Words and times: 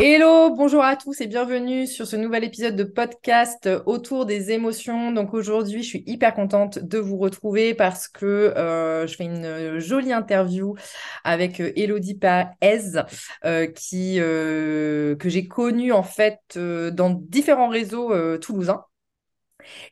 Hello, 0.00 0.54
bonjour 0.54 0.84
à 0.84 0.94
tous 0.94 1.20
et 1.20 1.26
bienvenue 1.26 1.84
sur 1.88 2.06
ce 2.06 2.14
nouvel 2.14 2.44
épisode 2.44 2.76
de 2.76 2.84
podcast 2.84 3.68
autour 3.84 4.26
des 4.26 4.52
émotions. 4.52 5.10
Donc 5.10 5.34
aujourd'hui, 5.34 5.82
je 5.82 5.88
suis 5.88 6.04
hyper 6.06 6.34
contente 6.34 6.78
de 6.78 6.98
vous 6.98 7.16
retrouver 7.16 7.74
parce 7.74 8.06
que 8.06 8.24
euh, 8.24 9.08
je 9.08 9.16
fais 9.16 9.24
une 9.24 9.80
jolie 9.80 10.12
interview 10.12 10.76
avec 11.24 11.58
euh, 11.58 11.72
Elodie 11.74 12.14
Paez 12.14 13.02
euh, 13.44 13.66
qui 13.66 14.18
que 14.18 15.28
j'ai 15.28 15.48
connue 15.48 15.90
en 15.90 16.04
fait 16.04 16.56
dans 16.56 17.10
différents 17.10 17.68
réseaux 17.68 18.38
toulousains. 18.38 18.84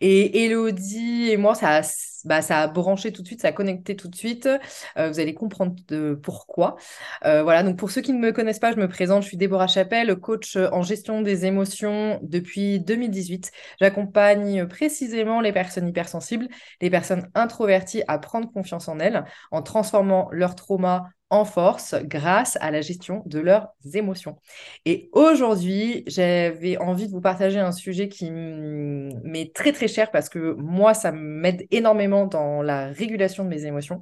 Et 0.01 0.45
Elodie 0.45 1.31
et 1.31 1.37
moi, 1.37 1.55
ça 1.55 1.79
a, 1.79 1.83
bah, 2.25 2.43
ça 2.43 2.61
a 2.63 2.67
branché 2.69 3.13
tout 3.13 3.23
de 3.23 3.27
suite, 3.27 3.43
ça 3.43 3.49
a 3.49 3.53
connecté 3.53 3.97
tout 3.97 4.09
de 4.09 4.17
suite. 4.17 4.49
Euh, 4.99 5.09
vous 5.09 5.21
allez 5.21 5.35
comprendre 5.35 5.75
pourquoi. 6.23 6.77
Euh, 7.25 7.43
voilà, 7.43 7.63
donc 7.63 7.79
pour 7.79 7.91
ceux 7.91 8.01
qui 8.01 8.13
ne 8.13 8.19
me 8.19 8.33
connaissent 8.33 8.59
pas, 8.59 8.73
je 8.73 8.79
me 8.79 8.89
présente, 8.89 9.23
je 9.23 9.29
suis 9.29 9.37
Déborah 9.37 9.67
Chapelle, 9.67 10.15
coach 10.17 10.57
en 10.57 10.83
gestion 10.83 11.23
des 11.23 11.47
émotions 11.47 12.19
depuis 12.23 12.81
2018. 12.81 13.53
J'accompagne 13.81 14.67
précisément 14.67 15.41
les 15.41 15.53
personnes 15.53 15.89
hypersensibles, 15.89 16.49
les 16.81 16.91
personnes 16.91 17.29
introverties 17.35 18.03
à 18.09 18.19
prendre 18.19 18.51
confiance 18.53 18.89
en 18.89 18.99
elles 18.99 19.25
en 19.51 19.63
transformant 19.63 20.29
leur 20.33 20.55
trauma 20.55 21.11
en 21.31 21.45
force 21.45 21.95
grâce 22.05 22.57
à 22.61 22.71
la 22.71 22.81
gestion 22.81 23.23
de 23.27 23.41
leurs 23.41 23.69
émotions. 23.95 24.37
Et 24.85 25.09
aujourd'hui, 25.13 26.05
j'avais 26.07 26.77
envie 26.79 27.07
de 27.07 27.13
vous 27.13 27.21
partager 27.21 27.59
un 27.59 27.73
sujet 27.73 28.09
qui 28.09 28.31
m'est 28.31 29.53
très 29.55 29.73
très 29.73 29.89
cher 29.89 30.11
parce 30.11 30.29
que 30.29 30.55
moi, 30.55 30.95
ça 30.95 31.13
m'aide 31.13 31.67
énormément 31.71 32.27
dans 32.27 32.63
la 32.63 32.87
régulation 32.89 33.45
de 33.45 33.49
mes 33.49 33.65
émotions. 33.67 34.01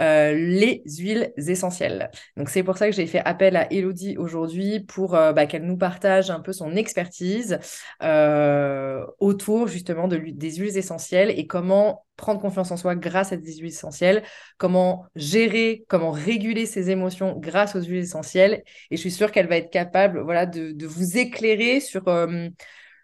Euh, 0.00 0.32
les 0.32 0.82
huiles 0.86 1.32
essentielles. 1.36 2.10
Donc 2.36 2.50
c'est 2.50 2.62
pour 2.62 2.78
ça 2.78 2.86
que 2.88 2.94
j'ai 2.94 3.06
fait 3.06 3.20
appel 3.24 3.56
à 3.56 3.72
Elodie 3.72 4.16
aujourd'hui 4.16 4.80
pour 4.80 5.16
euh, 5.16 5.32
bah, 5.32 5.46
qu'elle 5.46 5.64
nous 5.64 5.76
partage 5.76 6.30
un 6.30 6.38
peu 6.38 6.52
son 6.52 6.76
expertise 6.76 7.58
euh, 8.04 9.04
autour 9.18 9.66
justement 9.66 10.06
de, 10.06 10.16
des 10.16 10.52
huiles 10.56 10.76
essentielles 10.76 11.30
et 11.30 11.48
comment 11.48 12.06
prendre 12.16 12.40
confiance 12.40 12.70
en 12.70 12.76
soi 12.76 12.94
grâce 12.94 13.32
à 13.32 13.36
des 13.36 13.56
huiles 13.56 13.72
essentielles, 13.72 14.22
comment 14.56 15.04
gérer, 15.16 15.84
comment 15.88 16.12
réguler 16.12 16.66
ses 16.66 16.90
émotions 16.90 17.36
grâce 17.36 17.74
aux 17.74 17.82
huiles 17.82 18.02
essentielles. 18.02 18.62
Et 18.92 18.96
je 18.96 19.00
suis 19.00 19.10
sûre 19.10 19.32
qu'elle 19.32 19.48
va 19.48 19.56
être 19.56 19.70
capable 19.70 20.20
voilà, 20.20 20.46
de, 20.46 20.70
de 20.72 20.86
vous 20.86 21.18
éclairer 21.18 21.80
sur 21.80 22.04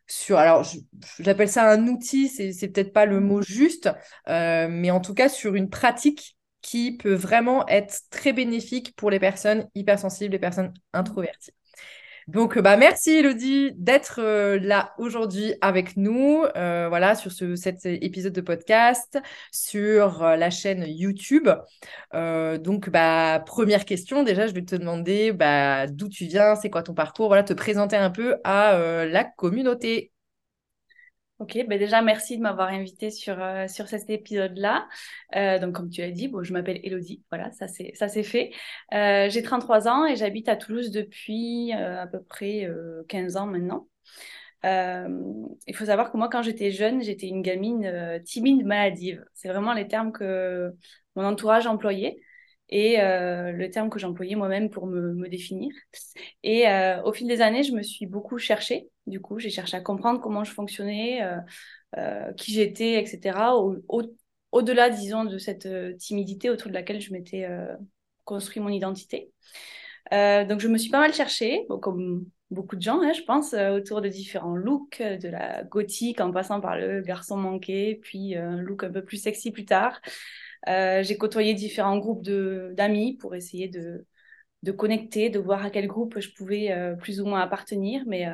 sur, 0.07 0.37
alors 0.37 0.67
j'appelle 1.19 1.49
ça 1.49 1.71
un 1.71 1.89
outil, 1.89 2.29
c'est 2.29 2.69
peut-être 2.69 2.93
pas 2.93 3.07
le 3.07 3.21
mot 3.21 3.41
juste, 3.41 3.89
mais 4.27 4.91
en 4.91 5.01
tout 5.01 5.15
cas 5.15 5.29
sur 5.29 5.55
une 5.55 5.71
pratique 5.71 6.34
qui 6.65 6.97
peut 6.97 7.13
vraiment 7.13 7.69
être 7.69 8.01
très 8.11 8.33
bénéfique 8.33 8.97
pour 8.97 9.11
les 9.11 9.21
personnes 9.21 9.69
hypersensibles, 9.75 10.33
les 10.33 10.39
personnes 10.39 10.73
introverties. 10.95 11.53
Donc, 12.27 12.59
bah, 12.59 12.79
merci 12.79 13.11
Elodie 13.11 13.73
d'être 13.75 14.19
euh, 14.19 14.59
là 14.59 14.95
aujourd'hui 14.97 15.53
avec 15.61 15.99
nous, 15.99 16.43
euh, 16.57 16.87
voilà, 16.89 17.17
sur 17.17 17.31
ce, 17.31 17.55
cet 17.55 17.85
épisode 17.85 18.33
de 18.33 18.41
podcast, 18.41 19.19
sur 19.53 20.23
euh, 20.23 20.37
la 20.37 20.49
chaîne 20.49 20.87
YouTube. 20.89 21.51
donc, 22.15 22.89
bah, 22.89 23.43
première 23.45 23.85
question, 23.85 24.23
déjà, 24.23 24.47
je 24.47 24.55
vais 24.55 24.65
te 24.65 24.75
demander 24.75 25.33
bah, 25.33 25.87
d'où 25.87 26.09
tu 26.09 26.25
viens, 26.25 26.55
c'est 26.55 26.71
quoi 26.71 26.83
ton 26.83 26.95
parcours, 26.95 27.27
voilà, 27.27 27.43
te 27.43 27.53
présenter 27.53 27.97
un 27.97 28.11
peu 28.11 28.37
à 28.45 29.05
la 29.05 29.25
communauté. 29.25 30.14
Ok, 31.41 31.59
ben 31.67 31.79
déjà 31.81 32.01
merci 32.01 32.37
de 32.37 32.43
m'avoir 32.43 32.69
invité 32.69 33.11
sur, 33.11 33.43
euh, 33.43 33.67
sur 33.67 33.89
cet 33.89 34.09
épisode-là. 34.09 34.89
Euh, 35.35 35.59
donc 35.59 35.75
comme 35.75 35.91
tu 35.91 36.01
as 36.01 36.11
dit, 36.13 36.29
bon, 36.29 36.45
je 36.45 36.53
m'appelle 36.53 36.79
Elodie, 36.85 37.25
voilà, 37.29 37.51
ça 37.51 37.67
c'est 37.67 38.23
fait. 38.23 38.53
Euh, 38.93 39.29
j'ai 39.29 39.43
33 39.43 39.89
ans 39.89 40.07
et 40.07 40.15
j'habite 40.15 40.49
à 40.49 40.55
Toulouse 40.55 40.93
depuis 40.93 41.73
à 41.73 42.07
peu 42.07 42.23
près 42.23 42.71
15 43.09 43.37
ans 43.37 43.47
maintenant. 43.47 43.89
il 44.63 45.75
faut 45.75 45.87
savoir 45.87 46.13
que 46.13 46.17
moi 46.17 46.29
quand 46.29 46.43
j'étais 46.43 46.71
jeune, 46.71 47.03
j'étais 47.03 47.27
une 47.27 47.43
gamine 47.43 48.23
timide, 48.25 48.65
maladive. 48.65 49.25
C'est 49.35 49.49
vraiment 49.49 49.73
les 49.75 49.89
termes 49.89 50.13
que 50.13 50.73
mon 51.17 51.25
entourage 51.25 51.67
employait 51.67 52.17
et 52.69 52.97
le 52.99 53.69
terme 53.71 53.91
que 53.91 53.99
j'employais 53.99 54.37
moi-même 54.37 54.71
pour 54.71 54.87
me, 54.87 55.15
me, 55.15 55.29
définir. 55.29 55.75
Et 56.45 56.67
au 57.05 57.13
fil 57.13 57.27
des 57.27 57.41
années, 57.41 57.65
je 57.65 57.73
me 57.73 57.83
suis 57.83 58.07
beaucoup 58.07 58.39
cherchée 58.39 58.89
du 59.07 59.21
coup, 59.21 59.39
j'ai 59.39 59.51
cherché 59.51 59.77
à 59.77 59.81
comprendre 59.81 60.21
comment 60.21 60.45
je 60.45 60.53
fonctionnais, 60.53 61.23
euh, 61.23 61.37
euh, 61.99 62.33
qui 62.35 62.53
j'étais, 62.53 63.01
etc. 63.01 63.55
Au, 63.57 64.63
delà 64.63 64.89
disons, 64.89 65.25
de 65.25 65.39
cette 65.39 65.67
euh, 65.67 65.95
timidité 65.97 66.49
autour 66.49 66.69
de 66.69 66.75
laquelle 66.75 67.01
je 67.01 67.13
m'étais 67.13 67.47
construit 68.25 68.63
mon 68.63 68.71
identité. 68.71 69.31
donc, 70.13 70.61
je 70.61 70.69
me 70.69 70.79
suis 70.79 70.91
pas 70.91 71.01
mal 71.01 71.13
cherchée, 71.13 71.67
comme 71.83 72.25
beaucoup 72.51 72.77
de 72.77 72.83
gens, 72.83 73.03
hein, 73.03 73.13
je 73.13 73.23
pense, 73.23 73.53
autour 73.55 74.01
de 74.01 74.09
différents 74.09 74.57
looks, 74.57 75.03
de 75.03 75.29
la 75.29 75.65
gothique 75.65 76.21
en 76.21 76.31
passant 76.31 76.61
par 76.61 76.79
le 76.79 77.03
garçon 77.03 77.37
manqué, 77.37 77.99
puis 78.03 78.37
un 78.37 78.63
look 78.63 78.85
un 78.85 78.91
peu 78.91 79.05
plus 79.05 79.19
sexy 79.19 79.51
plus 79.51 79.65
tard. 79.67 80.01
j'ai 80.67 81.17
côtoyé 81.19 81.55
différents 81.55 81.99
groupes 81.99 82.23
d'amis 82.23 83.17
pour 83.19 83.35
essayer 83.35 83.69
de, 83.69 84.07
de 84.63 84.73
connecter, 84.73 85.31
de 85.31 85.39
voir 85.39 85.65
à 85.65 85.71
quel 85.71 85.89
groupe 85.89 86.19
je 86.21 86.31
pouvais 86.31 86.95
plus 87.01 87.21
ou 87.21 87.27
moins 87.27 87.41
appartenir. 87.41 88.05
Mais 88.07 88.27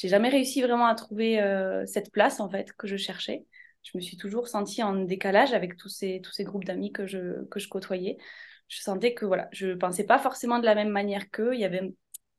j'ai 0.00 0.08
jamais 0.08 0.30
réussi 0.30 0.62
vraiment 0.62 0.86
à 0.86 0.94
trouver 0.94 1.42
euh, 1.42 1.84
cette 1.84 2.10
place 2.10 2.40
en 2.40 2.48
fait 2.48 2.72
que 2.72 2.86
je 2.86 2.96
cherchais. 2.96 3.44
Je 3.82 3.90
me 3.98 4.00
suis 4.00 4.16
toujours 4.16 4.48
sentie 4.48 4.82
en 4.82 4.94
décalage 4.94 5.52
avec 5.52 5.76
tous 5.76 5.90
ces, 5.90 6.22
tous 6.22 6.32
ces 6.32 6.42
groupes 6.42 6.64
d'amis 6.64 6.90
que 6.90 7.06
je, 7.06 7.44
que 7.50 7.60
je 7.60 7.68
côtoyais. 7.68 8.16
Je 8.68 8.80
sentais 8.80 9.12
que 9.12 9.26
voilà, 9.26 9.48
je 9.52 9.74
pensais 9.74 10.04
pas 10.04 10.18
forcément 10.18 10.58
de 10.58 10.64
la 10.64 10.74
même 10.74 10.88
manière 10.88 11.30
qu'eux. 11.30 11.52
Il 11.54 11.60
y 11.60 11.66
avait 11.66 11.80
un 11.80 11.90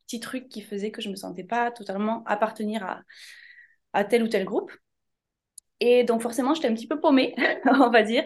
petit 0.08 0.20
truc 0.20 0.50
qui 0.50 0.62
faisait 0.62 0.90
que 0.90 1.04
je 1.04 1.10
me 1.10 1.16
sentais 1.16 1.44
pas 1.44 1.70
totalement 1.70 2.24
appartenir 2.26 2.84
à, 2.84 3.02
à 3.94 4.06
tel 4.06 4.24
ou 4.24 4.28
tel 4.28 4.44
groupe. 4.44 4.72
Et 5.80 6.04
donc 6.04 6.22
forcément, 6.22 6.54
j'étais 6.54 6.68
un 6.68 6.74
petit 6.74 6.88
peu 6.88 7.00
paumée, 7.00 7.36
on 7.66 7.90
va 7.90 8.04
dire. 8.04 8.24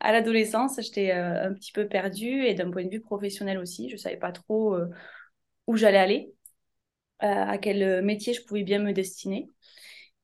À 0.00 0.12
l'adolescence, 0.12 0.78
j'étais 0.80 1.12
euh, 1.12 1.48
un 1.50 1.54
petit 1.54 1.72
peu 1.72 1.88
perdue 1.88 2.44
et 2.44 2.54
d'un 2.54 2.70
point 2.70 2.84
de 2.84 2.90
vue 2.90 3.00
professionnel 3.00 3.58
aussi, 3.58 3.88
je 3.88 3.96
savais 3.96 4.16
pas 4.18 4.32
trop 4.32 4.74
euh, 4.74 4.88
où 5.66 5.76
j'allais 5.76 5.98
aller. 5.98 6.33
Euh, 7.22 7.26
à 7.26 7.58
quel 7.58 8.02
métier 8.04 8.34
je 8.34 8.42
pouvais 8.42 8.64
bien 8.64 8.80
me 8.80 8.92
destiner. 8.92 9.48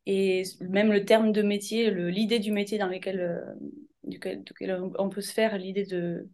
Et 0.06 0.42
même 0.60 0.92
le 0.92 1.04
terme 1.04 1.32
de 1.32 1.42
métier, 1.42 1.90
l'idée 1.90 2.40
du 2.40 2.52
métier 2.52 2.78
dans 2.78 2.88
lequel, 2.88 3.20
euh, 3.20 3.40
duquel, 4.04 4.42
on 4.98 5.08
peut 5.08 5.20
se 5.20 5.32
faire, 5.32 5.56
l'idée 5.56 5.84
de, 5.84 6.28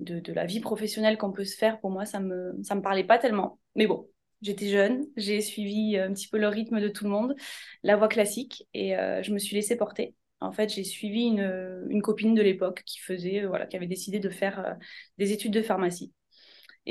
de, 0.00 0.32
la 0.32 0.46
vie 0.46 0.60
professionnelle 0.60 1.18
qu'on 1.18 1.32
peut 1.32 1.44
se 1.44 1.56
faire, 1.56 1.78
pour 1.80 1.90
moi, 1.90 2.04
ça 2.04 2.20
me, 2.20 2.54
ça 2.62 2.74
me 2.74 2.82
parlait 2.82 3.04
pas 3.04 3.18
tellement. 3.18 3.60
Mais 3.76 3.86
bon, 3.86 4.08
j'étais 4.42 4.68
jeune, 4.68 5.06
j'ai 5.16 5.40
suivi 5.40 5.96
un 5.98 6.12
petit 6.12 6.28
peu 6.28 6.38
le 6.38 6.48
rythme 6.48 6.80
de 6.80 6.88
tout 6.88 7.04
le 7.04 7.10
monde, 7.10 7.36
la 7.82 7.96
voie 7.96 8.08
classique, 8.08 8.66
et 8.74 8.96
euh, 8.96 9.22
je 9.22 9.32
me 9.32 9.38
suis 9.38 9.54
laissée 9.54 9.76
porter. 9.76 10.14
En 10.40 10.52
fait, 10.52 10.70
j'ai 10.70 10.84
suivi 10.84 11.24
une, 11.24 11.86
une, 11.90 12.02
copine 12.02 12.34
de 12.34 12.42
l'époque 12.42 12.82
qui 12.86 12.98
faisait, 12.98 13.44
voilà, 13.44 13.66
qui 13.66 13.76
avait 13.76 13.86
décidé 13.86 14.20
de 14.20 14.30
faire 14.30 14.76
des 15.18 15.32
études 15.32 15.52
de 15.52 15.62
pharmacie. 15.62 16.12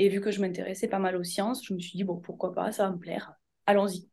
Et 0.00 0.08
vu 0.08 0.22
que 0.22 0.30
je 0.30 0.40
m'intéressais 0.40 0.88
pas 0.88 0.98
mal 0.98 1.14
aux 1.14 1.24
sciences, 1.24 1.62
je 1.62 1.74
me 1.74 1.78
suis 1.78 1.94
dit, 1.94 2.04
bon, 2.04 2.16
pourquoi 2.16 2.54
pas, 2.54 2.72
ça 2.72 2.84
va 2.84 2.90
me 2.90 2.98
plaire, 2.98 3.34
allons-y. 3.66 4.08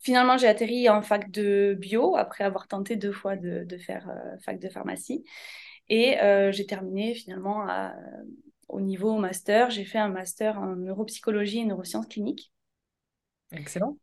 Finalement, 0.00 0.36
j'ai 0.36 0.48
atterri 0.48 0.86
en 0.90 1.00
fac 1.00 1.30
de 1.30 1.74
bio 1.80 2.14
après 2.14 2.44
avoir 2.44 2.68
tenté 2.68 2.96
deux 2.96 3.10
fois 3.10 3.36
de, 3.36 3.66
faire 3.78 4.06
euh, 4.10 4.36
fac 4.44 4.60
de 4.60 4.68
pharmacie. 4.68 5.24
Et 5.88 6.20
euh, 6.20 6.52
j'ai 6.52 6.66
terminé 6.66 7.14
finalement 7.14 7.66
au 8.68 8.82
niveau 8.82 9.16
master. 9.16 9.70
J'ai 9.70 9.86
fait 9.86 9.96
un 9.96 10.10
master 10.10 10.58
en 10.58 10.76
neuropsychologie 10.76 11.60
et 11.60 11.64
neurosciences 11.64 12.06
cliniques. 12.06 12.52
Excellent. 13.50 13.96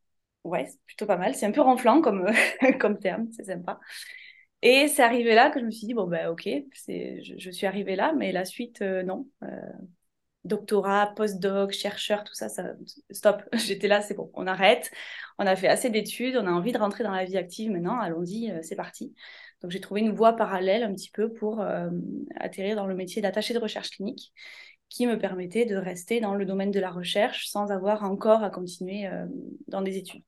Ouais, 0.43 0.65
c'est 0.65 0.81
plutôt 0.87 1.05
pas 1.05 1.17
mal. 1.17 1.35
C'est 1.35 1.45
un 1.45 1.51
peu 1.51 1.61
renflant 1.61 2.01
comme, 2.01 2.25
comme 2.79 2.97
terme, 2.97 3.27
c'est 3.31 3.45
sympa. 3.45 3.79
Et 4.63 4.87
c'est 4.87 5.03
arrivé 5.03 5.35
là 5.35 5.51
que 5.51 5.59
je 5.59 5.65
me 5.65 5.71
suis 5.71 5.85
dit, 5.85 5.93
bon, 5.93 6.07
ben 6.07 6.29
ok, 6.29 6.49
je, 6.49 7.35
je 7.37 7.51
suis 7.51 7.67
arrivée 7.67 7.95
là, 7.95 8.11
mais 8.17 8.31
la 8.31 8.43
suite, 8.43 8.81
euh, 8.81 9.03
non 9.03 9.27
doctorat, 10.45 11.13
postdoc, 11.15 11.71
chercheur, 11.71 12.23
tout 12.23 12.33
ça, 12.33 12.49
ça 12.49 12.73
stop. 13.11 13.43
J'étais 13.53 13.87
là, 13.87 14.01
c'est 14.01 14.13
bon, 14.13 14.31
on 14.33 14.47
arrête. 14.47 14.91
On 15.39 15.45
a 15.45 15.55
fait 15.55 15.67
assez 15.67 15.89
d'études, 15.89 16.37
on 16.37 16.47
a 16.47 16.51
envie 16.51 16.71
de 16.71 16.77
rentrer 16.77 17.03
dans 17.03 17.11
la 17.11 17.25
vie 17.25 17.37
active 17.37 17.71
maintenant, 17.71 17.99
allons-y, 17.99 18.51
euh, 18.51 18.59
c'est 18.61 18.75
parti. 18.75 19.13
Donc 19.61 19.71
j'ai 19.71 19.81
trouvé 19.81 20.01
une 20.01 20.11
voie 20.11 20.33
parallèle 20.33 20.83
un 20.83 20.93
petit 20.93 21.09
peu 21.11 21.33
pour 21.33 21.61
euh, 21.61 21.89
atterrir 22.35 22.75
dans 22.75 22.85
le 22.85 22.95
métier 22.95 23.21
d'attaché 23.21 23.53
de 23.53 23.59
recherche 23.59 23.89
clinique 23.89 24.31
qui 24.89 25.07
me 25.07 25.17
permettait 25.17 25.65
de 25.65 25.75
rester 25.75 26.19
dans 26.19 26.35
le 26.35 26.45
domaine 26.45 26.71
de 26.71 26.79
la 26.79 26.91
recherche 26.91 27.47
sans 27.47 27.71
avoir 27.71 28.03
encore 28.03 28.43
à 28.43 28.51
continuer 28.51 29.07
euh, 29.07 29.25
dans 29.67 29.81
des 29.81 29.97
études. 29.97 30.23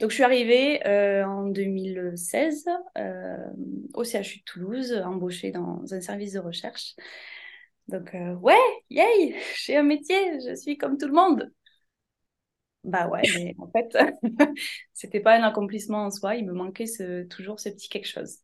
Donc 0.00 0.10
je 0.10 0.16
suis 0.16 0.24
arrivée 0.24 0.84
en 1.24 1.44
2016 1.44 2.64
au 3.94 4.02
CHU 4.02 4.38
de 4.38 4.44
Toulouse, 4.44 4.92
embauchée 5.04 5.52
dans 5.52 5.82
un 5.92 6.00
service 6.00 6.32
de 6.32 6.40
recherche. 6.40 6.96
Donc, 7.88 8.14
euh, 8.14 8.34
ouais, 8.36 8.56
yay, 8.90 9.36
j'ai 9.64 9.76
un 9.76 9.82
métier, 9.82 10.40
je 10.40 10.54
suis 10.54 10.76
comme 10.78 10.98
tout 10.98 11.06
le 11.06 11.12
monde. 11.14 11.52
Bah 12.84 13.06
ouais, 13.08 13.22
mais 13.36 13.54
en 13.58 13.70
fait, 13.70 13.96
c'était 14.92 15.20
pas 15.20 15.36
un 15.38 15.44
accomplissement 15.44 16.06
en 16.06 16.10
soi, 16.10 16.34
il 16.34 16.44
me 16.46 16.52
manquait 16.52 16.86
ce, 16.86 17.22
toujours 17.24 17.60
ce 17.60 17.68
petit 17.68 17.88
quelque 17.88 18.08
chose. 18.08 18.38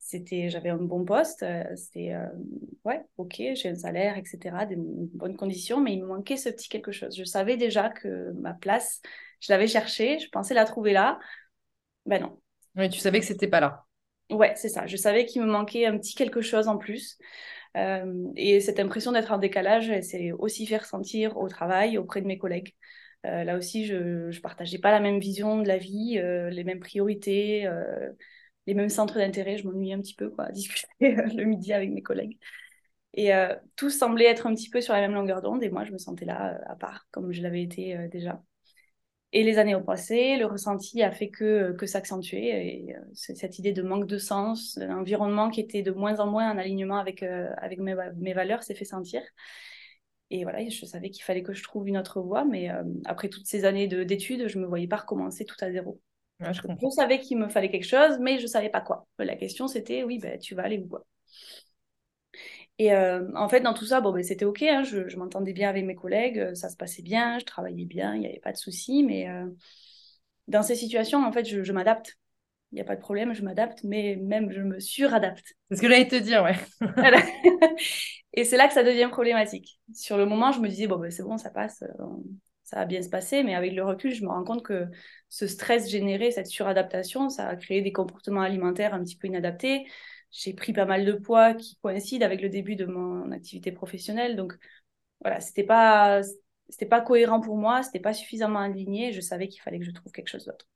c'était, 0.00 0.50
j'avais 0.50 0.70
un 0.70 0.76
bon 0.78 1.04
poste, 1.04 1.44
c'était, 1.76 2.14
ouais, 2.84 3.00
ok, 3.16 3.36
j'ai 3.54 3.68
un 3.68 3.76
salaire, 3.76 4.16
etc., 4.18 4.66
des 4.66 4.74
bonnes 4.76 5.36
conditions, 5.36 5.80
mais 5.80 5.92
il 5.94 6.02
me 6.02 6.08
manquait 6.08 6.36
ce 6.36 6.48
petit 6.48 6.68
quelque 6.68 6.90
chose. 6.90 7.16
Je 7.16 7.22
savais 7.22 7.56
déjà 7.56 7.88
que 7.90 8.32
ma 8.32 8.54
place, 8.54 9.02
je 9.38 9.52
l'avais 9.52 9.68
cherchée, 9.68 10.18
je 10.18 10.28
pensais 10.30 10.54
la 10.54 10.64
trouver 10.64 10.92
là. 10.92 11.20
Ben 12.06 12.20
non. 12.20 12.40
Oui, 12.76 12.88
tu 12.90 13.00
savais 13.00 13.20
que 13.20 13.26
c'était 13.26 13.48
pas 13.48 13.60
là. 13.60 13.86
Ouais, 14.30 14.54
c'est 14.56 14.68
ça. 14.68 14.86
Je 14.86 14.96
savais 14.96 15.24
qu'il 15.24 15.42
me 15.42 15.46
manquait 15.46 15.86
un 15.86 15.96
petit 15.98 16.14
quelque 16.14 16.40
chose 16.40 16.66
en 16.68 16.78
plus. 16.78 17.16
Euh, 17.76 18.32
et 18.36 18.60
cette 18.60 18.80
impression 18.80 19.12
d'être 19.12 19.32
en 19.32 19.38
décalage, 19.38 19.92
c'est 20.02 20.32
aussi 20.32 20.66
fait 20.66 20.78
ressentir 20.78 21.36
au 21.36 21.48
travail, 21.48 21.98
auprès 21.98 22.22
de 22.22 22.26
mes 22.26 22.38
collègues. 22.38 22.74
Euh, 23.26 23.44
là 23.44 23.56
aussi, 23.56 23.86
je 23.86 24.28
ne 24.28 24.40
partageais 24.40 24.78
pas 24.78 24.90
la 24.90 25.00
même 25.00 25.18
vision 25.18 25.60
de 25.62 25.68
la 25.68 25.78
vie, 25.78 26.18
euh, 26.18 26.48
les 26.50 26.64
mêmes 26.64 26.80
priorités, 26.80 27.68
les 28.66 28.74
mêmes 28.74 28.88
centres 28.88 29.18
d'intérêt. 29.18 29.58
Je 29.58 29.66
m'ennuyais 29.66 29.94
un 29.94 30.00
petit 30.00 30.14
peu, 30.14 30.30
quoi, 30.30 30.46
à 30.46 30.52
discuter 30.52 30.88
le 31.00 31.44
midi 31.44 31.72
avec 31.72 31.90
mes 31.90 32.02
collègues. 32.02 32.38
Et 33.14 33.30
tout 33.76 33.88
semblait 33.88 34.26
être 34.26 34.46
un 34.46 34.54
petit 34.54 34.68
peu 34.68 34.82
sur 34.82 34.92
la 34.92 35.00
même 35.00 35.14
longueur 35.14 35.40
d'onde, 35.40 35.62
et 35.62 35.70
moi, 35.70 35.84
je 35.84 35.92
me 35.92 35.98
sentais 35.98 36.26
là 36.26 36.60
à 36.66 36.76
part, 36.76 37.06
comme 37.10 37.32
je 37.32 37.40
l'avais 37.42 37.62
été 37.62 38.08
déjà. 38.08 38.42
Et 39.32 39.42
les 39.42 39.58
années 39.58 39.74
ont 39.74 39.82
passé, 39.82 40.36
le 40.36 40.46
ressenti 40.46 41.02
a 41.02 41.10
fait 41.10 41.28
que, 41.28 41.72
que 41.72 41.86
s'accentuer. 41.86 42.48
Et 42.48 42.96
euh, 42.96 43.00
cette 43.12 43.58
idée 43.58 43.72
de 43.72 43.82
manque 43.82 44.06
de 44.06 44.18
sens, 44.18 44.78
d'un 44.78 44.96
environnement 44.96 45.50
qui 45.50 45.60
était 45.60 45.82
de 45.82 45.90
moins 45.90 46.20
en 46.20 46.26
moins 46.26 46.50
en 46.50 46.58
alignement 46.58 46.98
avec, 46.98 47.22
euh, 47.22 47.50
avec 47.58 47.80
mes, 47.80 47.94
mes, 48.16 48.32
valeurs 48.34 48.62
s'est 48.62 48.74
fait 48.74 48.84
sentir. 48.84 49.22
Et 50.30 50.44
voilà, 50.44 50.66
je 50.68 50.86
savais 50.86 51.10
qu'il 51.10 51.24
fallait 51.24 51.42
que 51.42 51.52
je 51.52 51.62
trouve 51.62 51.88
une 51.88 51.98
autre 51.98 52.20
voie, 52.20 52.44
mais 52.44 52.70
euh, 52.70 52.82
après 53.04 53.28
toutes 53.28 53.46
ces 53.46 53.64
années 53.64 53.86
d'études, 53.86 54.48
je 54.48 54.58
ne 54.58 54.64
me 54.64 54.68
voyais 54.68 54.88
pas 54.88 54.96
recommencer 54.96 55.44
tout 55.44 55.56
à 55.60 55.70
zéro. 55.70 56.00
je, 56.40 56.52
je, 56.52 56.88
savais 56.90 57.20
qu'il 57.20 57.38
me 57.38 57.48
fallait 57.48 57.70
quelque 57.70 57.86
chose, 57.86 58.18
mais 58.20 58.38
je 58.38 58.42
ne 58.42 58.48
savais 58.48 58.70
pas 58.70 58.80
quoi. 58.80 59.06
La 59.18 59.36
question, 59.36 59.68
c'était, 59.68 60.02
oui, 60.02 60.18
ben, 60.18 60.38
tu 60.38 60.54
vas 60.54 60.62
aller 60.62 60.78
où 60.78 60.88
quoi? 60.88 61.04
Et 62.78 62.92
euh, 62.92 63.26
en 63.34 63.48
fait, 63.48 63.60
dans 63.60 63.72
tout 63.72 63.86
ça, 63.86 64.00
bon, 64.00 64.12
ben, 64.12 64.22
c'était 64.22 64.44
OK. 64.44 64.62
Hein, 64.62 64.82
je, 64.82 65.16
m'entendais 65.16 65.52
bien 65.52 65.70
avec 65.70 65.84
mes 65.84 65.94
collègues, 65.94 66.38
euh, 66.38 66.54
ça 66.54 66.68
se 66.68 66.76
passait 66.76 67.02
bien, 67.02 67.38
je 67.38 67.44
travaillais 67.44 67.86
bien, 67.86 68.14
il 68.14 68.20
n'y 68.20 68.26
avait 68.26 68.40
pas 68.40 68.52
de 68.52 68.58
souci. 68.58 69.02
Mais 69.02 69.28
euh, 69.28 69.46
dans 70.48 70.62
ces 70.62 70.74
situations, 70.74 71.24
en 71.24 71.32
fait, 71.32 71.44
je, 71.44 71.72
m'adapte. 71.72 72.18
Il 72.72 72.74
n'y 72.74 72.80
a 72.82 72.84
pas 72.84 72.96
de 72.96 73.00
problème, 73.00 73.32
je 73.32 73.42
m'adapte, 73.42 73.84
mais 73.84 74.16
même 74.16 74.50
je 74.50 74.60
me 74.60 74.80
suradapte. 74.80 75.54
C'est 75.70 75.76
ce 75.76 75.82
que 75.82 75.88
j'allais 75.88 76.08
te 76.08 76.16
dire, 76.16 76.42
ouais. 76.42 76.56
et 78.34 78.44
c'est 78.44 78.56
là 78.56 78.66
que 78.66 78.74
ça 78.74 78.82
devient 78.82 79.08
problématique. 79.10 79.80
Sur 79.94 80.18
le 80.18 80.26
moment, 80.26 80.52
je 80.52 80.60
me 80.60 80.68
disais, 80.68 80.86
bon, 80.86 80.98
ben, 80.98 81.10
c'est 81.10 81.22
bon, 81.22 81.38
ça 81.38 81.48
passe, 81.48 81.82
ça 82.64 82.76
va 82.76 82.84
bien 82.84 83.00
se 83.00 83.08
passer. 83.08 83.44
Mais 83.44 83.54
avec 83.54 83.72
le 83.72 83.84
recul, 83.84 84.12
je 84.12 84.22
me 84.22 84.28
rends 84.28 84.44
compte 84.44 84.64
que 84.64 84.86
ce 85.30 85.46
stress 85.46 85.88
généré, 85.88 86.32
cette 86.32 86.48
suradaptation, 86.48 87.30
ça 87.30 87.48
a 87.48 87.56
créé 87.56 87.80
des 87.80 87.92
comportements 87.92 88.42
alimentaires 88.42 88.92
un 88.92 89.02
petit 89.02 89.16
peu 89.16 89.28
inadaptés 89.28 89.86
j'ai 90.36 90.52
pris 90.52 90.72
pas 90.72 90.84
mal 90.84 91.04
de 91.04 91.12
poids 91.12 91.54
qui 91.54 91.76
coïncide 91.82 92.22
avec 92.22 92.42
le 92.42 92.48
début 92.48 92.76
de 92.76 92.86
mon 92.86 93.30
activité 93.32 93.72
professionnelle. 93.72 94.36
Donc 94.36 94.54
voilà, 95.20 95.40
c'était 95.40 95.64
pas 95.64 96.22
c'était 96.68 96.86
pas 96.86 97.00
cohérent 97.00 97.40
pour 97.40 97.56
moi, 97.56 97.82
c'était 97.82 98.00
pas 98.00 98.12
suffisamment 98.14 98.60
aligné. 98.60 99.12
Je 99.12 99.20
savais 99.20 99.48
qu'il 99.48 99.62
fallait 99.62 99.78
que 99.78 99.84
je 99.84 99.92
trouve 99.92 100.12
quelque 100.12 100.28
chose 100.28 100.44
d'autre. 100.44 100.66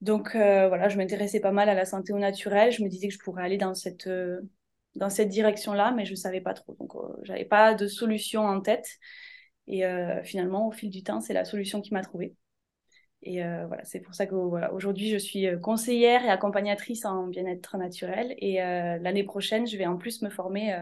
Donc 0.00 0.34
euh, 0.34 0.68
voilà, 0.68 0.88
je 0.88 0.98
m'intéressais 0.98 1.40
pas 1.40 1.52
mal 1.52 1.68
à 1.68 1.74
la 1.74 1.86
santé 1.86 2.12
au 2.12 2.18
naturel. 2.18 2.72
Je 2.72 2.82
me 2.82 2.88
disais 2.88 3.08
que 3.08 3.14
je 3.14 3.18
pourrais 3.18 3.44
aller 3.44 3.56
dans 3.56 3.74
cette 3.74 4.06
euh, 4.06 4.40
dans 4.96 5.10
cette 5.10 5.28
direction-là, 5.28 5.92
mais 5.92 6.04
je 6.04 6.14
savais 6.14 6.40
pas 6.40 6.54
trop. 6.54 6.74
Donc 6.78 6.94
euh, 6.96 7.00
j'avais 7.22 7.44
pas 7.46 7.74
de 7.74 7.86
solution 7.88 8.42
en 8.46 8.60
tête. 8.60 8.86
Et 9.66 9.82
finalement, 10.24 10.68
au 10.68 10.72
fil 10.72 10.90
du 10.90 11.02
temps, 11.02 11.22
c'est 11.22 11.32
la 11.32 11.46
solution 11.46 11.80
qui 11.80 11.94
m'a 11.94 12.02
trouvée. 12.02 12.34
Et 13.24 13.42
euh, 13.42 13.66
voilà, 13.66 13.84
c'est 13.84 14.00
pour 14.00 14.14
ça 14.14 14.26
que 14.26 14.34
voilà, 14.34 14.72
aujourd'hui, 14.74 15.08
je 15.08 15.16
suis 15.16 15.46
euh, 15.46 15.58
conseillère 15.58 16.22
et 16.24 16.28
accompagnatrice 16.28 17.06
en 17.06 17.26
bien-être 17.26 17.76
naturel. 17.78 18.34
Et 18.38 18.62
euh, 18.62 18.98
l'année 18.98 19.24
prochaine, 19.24 19.66
je 19.66 19.76
vais 19.78 19.86
en 19.86 19.96
plus 19.96 20.20
me 20.20 20.28
former 20.28 20.78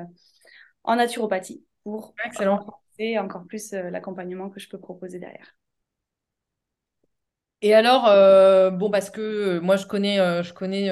en 0.83 0.97
naturopathie 0.97 1.65
pour 1.85 2.15
renforcer 2.37 3.19
encore 3.19 3.45
plus 3.47 3.73
l'accompagnement 3.73 4.51
que 4.51 4.59
je 4.59 4.69
peux 4.69 4.79
proposer 4.79 5.21
derrière. 5.21 5.57
Et 7.65 7.75
alors, 7.75 8.03
bon, 8.73 8.91
parce 8.91 9.09
que 9.09 9.61
moi, 9.61 9.77
je 9.77 9.87
connais, 9.87 10.17
je 10.43 10.53
connais 10.53 10.91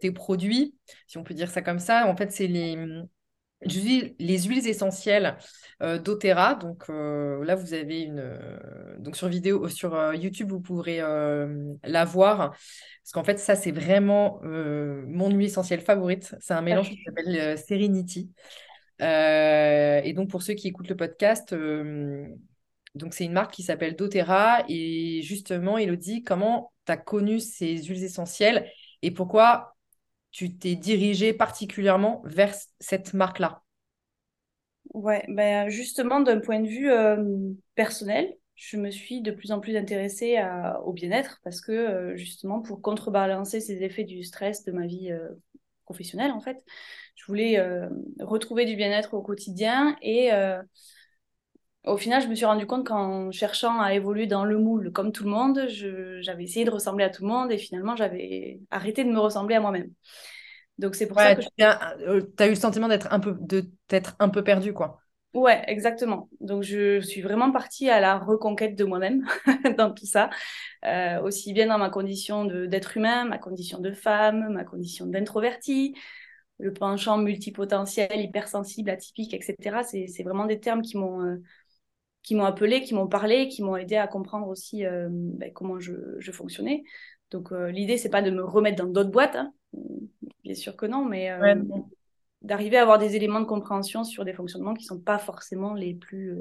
tes 0.00 0.12
produits, 0.12 0.74
si 1.06 1.18
on 1.18 1.24
peut 1.24 1.34
dire 1.34 1.50
ça 1.50 1.60
comme 1.60 1.78
ça. 1.78 2.08
En 2.08 2.16
fait, 2.16 2.32
c'est 2.32 2.46
les, 2.46 2.74
les 3.62 4.38
huiles 4.42 4.66
essentielles 4.66 5.36
euh, 5.82 5.98
d'Otera. 5.98 6.54
Donc 6.54 6.84
euh, 6.88 7.44
là, 7.44 7.54
vous 7.54 7.74
avez 7.74 8.02
une. 8.02 8.20
Euh, 8.20 8.96
donc 8.98 9.16
sur 9.16 9.28
vidéo, 9.28 9.68
sur 9.68 10.14
YouTube, 10.14 10.50
vous 10.50 10.60
pourrez 10.60 10.98
la 10.98 12.04
voir. 12.04 12.50
Parce 12.50 13.12
qu'en 13.12 13.24
fait, 13.24 13.38
ça, 13.38 13.54
c'est 13.54 13.72
vraiment 13.72 14.40
mon 14.42 15.30
huile 15.30 15.46
essentielle 15.46 15.80
favorite. 15.80 16.34
C'est 16.40 16.54
un 16.54 16.62
mélange 16.62 16.90
qui 16.90 17.02
s'appelle 17.04 17.58
Serenity. 17.58 18.30
et 19.00 20.12
donc, 20.14 20.30
pour 20.30 20.42
ceux 20.42 20.54
qui 20.54 20.68
écoutent 20.68 20.88
le 20.88 20.96
podcast, 20.96 21.54
donc 22.94 23.12
c'est 23.12 23.24
une 23.24 23.32
marque 23.32 23.52
qui 23.52 23.62
s'appelle 23.62 23.96
doTERRA. 23.96 24.64
Et 24.68 25.22
justement, 25.22 25.78
Elodie, 25.78 26.22
comment 26.22 26.72
tu 26.84 26.92
as 26.92 26.96
connu 26.96 27.40
ces 27.40 27.76
huiles 27.82 28.04
essentielles 28.04 28.68
et 29.02 29.10
pourquoi 29.10 29.75
tu 30.36 30.54
t'es 30.54 30.76
dirigée 30.76 31.32
particulièrement 31.32 32.20
vers 32.26 32.54
cette 32.78 33.14
marque-là? 33.14 33.62
Ouais, 34.94 35.24
ben 35.28 35.68
justement, 35.68 36.20
d'un 36.20 36.40
point 36.40 36.60
de 36.60 36.68
vue 36.68 36.90
euh, 36.90 37.52
personnel, 37.74 38.34
je 38.54 38.76
me 38.76 38.90
suis 38.90 39.20
de 39.20 39.30
plus 39.30 39.52
en 39.52 39.60
plus 39.60 39.76
intéressée 39.76 40.38
au 40.84 40.92
bien-être 40.92 41.40
parce 41.44 41.60
que 41.60 41.72
euh, 41.72 42.16
justement, 42.16 42.60
pour 42.62 42.80
contrebalancer 42.80 43.60
ces 43.60 43.82
effets 43.82 44.04
du 44.04 44.22
stress 44.24 44.64
de 44.64 44.72
ma 44.72 44.86
vie 44.86 45.10
euh, 45.12 45.28
professionnelle, 45.84 46.30
en 46.30 46.40
fait, 46.40 46.64
je 47.16 47.24
voulais 47.26 47.60
retrouver 48.20 48.64
du 48.64 48.76
bien-être 48.76 49.14
au 49.14 49.22
quotidien 49.22 49.96
et 50.02 50.30
au 51.86 51.96
final, 51.96 52.22
je 52.22 52.28
me 52.28 52.34
suis 52.34 52.44
rendu 52.44 52.66
compte 52.66 52.86
qu'en 52.86 53.30
cherchant 53.30 53.80
à 53.80 53.94
évoluer 53.94 54.26
dans 54.26 54.44
le 54.44 54.58
moule 54.58 54.92
comme 54.92 55.12
tout 55.12 55.24
le 55.24 55.30
monde, 55.30 55.66
j'avais 55.68 56.44
essayé 56.44 56.64
de 56.64 56.70
ressembler 56.70 57.04
à 57.04 57.10
tout 57.10 57.22
le 57.22 57.28
monde 57.28 57.52
et 57.52 57.58
finalement, 57.58 57.96
j'avais 57.96 58.60
arrêté 58.70 59.04
de 59.04 59.10
me 59.10 59.18
ressembler 59.18 59.54
à 59.54 59.60
moi-même. 59.60 59.90
Donc 60.78 60.94
c'est 60.94 61.06
pour 61.06 61.18
ça 61.18 61.34
que 61.34 61.42
tu 61.42 61.64
as, 61.64 61.96
euh, 62.00 62.20
eu 62.40 62.48
le 62.48 62.54
sentiment 62.54 62.88
d'être 62.88 63.10
un 63.10 63.20
peu 63.20 63.34
de 63.40 63.64
t'être 63.88 64.14
un 64.18 64.28
peu 64.28 64.44
perdu 64.44 64.74
quoi. 64.74 65.00
Ouais, 65.32 65.62
exactement. 65.66 66.28
Donc 66.40 66.62
je 66.62 67.00
suis 67.00 67.20
vraiment 67.20 67.50
partie 67.50 67.90
à 67.90 68.00
la 68.00 68.18
reconquête 68.18 68.74
de 68.74 68.84
moi-même 68.84 69.26
dans 69.78 69.92
tout 69.92 70.06
ça, 70.06 70.30
euh, 70.84 71.20
aussi 71.22 71.52
bien 71.52 71.66
dans 71.66 71.78
ma 71.78 71.90
condition 71.90 72.44
d'être 72.44 72.96
humain, 72.96 73.24
ma 73.24 73.38
condition 73.38 73.78
de 73.78 73.92
femme, 73.92 74.52
ma 74.52 74.64
condition 74.64 75.06
d'introvertie, 75.06 75.94
le 76.58 76.72
penchant 76.72 77.18
multipotentiel, 77.18 78.20
hypersensible, 78.20 78.90
atypique, 78.90 79.34
etc. 79.34 79.82
C'est 79.84 80.22
vraiment 80.22 80.46
des 80.46 80.58
termes 80.58 80.82
qui 80.82 80.96
m'ont 80.96 81.22
euh, 81.22 81.42
qui 82.26 82.34
m'ont 82.34 82.44
appelé, 82.44 82.82
qui 82.82 82.92
m'ont 82.92 83.06
parlé, 83.06 83.46
qui 83.46 83.62
m'ont 83.62 83.76
aidé 83.76 83.94
à 83.94 84.08
comprendre 84.08 84.48
aussi 84.48 84.84
euh, 84.84 85.08
ben, 85.10 85.52
comment 85.52 85.78
je, 85.78 85.92
je, 86.18 86.32
fonctionnais. 86.32 86.82
Donc 87.30 87.52
euh, 87.52 87.70
l'idée, 87.70 87.98
c'est 87.98 88.10
pas 88.10 88.20
de 88.20 88.32
me 88.32 88.42
remettre 88.42 88.82
dans 88.82 88.90
d'autres 88.90 89.12
boîtes, 89.12 89.36
hein. 89.36 89.54
bien 90.42 90.54
sûr 90.54 90.74
que 90.74 90.86
non, 90.86 91.04
mais 91.04 91.30
euh, 91.30 91.54
d'arriver 92.42 92.78
à 92.78 92.82
avoir 92.82 92.98
des 92.98 93.14
éléments 93.14 93.38
de 93.38 93.44
compréhension 93.44 94.02
sur 94.02 94.24
des 94.24 94.32
fonctionnements 94.32 94.74
qui 94.74 94.84
sont 94.84 94.98
pas 94.98 95.18
forcément 95.18 95.74
les 95.74 95.94
plus 95.94 96.34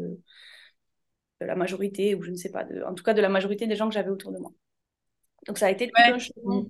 de 1.40 1.46
la 1.46 1.56
majorité, 1.56 2.16
ou 2.16 2.24
je 2.24 2.32
ne 2.32 2.36
sais 2.36 2.52
pas, 2.52 2.64
de, 2.64 2.82
en 2.82 2.96
tout 2.96 3.04
cas 3.04 3.14
de 3.14 3.22
la 3.22 3.30
majorité 3.30 3.68
des 3.68 3.76
gens 3.76 3.88
que 3.88 3.94
j'avais 3.94 4.10
autour 4.10 4.32
de 4.32 4.40
moi. 4.40 4.54
Donc 5.46 5.60
ça 5.60 5.68
a 5.68 5.70
été 5.70 5.92
ouais. 5.96 6.14
un 6.14 6.66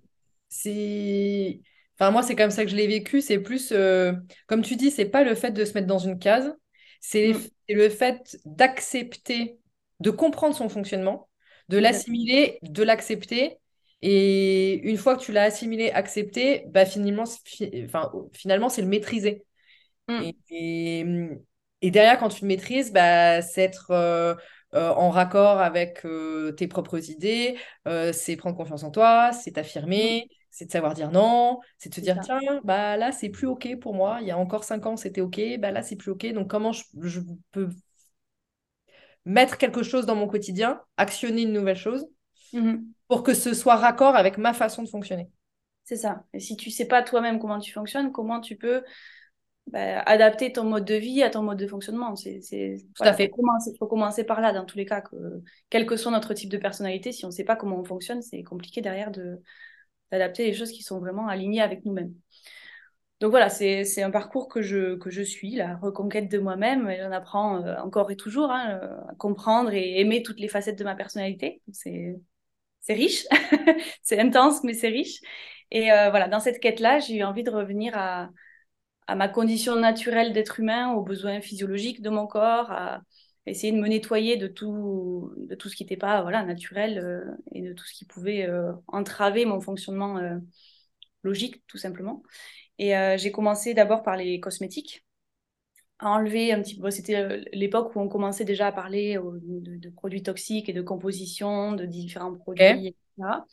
C'est... 0.50 1.62
Enfin, 1.98 2.12
moi, 2.12 2.22
c'est 2.22 2.36
comme 2.36 2.52
ça 2.52 2.66
que 2.66 2.72
je 2.72 2.76
l'ai 2.76 2.88
vécu. 2.88 3.22
C'est 3.22 3.40
plus, 3.40 3.74
comme 4.48 4.62
tu 4.62 4.76
dis, 4.76 4.92
c'est 4.92 5.06
pas 5.06 5.24
le 5.24 5.36
fait 5.36 5.52
de 5.52 5.64
se 5.64 5.74
mettre 5.74 5.88
dans 5.88 6.00
une 6.00 6.20
case, 6.20 6.54
c'est 7.08 7.34
mm. 7.34 7.76
le 7.76 7.90
fait 7.90 8.38
d'accepter, 8.46 9.60
de 10.00 10.10
comprendre 10.10 10.56
son 10.56 10.70
fonctionnement, 10.70 11.30
de 11.70 11.78
l'assimiler, 11.78 12.58
de 12.64 12.84
l'accepter. 12.84 13.58
Et 14.02 14.74
une 14.90 14.98
fois 14.98 15.16
que 15.16 15.22
tu 15.22 15.32
l'as 15.32 15.44
assimilé, 15.44 15.92
accepté, 15.92 16.64
bah 16.68 16.86
finalement, 16.86 17.26
finalement 18.34 18.70
c'est 18.70 18.82
le 18.82 18.88
maîtriser. 18.88 19.46
Mm. 20.08 20.22
Et, 20.50 21.06
et, 21.82 21.92
derrière, 21.92 22.18
quand 22.18 22.30
tu 22.30 22.42
le 22.42 22.48
maîtrises, 22.48 22.92
bah, 22.92 23.42
c'est 23.44 23.62
être 23.62 23.92
euh, 23.92 24.34
euh, 24.74 24.90
en 24.90 25.12
raccord 25.12 25.60
avec 25.60 26.06
euh, 26.06 26.52
tes 26.54 26.68
propres 26.68 27.10
idées, 27.12 27.56
c'est 28.14 28.36
prendre 28.36 28.58
confiance 28.58 28.84
en 28.84 28.90
toi, 28.90 29.32
c'est 29.32 29.52
t'affirmer, 29.52 30.26
mm 30.26 30.45
c'est 30.56 30.68
de 30.68 30.72
savoir 30.72 30.94
dire 30.94 31.12
non, 31.12 31.60
c'est 31.78 31.90
de 31.90 31.96
se 31.96 32.00
dire, 32.00 32.18
tiens, 32.22 32.40
bah 32.64 32.96
là, 32.96 33.12
c'est 33.12 33.28
plus 33.28 33.46
OK 33.46 33.68
pour 33.82 33.94
moi. 33.94 34.20
Il 34.22 34.28
y 34.28 34.32
a 34.32 34.38
encore 34.38 34.64
cinq 34.64 34.86
ans, 34.86 34.96
c'était 34.96 35.20
OK, 35.20 35.42
bah 35.60 35.72
là, 35.72 35.84
c'est 35.84 35.98
plus 35.98 36.12
OK. 36.12 36.26
Donc, 36.32 36.50
comment 36.50 36.72
je, 36.72 37.20
peux 37.52 37.68
mettre 39.26 39.58
quelque 39.58 39.84
chose 39.84 40.06
dans 40.06 40.16
mon 40.16 40.28
quotidien, 40.28 40.82
actionner 40.96 41.42
une 41.42 41.52
nouvelle 41.52 41.76
chose, 41.76 42.08
mmh 42.54 42.76
pour 43.08 43.22
que 43.22 43.36
ce 43.36 43.54
soit 43.54 43.76
raccord 43.76 44.16
avec 44.16 44.40
ma 44.40 44.52
façon 44.52 44.82
de 44.82 44.90
fonctionner? 44.90 45.30
C'est 45.84 45.98
ça. 45.98 46.24
Et 46.34 46.40
si 46.40 46.58
tu 46.58 46.72
sais 46.72 46.88
pas 46.88 47.04
toi-même 47.04 47.38
comment 47.38 47.60
tu 47.60 47.72
fonctionnes, 47.72 48.12
comment 48.12 48.42
tu 48.42 48.56
peux 48.56 48.82
bah, 49.68 50.00
adapter 50.08 50.52
ton 50.52 50.64
mode 50.64 50.86
de 50.86 50.96
vie 50.96 51.22
à 51.22 51.30
ton 51.30 51.44
mode 51.44 51.60
de 51.60 51.68
fonctionnement? 51.68 52.16
C'est, 52.16 52.40
Tout 52.96 53.04
à 53.04 53.14
fait. 53.14 53.30
Il 53.36 53.78
faut 53.78 53.86
commencer 53.86 54.24
par 54.24 54.42
là, 54.42 54.54
dans 54.54 54.66
tous 54.66 54.78
les 54.78 54.86
cas. 54.86 55.02
Que, 55.02 55.16
quel 55.70 55.86
que 55.86 55.98
soit 55.98 56.12
notre 56.12 56.34
type 56.34 56.50
de 56.50 56.58
personnalité, 56.58 57.12
si 57.12 57.26
on 57.26 57.28
ne 57.28 57.34
sait 57.34 57.44
pas 57.44 57.56
comment 57.56 57.78
on 57.78 57.84
fonctionne, 57.84 58.24
c'est 58.24 58.42
compliqué 58.42 58.82
derrière 58.82 59.12
de, 59.12 59.40
d'adapter 60.18 60.46
les 60.46 60.54
choses 60.54 60.72
qui 60.72 60.84
sont 60.84 61.00
vraiment 61.00 61.28
alignées 61.28 61.62
avec 61.62 61.86
nous-mêmes. 61.86 62.14
donc 63.22 63.32
voilà, 63.32 63.50
c'est 63.50 64.04
un 64.04 64.12
parcours 64.12 64.48
que 64.50 64.62
je, 64.62 64.96
que 64.96 65.10
je 65.10 65.22
suis, 65.22 65.56
la 65.56 65.78
reconquête 65.78 66.30
de 66.30 66.38
moi-même. 66.38 66.94
J'en 67.02 67.12
apprends 67.12 67.64
euh, 67.64 67.78
encore 67.78 68.12
et 68.12 68.18
toujours 68.18 68.52
hein, 68.52 68.80
à 69.10 69.16
comprendre 69.16 69.74
et 69.74 70.00
aimer 70.00 70.22
toutes 70.22 70.40
les 70.40 70.50
facettes 70.50 70.78
de 70.78 70.84
ma 70.84 70.96
personnalité. 70.96 71.62
C'est 71.72 72.94
riche, 72.94 73.26
c'est 74.04 74.20
intense, 74.20 74.64
mais 74.64 74.74
c'est 74.74 74.90
riche. 74.90 75.20
Et 75.72 75.92
euh, 75.92 76.10
voilà, 76.12 76.28
dans 76.28 76.40
cette 76.40 76.60
quête-là, 76.60 77.00
j'ai 77.00 77.16
eu 77.18 77.24
envie 77.24 77.44
de 77.44 77.50
revenir 77.50 77.94
à, 77.98 78.30
à 79.08 79.16
ma 79.16 79.28
condition 79.30 79.76
naturelle 79.76 80.34
d'être 80.34 80.60
humain, 80.60 80.94
aux 80.94 81.04
besoins 81.04 81.42
physiologiques 81.42 82.02
de 82.02 82.10
mon 82.10 82.28
corps, 82.28 82.72
à 82.72 83.02
essayer 83.46 83.72
de 83.72 83.78
me 83.78 83.88
nettoyer 83.88 84.38
de 84.38 84.48
tout, 84.48 85.32
de 85.38 85.56
tout 85.56 85.70
ce 85.70 85.76
qui 85.76 85.84
n'était 85.84 85.98
pas 85.98 86.22
voilà, 86.22 86.44
naturel 86.44 86.98
euh, 86.98 87.24
et 87.52 87.62
de 87.62 87.74
tout 87.74 87.86
ce 87.86 87.94
qui 87.94 88.06
pouvait 88.06 88.48
entraver 88.88 89.46
mon 89.46 89.60
fonctionnement 89.62 90.20
logique, 91.24 91.64
tout 91.68 91.78
simplement. 91.78 92.24
Et 92.78 92.96
euh, 92.96 93.18
j'ai 93.18 93.32
commencé 93.32 93.74
d'abord 93.74 94.04
par 94.04 94.16
les 94.16 94.40
cosmétiques, 94.40 95.06
à 96.00 96.10
enlever 96.10 96.52
un 96.52 96.62
petit 96.62 96.80
peu. 96.80 96.92
C'était 96.92 97.16
euh, 97.16 97.44
l'époque 97.54 97.96
où 97.96 98.00
on 98.00 98.08
commençait 98.08 98.46
déjà 98.46 98.68
à 98.68 98.72
parler 98.72 99.18
de, 99.18 99.90
produits 99.90 100.24
toxiques 100.24 100.70
et 100.70 100.74
de 100.74 100.82
composition, 100.82 101.74
de 101.74 101.86
différents 101.86 102.34
produits, 102.34 102.88
etc. 102.88 103.46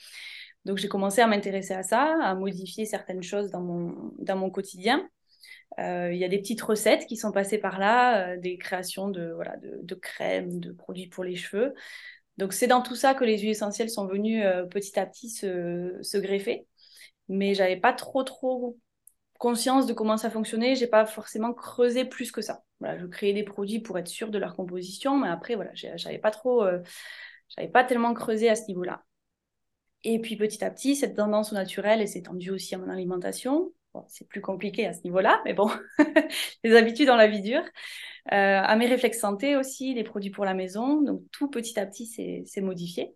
Donc 0.65 0.79
j'ai 0.79 0.89
commencé 0.89 1.21
à 1.21 1.27
m'intéresser 1.27 1.75
à 1.75 1.83
ça, 1.83 2.17
à 2.23 2.35
modifier 2.35 2.85
certaines 2.85 3.23
choses 3.23 3.51
dans 3.51 3.61
mon, 3.61 4.13
dans 4.19 4.37
mon 4.37 4.51
quotidien. 4.51 5.09
Euh, 5.79 6.13
il 6.13 6.19
y 6.19 6.25
a 6.25 6.29
des 6.29 6.39
petites 6.39 6.63
recettes 6.63 7.07
qui 7.07 7.17
sont 7.17 7.33
passées 7.33 7.59
par 7.59 7.79
là, 7.79 8.37
des 8.37 8.59
créations 8.59 9.09
de, 9.09 9.33
voilà, 9.35 9.57
de, 9.57 9.95
crèmes, 9.95 10.61
de 10.61 10.73
produits 10.73 11.09
pour 11.09 11.25
les 11.25 11.37
cheveux. 11.37 11.75
Donc 12.39 12.53
c'est 12.53 12.67
dans 12.67 12.83
tout 12.83 12.95
ça 12.97 13.15
que 13.15 13.25
les 13.25 13.39
huiles 13.39 13.51
essentielles 13.51 13.91
sont 13.91 14.07
venues 14.07 14.43
petit 14.71 14.99
à 14.99 15.07
petit 15.07 15.31
se, 15.31 16.19
greffer. 16.19 16.67
Mais 17.29 17.55
j'avais 17.55 17.77
pas 17.77 17.93
trop 17.93 18.23
trop 18.23 18.77
conscience 19.43 19.87
de 19.87 19.93
comment 19.93 20.17
ça 20.17 20.31
fonctionnait, 20.31 20.77
j'ai 20.77 20.87
pas 20.87 21.05
forcément 21.05 21.53
creusé 21.53 22.05
plus 22.05 22.31
que 22.31 22.41
ça. 22.41 22.63
Je 22.81 23.07
créais 23.07 23.33
des 23.33 23.43
produits 23.43 23.81
pour 23.81 23.99
être 23.99 24.07
sûre 24.07 24.31
de 24.31 24.39
leur 24.39 24.55
composition, 24.55 25.19
mais 25.19 25.29
après, 25.29 25.57
voilà, 25.57 25.73
j'avais 25.75 26.19
pas 26.19 26.31
trop, 26.31 26.63
euh, 26.63 26.79
j'avais 27.49 27.69
pas 27.69 27.83
tellement 27.83 28.15
creusé 28.15 28.49
à 28.49 28.55
ce 28.55 28.69
niveau-là. 28.69 29.03
Et 30.05 30.21
puis 30.21 30.37
petit 30.37 30.65
à 30.65 30.71
petit, 30.71 30.95
cette 30.95 31.17
tendance 31.17 31.53
au 31.53 31.57
naturel 31.57 32.07
s'est 32.07 32.23
tendue 32.23 32.51
aussi 32.51 32.77
à 32.77 32.79
mon 32.79 32.89
alimentation. 32.89 33.73
C'est 34.09 34.29
plus 34.29 34.41
compliqué 34.41 34.87
à 34.87 34.93
ce 34.93 35.03
niveau-là, 35.05 35.41
mais 35.45 35.55
bon, 35.55 35.71
les 36.65 36.77
habitudes 36.77 37.07
dans 37.07 37.17
la 37.17 37.29
vie 37.29 37.43
dure. 37.43 37.65
Euh, 38.33 38.61
à 38.63 38.77
mes 38.77 38.87
réflexes 38.87 39.21
santé 39.21 39.57
aussi, 39.57 39.95
les 39.95 40.05
produits 40.05 40.31
pour 40.31 40.45
la 40.45 40.55
maison. 40.55 41.03
Donc 41.03 41.23
tout 41.33 41.49
petit 41.49 41.79
à 41.79 41.87
petit 41.87 42.07
s'est 42.07 42.61
modifié. 42.61 43.15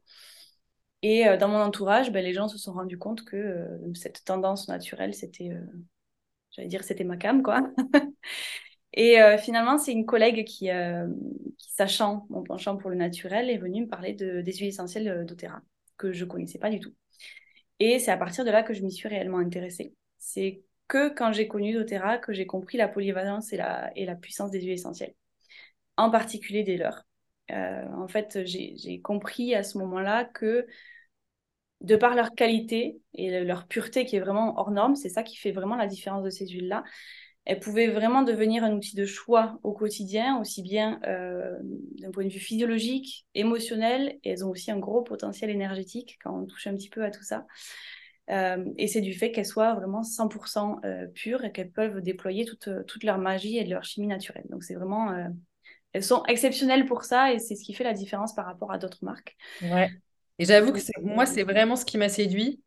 Et 1.02 1.28
euh, 1.28 1.37
dans 1.37 1.49
mon 1.49 1.59
entourage, 1.59 2.11
ben, 2.11 2.25
les 2.25 2.33
gens 2.33 2.49
se 2.49 2.59
sont 2.59 2.73
rendus 2.73 2.99
compte 2.99 3.25
que 3.25 3.68
cette 3.95 4.25
tendance 4.25 4.68
naturelle, 4.68 5.14
c'était 5.14 5.50
J'allais 6.56 6.68
dire 6.68 6.85
c'était 6.85 7.04
ma 7.04 7.16
cam, 7.16 7.42
quoi. 7.42 7.71
Et 8.95 9.21
euh, 9.21 9.37
finalement, 9.37 9.76
c'est 9.76 9.92
une 9.92 10.06
collègue 10.06 10.45
qui, 10.47 10.71
euh, 10.71 11.06
sachant 11.59 12.26
mon 12.30 12.42
penchant 12.42 12.76
pour 12.76 12.88
le 12.88 12.97
naturel, 12.97 13.50
est 13.50 13.59
venue 13.59 13.83
me 13.83 13.88
parler 13.88 14.14
de, 14.14 14.40
des 14.40 14.52
huiles 14.54 14.68
essentielles 14.68 15.26
d'Otera, 15.26 15.61
que 15.99 16.12
je 16.12 16.25
connaissais 16.25 16.59
pas 16.59 16.71
du 16.71 16.80
tout. 16.80 16.95
Et 17.78 17.99
c'est 17.99 18.11
à 18.11 18.16
partir 18.16 18.45
de 18.47 18.50
là 18.50 18.62
que 18.62 18.73
je 18.73 18.83
m'y 18.83 18.90
suis 18.92 19.09
réellement 19.09 19.38
intéressée. 19.38 19.95
C'est 20.19 20.63
que 20.89 21.09
quand 21.09 21.33
j'ai 21.33 21.49
connu 21.49 21.73
doTERRA 21.73 22.19
que 22.19 22.33
j'ai 22.33 22.47
compris 22.47 22.79
la 22.79 22.89
polyvalence 22.89 23.53
et 23.53 23.57
la, 23.57 23.91
et 23.97 24.05
la 24.07 24.15
puissance 24.15 24.51
des 24.51 24.61
huiles 24.61 24.73
essentielles, 24.73 25.15
en 25.97 26.11
particulier 26.11 26.63
des 26.65 26.77
leurs. 26.77 27.05
Euh, 27.51 27.85
en 27.97 28.09
fait, 28.09 28.41
j'ai 28.45 29.01
compris 29.03 29.55
à 29.55 29.63
ce 29.63 29.79
moment-là 29.79 30.25
que 30.25 30.67
de 31.83 31.97
par 31.97 32.15
leur 32.15 32.35
qualité 32.35 32.99
et 33.15 33.45
leur 33.45 33.67
pureté 33.67 34.07
qui 34.07 34.17
est 34.17 34.21
vraiment 34.21 34.59
hors 34.59 34.71
norme, 34.71 34.97
c'est 34.97 35.09
ça 35.09 35.23
qui 35.23 35.37
fait 35.37 35.53
vraiment 35.53 35.77
la 35.77 35.87
différence 35.87 36.25
de 36.25 36.31
ces 36.31 36.47
huiles-là. 36.49 36.85
Elles 37.45 37.61
pouvaient 37.61 37.89
vraiment 37.89 38.23
devenir 38.23 38.65
un 38.65 38.73
outil 38.73 38.97
de 38.97 39.07
choix 39.07 39.61
au 39.63 39.73
quotidien, 39.73 40.41
aussi 40.41 40.63
bien 40.63 41.01
euh, 41.07 41.57
d'un 41.63 42.11
point 42.11 42.25
de 42.25 42.31
vue 42.31 42.41
physiologique, 42.41 43.27
émotionnel, 43.35 44.19
et 44.25 44.31
elles 44.31 44.45
ont 44.45 44.51
aussi 44.51 44.71
un 44.71 44.79
gros 44.79 45.03
potentiel 45.03 45.51
énergétique 45.51 46.19
quand 46.25 46.37
on 46.37 46.47
touche 46.47 46.67
un 46.67 46.75
petit 46.75 46.89
peu 46.91 47.05
à 47.05 47.11
tout 47.11 47.23
ça. 47.23 47.47
Euh, 48.30 48.64
et 48.76 48.88
c'est 48.88 49.00
du 49.00 49.12
fait 49.12 49.30
qu'elles 49.30 49.47
soient 49.47 49.75
vraiment 49.75 50.02
100% 50.02 50.80
euh, 50.85 51.06
pures 51.06 51.45
et 51.45 51.52
qu'elles 51.52 51.71
peuvent 51.71 52.00
déployer 52.00 52.45
toute, 52.45 52.68
toute, 52.87 53.04
leur 53.04 53.18
magie 53.18 53.59
et 53.59 53.64
leur 53.64 53.85
chimie 53.85 54.09
naturelle. 54.09 54.47
Donc 54.50 54.64
c'est 54.64 54.75
vraiment... 54.75 55.14
elles 55.92 56.04
sont 56.04 56.25
exceptionnelles 56.25 56.87
pour 56.87 57.04
ça 57.04 57.33
et 57.33 57.38
c'est 57.38 57.54
ce 57.54 57.64
qui 57.64 57.75
fait 57.75 57.85
la 57.85 57.92
différence 57.92 58.35
par 58.35 58.47
rapport 58.47 58.73
à 58.73 58.78
d'autres 58.78 59.04
marques. 59.04 59.37
Ouais. 59.62 59.90
Et 60.38 60.45
j'avoue 60.45 60.73
que 60.73 60.80
moi, 61.02 61.26
c'est 61.26 61.45
vraiment 61.45 61.76
ce 61.76 61.85
qui 61.85 61.99
m'a 61.99 62.09
séduit. 62.09 62.61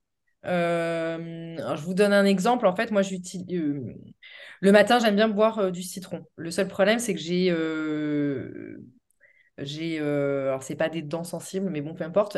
Euh, 0.45 1.75
je 1.75 1.81
vous 1.81 1.93
donne 1.93 2.13
un 2.13 2.25
exemple. 2.25 2.65
En 2.65 2.75
fait, 2.75 2.91
moi, 2.91 3.01
j'utilise 3.01 3.45
euh, 3.51 3.93
le 4.61 4.71
matin, 4.71 4.99
j'aime 4.99 5.15
bien 5.15 5.27
boire 5.27 5.59
euh, 5.59 5.71
du 5.71 5.83
citron. 5.83 6.25
Le 6.35 6.51
seul 6.51 6.67
problème, 6.67 6.99
c'est 6.99 7.13
que 7.13 7.19
j'ai 7.19 7.53
j'ai 9.57 9.99
alors 9.99 10.63
c'est 10.63 10.75
pas 10.75 10.89
des 10.89 11.01
dents 11.01 11.25
sensibles, 11.25 11.69
mais 11.69 11.81
bon, 11.81 11.93
peu 11.93 12.05
importe. 12.05 12.37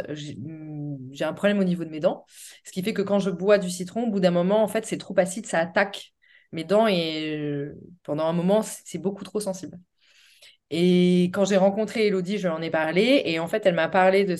J'ai 1.12 1.25
un 1.25 1.34
problème 1.34 1.60
au 1.60 1.63
niveau 1.63 1.84
de 1.86 1.89
mes 1.89 2.00
dents, 2.00 2.25
ce 2.63 2.72
qui 2.72 2.84
fait 2.84 2.93
que 2.93 3.01
quand 3.01 3.20
je 3.20 3.29
bois 3.29 3.58
du 3.58 3.70
citron, 3.70 4.03
au 4.08 4.12
bout 4.12 4.20
d'un 4.20 4.31
moment, 4.31 4.63
en 4.63 4.67
fait, 4.67 4.86
c'est 4.86 4.98
trop 4.98 5.13
acide, 5.17 5.46
ça 5.46 5.60
attaque 5.60 6.13
mes 6.51 6.63
dents 6.63 6.88
et 6.88 7.70
pendant 8.03 8.25
un 8.25 8.34
moment, 8.34 8.62
c'est 8.62 8.98
beaucoup 8.98 9.24
trop 9.24 9.39
sensible. 9.39 9.79
Et 10.74 11.25
quand 11.34 11.43
j'ai 11.46 11.58
rencontré 11.58 12.08
Elodie, 12.08 12.38
je 12.38 12.48
lui 12.48 12.55
en 12.55 12.62
ai 12.62 12.70
parlé. 12.70 13.24
Et 13.25 13.39
en 13.39 13.48
fait, 13.48 13.65
elle 13.65 13.75
m'a 13.75 13.89
parlé 13.89 14.24
de, 14.24 14.38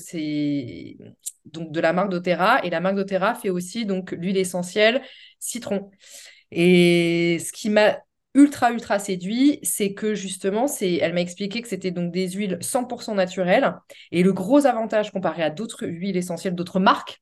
donc, 1.46 1.72
de 1.72 1.80
la 1.82 1.92
marque 1.94 2.10
doTERRA. 2.10 2.64
Et 2.66 2.70
la 2.70 2.80
marque 2.80 2.96
doTERRA 2.96 3.36
fait 3.36 3.50
aussi 3.50 3.86
donc 3.86 4.12
l'huile 4.12 4.38
essentielle 4.38 5.02
citron. 5.40 5.92
Et 6.52 7.38
ce 7.40 7.52
qui 7.52 7.70
m'a 7.70 8.00
ultra, 8.34 8.72
ultra 8.72 9.00
séduit, 9.00 9.60
c'est 9.64 9.94
que 9.94 10.16
justement, 10.16 10.68
c'est... 10.68 10.96
elle 10.96 11.14
m'a 11.14 11.22
expliqué 11.22 11.62
que 11.62 11.68
c'était 11.68 11.92
donc 11.92 12.12
des 12.12 12.30
huiles 12.32 12.58
100% 12.62 13.16
naturelles. 13.16 13.76
Et 14.12 14.24
le 14.24 14.34
gros 14.34 14.66
avantage 14.66 15.12
comparé 15.12 15.44
à 15.44 15.50
d'autres 15.50 15.86
huiles 15.88 16.18
essentielles, 16.18 16.56
d'autres 16.56 16.80
marques, 16.80 17.22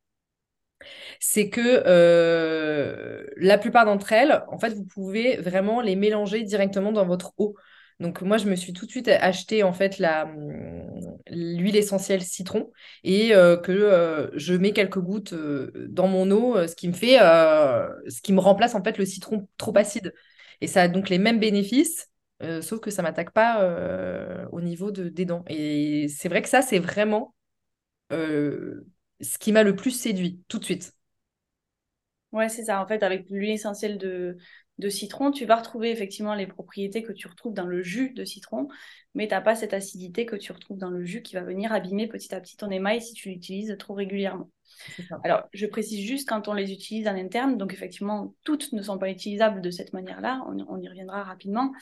c'est 1.20 1.50
que 1.50 1.84
euh, 1.86 3.24
la 3.38 3.58
plupart 3.58 3.86
d'entre 3.86 4.14
elles, 4.14 4.44
en 4.50 4.60
fait, 4.60 4.74
vous 4.74 4.86
pouvez 4.86 5.38
vraiment 5.38 5.82
les 5.82 5.96
mélanger 5.96 6.44
directement 6.44 6.92
dans 6.92 7.06
votre 7.06 7.34
eau. 7.38 7.56
Donc 8.00 8.22
moi, 8.22 8.38
je 8.38 8.46
me 8.48 8.56
suis 8.56 8.72
tout 8.74 8.86
de 8.86 8.92
suite 8.92 9.10
acheté 9.10 9.62
en 9.64 9.74
fait 9.74 10.00
l'huile 11.30 11.76
essentielle 11.76 12.22
citron 12.22 12.72
et 13.04 13.36
euh, 13.36 13.58
que 13.58 13.72
euh, 13.74 14.30
je 14.36 14.54
mets 14.54 14.72
quelques 14.72 15.00
gouttes 15.00 15.34
dans 15.34 16.08
mon 16.08 16.32
eau, 16.32 16.66
ce 16.68 16.76
qui 16.76 16.88
me 16.88 16.94
fait, 16.94 17.18
ce 17.18 18.22
qui 18.22 18.32
me 18.34 18.40
remplace 18.40 18.76
en 18.76 18.84
fait 18.84 18.98
le 18.98 19.06
citron 19.06 19.48
trop 19.58 19.78
acide. 19.78 20.14
Et 20.62 20.68
ça 20.68 20.84
a 20.84 20.88
donc 20.88 21.10
les 21.10 21.18
mêmes 21.20 21.40
bénéfices, 21.40 22.10
sauf 22.62 22.80
que 22.80 22.92
ça 22.92 23.02
m'attaque 23.02 23.32
pas 23.32 24.48
au 24.52 24.62
niveau 24.62 24.92
de, 24.92 25.10
des 25.10 25.26
dents. 25.26 25.44
Et 25.48 26.08
c'est 26.10 26.30
vrai 26.30 26.42
que 26.42 26.50
ça, 26.50 26.62
c'est 26.62 26.80
vraiment 26.80 27.36
ce 28.12 29.38
qui 29.40 29.52
m'a 29.52 29.64
le 29.64 29.76
plus 29.76 29.92
séduit 29.92 30.44
tout 30.48 30.60
de 30.60 30.66
suite. 30.66 30.94
Ouais, 32.32 32.50
c'est 32.50 32.66
ça. 32.66 32.82
En 32.82 32.88
fait, 32.88 33.02
avec 33.04 33.30
l'huile 33.30 33.50
essentielle 33.50 33.98
de, 33.98 34.38
de 34.78 34.90
citron, 34.90 35.32
tu 35.32 35.46
vas 35.46 35.58
retrouver 35.58 35.92
effectivement 35.92 36.36
les 36.36 36.48
propriétés 36.48 37.04
que 37.04 37.12
tu 37.12 37.28
retrouves 37.28 37.54
dans 37.54 37.66
le 37.66 37.82
jus 37.82 38.12
de 38.12 38.24
citron, 38.24 38.68
mais 39.14 39.28
tu 39.28 39.34
n'as 39.34 39.42
pas 39.42 39.56
cette 39.56 39.74
acidité 39.74 40.26
que 40.26 40.36
tu 40.36 40.52
retrouves 40.52 40.78
dans 40.78 40.90
le 40.90 41.04
jus 41.04 41.22
qui 41.22 41.36
va 41.36 41.42
venir 41.42 41.74
abîmer 41.74 42.08
petit 42.08 42.34
à 42.34 42.40
petit 42.40 42.56
ton 42.56 42.70
émail 42.70 43.02
si 43.02 43.14
tu 43.14 43.30
l'utilises 43.30 43.76
trop 43.80 43.94
régulièrement. 43.94 44.50
Alors, 45.24 45.44
je 45.54 45.66
précise 45.66 46.06
juste 46.08 46.30
quand 46.30 46.48
on 46.48 46.54
les 46.54 46.72
utilise 46.72 47.08
en 47.08 47.16
interne, 47.16 47.58
donc 47.58 47.74
effectivement, 47.74 48.34
toutes 48.44 48.72
ne 48.72 48.82
sont 48.82 48.98
pas 48.98 49.10
utilisables 49.10 49.62
de 49.62 49.70
cette 49.70 49.92
manière-là, 49.92 50.46
on, 50.48 50.80
y 50.80 50.88
reviendra 50.88 51.24
rapidement, 51.24 51.74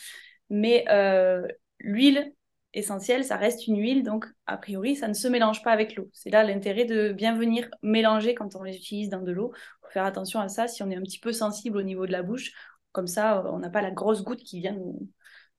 mais 0.49 0.85
euh, 0.89 1.45
l'huile 1.79 2.33
essentielle, 2.77 3.23
ça 3.23 3.37
reste 3.37 3.67
une 3.67 3.77
huile, 3.77 4.03
donc 4.03 4.25
a 4.45 4.57
priori, 4.57 4.95
ça 4.95 5.07
ne 5.07 5.13
se 5.13 5.27
mélange 5.27 5.63
pas 5.63 5.71
avec 5.71 5.95
l'eau. 5.95 6.09
C'est 6.13 6.29
là 6.29 6.43
l'intérêt 6.43 6.85
de 6.85 7.11
bien 7.11 7.35
venir 7.35 7.69
mélanger 7.81 8.35
quand 8.35 8.55
on 8.55 8.63
les 8.63 8.75
utilise 8.75 9.09
dans 9.09 9.21
de 9.21 9.31
l'eau. 9.31 9.51
Il 9.55 9.85
faut 9.85 9.91
faire 9.91 10.05
attention 10.05 10.39
à 10.39 10.47
ça 10.47 10.67
si 10.67 10.83
on 10.83 10.89
est 10.89 10.95
un 10.95 11.01
petit 11.01 11.19
peu 11.19 11.31
sensible 11.31 11.77
au 11.77 11.83
niveau 11.83 12.05
de 12.05 12.11
la 12.11 12.23
bouche. 12.23 12.51
Comme 12.91 13.07
ça, 13.07 13.43
on 13.51 13.59
n'a 13.59 13.69
pas 13.69 13.81
la 13.81 13.91
grosse 13.91 14.23
goutte 14.23 14.43
qui 14.43 14.59
vient 14.59 14.77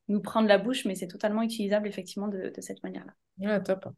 nous, 0.08 0.20
prendre 0.20 0.48
la 0.48 0.58
bouche, 0.58 0.84
mais 0.84 0.94
c'est 0.94 1.08
totalement 1.08 1.42
utilisable 1.42 1.86
effectivement 1.86 2.28
de, 2.28 2.52
cette 2.60 2.82
manière-là. 2.82 3.12
Ouais, 3.38 3.62
top. 3.62 3.88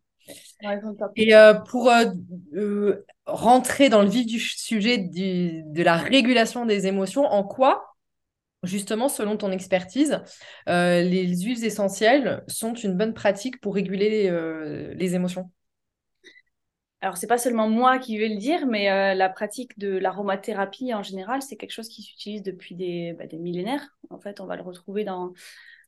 Et 1.17 1.35
euh, 1.35 1.55
pour 1.55 1.91
euh, 1.91 2.07
euh, 2.55 3.05
rentrer 3.27 3.89
dans 3.89 4.03
le 4.03 4.09
vif 4.09 4.27
du 4.27 4.39
sujet 4.39 4.99
de 4.99 5.83
la 5.83 5.97
régulation 5.97 6.67
des 6.67 6.87
émotions, 6.87 7.25
en 7.25 7.45
quoi, 7.45 7.90
justement, 8.63 9.09
selon 9.09 9.37
ton 9.37 9.51
expertise, 9.51 10.21
les 10.67 11.43
huiles 11.43 11.65
essentielles 11.65 12.43
sont 12.49 12.75
une 12.75 12.97
bonne 12.97 13.15
pratique 13.15 13.61
pour 13.61 13.75
réguler 13.75 14.31
les 14.95 15.15
émotions 15.15 15.51
alors 17.03 17.17
c'est 17.17 17.27
pas 17.27 17.39
seulement 17.39 17.69
moi 17.69 17.99
qui 17.99 18.19
vais 18.19 18.29
le 18.29 18.37
dire, 18.37 18.67
mais 18.67 18.91
euh, 18.91 19.15
la 19.15 19.31
pratique 19.31 19.79
de 19.79 19.97
l'aromathérapie 19.97 20.93
en 20.93 21.03
général, 21.03 21.41
c'est 21.41 21.57
quelque 21.57 21.73
chose 21.73 21.89
qui 21.89 22.03
s'utilise 22.03 22.43
depuis 22.43 22.75
des, 22.75 23.15
bah, 23.19 23.27
des, 23.27 23.39
millénaires. 23.39 23.97
En 24.11 24.19
fait, 24.19 24.41
on 24.41 24.47
va 24.47 24.57
le 24.57 24.63
retrouver 24.63 25.05
dans, 25.05 25.33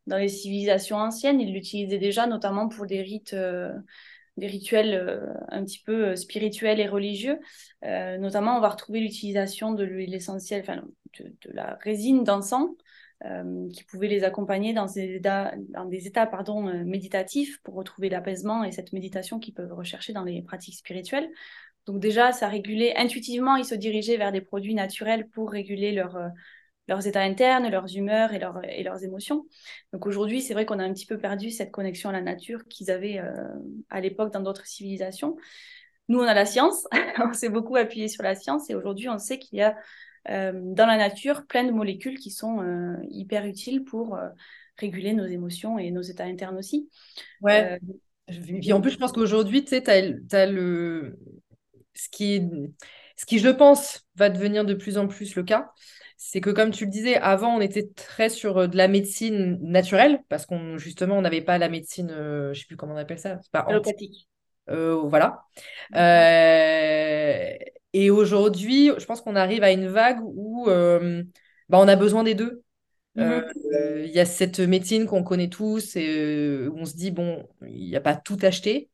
dans 0.06 0.16
les 0.16 0.28
civilisations 0.28 0.96
anciennes. 0.96 1.40
Ils 1.40 1.52
l'utilisaient 1.52 1.98
déjà, 1.98 2.26
notamment 2.26 2.68
pour 2.68 2.86
des 2.86 3.02
rites, 3.02 3.34
euh, 3.34 3.72
des 4.38 4.46
rituels 4.46 5.20
un 5.48 5.62
petit 5.64 5.82
peu 5.82 6.16
spirituels 6.16 6.80
et 6.80 6.88
religieux. 6.88 7.38
notamment, 7.82 8.56
on 8.56 8.60
va 8.60 8.70
retrouver 8.70 9.00
l'utilisation 9.00 9.72
de 9.72 9.84
l'huile 9.84 10.14
essentielle, 10.14 10.64
de, 11.20 11.50
la 11.52 11.78
résine 11.82 12.24
d'encens, 12.24 12.70
qui 13.72 13.84
pouvait 13.84 14.08
les 14.08 14.24
accompagner 14.24 14.72
dans 14.72 14.86
des 14.86 15.14
états, 15.14 15.54
dans 15.68 15.84
des 15.84 16.08
états 16.08 16.26
pardon, 16.26 16.62
méditatifs 16.84 17.60
pour 17.62 17.74
retrouver 17.74 18.08
l'apaisement 18.08 18.64
et 18.64 18.72
cette 18.72 18.92
méditation 18.92 19.38
qu'ils 19.38 19.54
peuvent 19.54 19.72
rechercher 19.72 20.12
dans 20.12 20.24
les 20.24 20.42
pratiques 20.42 20.74
spirituelles. 20.74 21.30
Donc 21.86 22.00
déjà, 22.00 22.32
ça 22.32 22.48
régulait 22.48 22.96
intuitivement, 22.96 23.54
ils 23.54 23.64
se 23.64 23.76
dirigeaient 23.76 24.16
vers 24.16 24.32
des 24.32 24.40
produits 24.40 24.74
naturels 24.74 25.28
pour 25.28 25.52
réguler 25.52 25.92
leur, 25.92 26.18
leurs 26.88 27.06
états 27.06 27.22
internes, 27.22 27.68
leurs 27.68 27.96
humeurs 27.96 28.32
et, 28.32 28.40
et 28.78 28.82
leurs 28.82 29.04
émotions. 29.04 29.46
Donc 29.92 30.06
aujourd'hui, 30.06 30.42
c'est 30.42 30.54
vrai 30.54 30.66
qu'on 30.66 30.78
a 30.78 30.84
un 30.84 30.92
petit 30.92 31.06
peu 31.06 31.18
perdu 31.18 31.50
cette 31.50 31.70
connexion 31.70 32.10
à 32.10 32.12
la 32.12 32.20
nature 32.20 32.64
qu'ils 32.68 32.90
avaient 32.90 33.18
euh, 33.18 33.48
à 33.90 34.00
l'époque 34.00 34.32
dans 34.32 34.40
d'autres 34.40 34.66
civilisations. 34.66 35.36
Nous, 36.08 36.18
on 36.18 36.26
a 36.26 36.34
la 36.34 36.46
science, 36.46 36.86
on 37.18 37.32
s'est 37.32 37.48
beaucoup 37.48 37.76
appuyé 37.76 38.08
sur 38.08 38.22
la 38.22 38.34
science 38.34 38.68
et 38.70 38.74
aujourd'hui, 38.74 39.08
on 39.08 39.18
sait 39.18 39.38
qu'il 39.38 39.58
y 39.58 39.62
a 39.62 39.70
euh, 39.70 39.74
dans 40.26 40.86
la 40.86 40.96
nature 40.96 41.46
plein 41.46 41.64
de 41.64 41.72
molécules 41.72 42.18
qui 42.18 42.30
sont 42.30 42.60
euh, 42.60 42.96
hyper 43.10 43.44
utiles 43.44 43.84
pour 43.84 44.18
réguler 44.76 45.12
nos 45.12 45.26
émotions 45.26 45.78
et 45.78 45.90
nos 45.90 46.02
états 46.02 46.24
internes 46.24 46.56
aussi. 46.56 46.88
Ouais. 47.40 47.78
Et 48.28 48.72
en 48.72 48.80
plus, 48.80 48.92
je 48.92 48.98
pense 48.98 49.12
qu'aujourd'hui, 49.12 49.64
tu 49.64 49.70
sais, 49.70 49.82
tu 49.82 50.36
as, 50.36 50.46
le... 50.46 51.18
Ce 51.94 52.08
qui, 52.08 52.42
ce 53.16 53.26
qui, 53.26 53.38
je 53.38 53.48
pense, 53.48 54.06
va 54.16 54.30
devenir 54.30 54.64
de 54.64 54.74
plus 54.74 54.96
en 54.96 55.08
plus 55.08 55.34
le 55.34 55.42
cas, 55.42 55.70
c'est 56.16 56.40
que 56.40 56.50
comme 56.50 56.70
tu 56.70 56.84
le 56.84 56.90
disais, 56.90 57.16
avant, 57.16 57.56
on 57.56 57.60
était 57.60 57.88
très 57.96 58.28
sur 58.28 58.58
euh, 58.58 58.66
de 58.68 58.76
la 58.76 58.86
médecine 58.86 59.58
naturelle, 59.60 60.22
parce 60.28 60.46
qu'on 60.46 60.78
justement, 60.78 61.18
on 61.18 61.22
n'avait 61.22 61.42
pas 61.42 61.58
la 61.58 61.68
médecine, 61.68 62.10
euh, 62.12 62.44
je 62.46 62.48
ne 62.50 62.54
sais 62.54 62.66
plus 62.66 62.76
comment 62.76 62.94
on 62.94 62.96
appelle 62.96 63.18
ça. 63.18 63.40
Pas 63.50 63.60
Allopathique. 63.60 64.28
Euh, 64.70 64.94
voilà. 65.04 65.42
Mm-hmm. 65.92 67.58
Et 67.92 68.10
aujourd'hui, 68.10 68.90
je 68.98 69.04
pense 69.04 69.20
qu'on 69.20 69.36
arrive 69.36 69.62
à 69.62 69.72
une 69.72 69.88
vague 69.88 70.20
où 70.22 70.66
bah, 70.66 71.78
on 71.78 71.88
a 71.88 71.96
besoin 71.96 72.24
des 72.24 72.34
deux. 72.34 72.62
Mm-hmm. 73.16 74.04
Il 74.04 74.10
y 74.10 74.20
a 74.20 74.24
cette 74.24 74.60
médecine 74.60 75.06
qu'on 75.06 75.22
connaît 75.22 75.50
tous 75.50 75.96
et 75.96 76.66
où 76.68 76.78
on 76.78 76.84
se 76.84 76.96
dit, 76.96 77.10
bon, 77.10 77.46
il 77.66 77.88
n'y 77.88 77.96
a 77.96 78.00
pas 78.00 78.16
tout 78.16 78.38
acheté. 78.42 78.90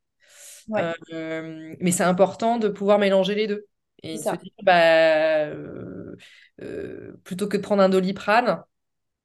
mais 0.69 1.91
c'est 1.91 2.03
important 2.03 2.57
de 2.57 2.67
pouvoir 2.67 2.99
mélanger 2.99 3.35
les 3.35 3.47
deux. 3.47 3.65
Et 4.03 4.17
se 4.17 4.23
dire, 4.23 4.51
bah, 4.63 5.47
euh, 6.61 7.13
plutôt 7.23 7.47
que 7.47 7.57
de 7.57 7.61
prendre 7.61 7.81
un 7.81 7.89
doliprane, 7.89 8.61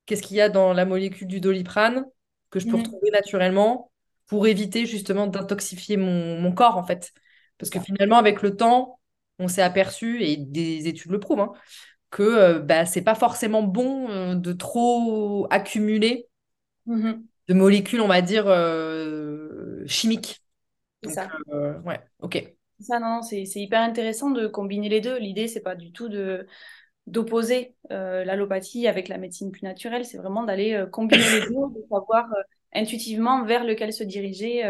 qu'est-ce 0.07 0.23
qu'il 0.23 0.37
y 0.37 0.40
a 0.40 0.49
dans 0.49 0.73
la 0.73 0.85
molécule 0.85 1.26
du 1.26 1.40
doliprane 1.40 2.04
que 2.50 2.61
je 2.61 2.66
peux 2.66 2.76
mhm. 2.76 2.83
retrouver 2.83 3.11
naturellement 3.11 3.90
pour 4.26 4.47
éviter 4.47 4.87
justement 4.87 5.26
d'intoxifier 5.26 5.97
mon, 5.97 6.52
corps 6.52 6.76
en 6.76 6.85
fait? 6.85 7.12
Parce 7.59 7.71
que 7.71 7.81
finalement, 7.81 8.19
avec 8.19 8.43
le 8.43 8.57
temps, 8.57 8.99
on 9.38 9.49
s'est 9.49 9.62
aperçu, 9.62 10.23
et 10.23 10.37
des 10.37 10.88
études 10.88 11.11
le 11.11 11.21
prouvent, 11.21 11.41
hein, 11.41 11.53
que 12.11 12.23
euh, 12.23 12.59
bah, 12.61 12.87
c'est 12.87 13.03
pas 13.03 13.14
forcément 13.14 13.62
bon 13.62 14.09
euh, 14.09 14.35
de 14.35 14.53
trop 14.53 15.47
accumuler 15.50 16.29
mhm. 16.87 17.25
de 17.49 17.55
molécules, 17.55 18.00
on 18.00 18.09
va 18.09 18.23
dire, 18.23 18.47
chimiques. 19.87 20.43
C'est 21.03 21.11
ça. 21.11 21.29
ouais, 21.85 22.00
ok. 22.21 22.55
Ça, 22.81 22.99
non, 22.99 23.23
c'est 23.23 23.45
hyper 23.55 23.81
intéressant 23.81 24.31
de 24.31 24.47
combiner 24.47 24.88
les 24.88 25.00
deux. 25.00 25.17
L'idée, 25.19 25.49
c'est 25.49 25.61
pas 25.61 25.76
du 25.76 25.93
tout 25.93 26.09
de, 26.09 26.47
d'opposer 27.07 27.75
euh, 27.91 28.25
l'allopathie 28.25 28.87
avec 28.88 29.09
la 29.09 29.19
médecine 29.19 29.50
plus 29.50 29.62
naturelle, 29.62 30.05
c'est 30.05 30.17
vraiment 30.17 30.43
d'aller 30.43 30.73
euh, 30.73 30.87
combiner 30.87 31.23
les 31.23 31.41
deux, 31.41 31.81
de 31.81 31.87
savoir 31.91 32.33
euh, 32.33 32.43
intuitivement 32.73 33.45
vers 33.45 33.64
lequel 33.64 33.93
se 33.93 34.05
diriger, 34.05 34.64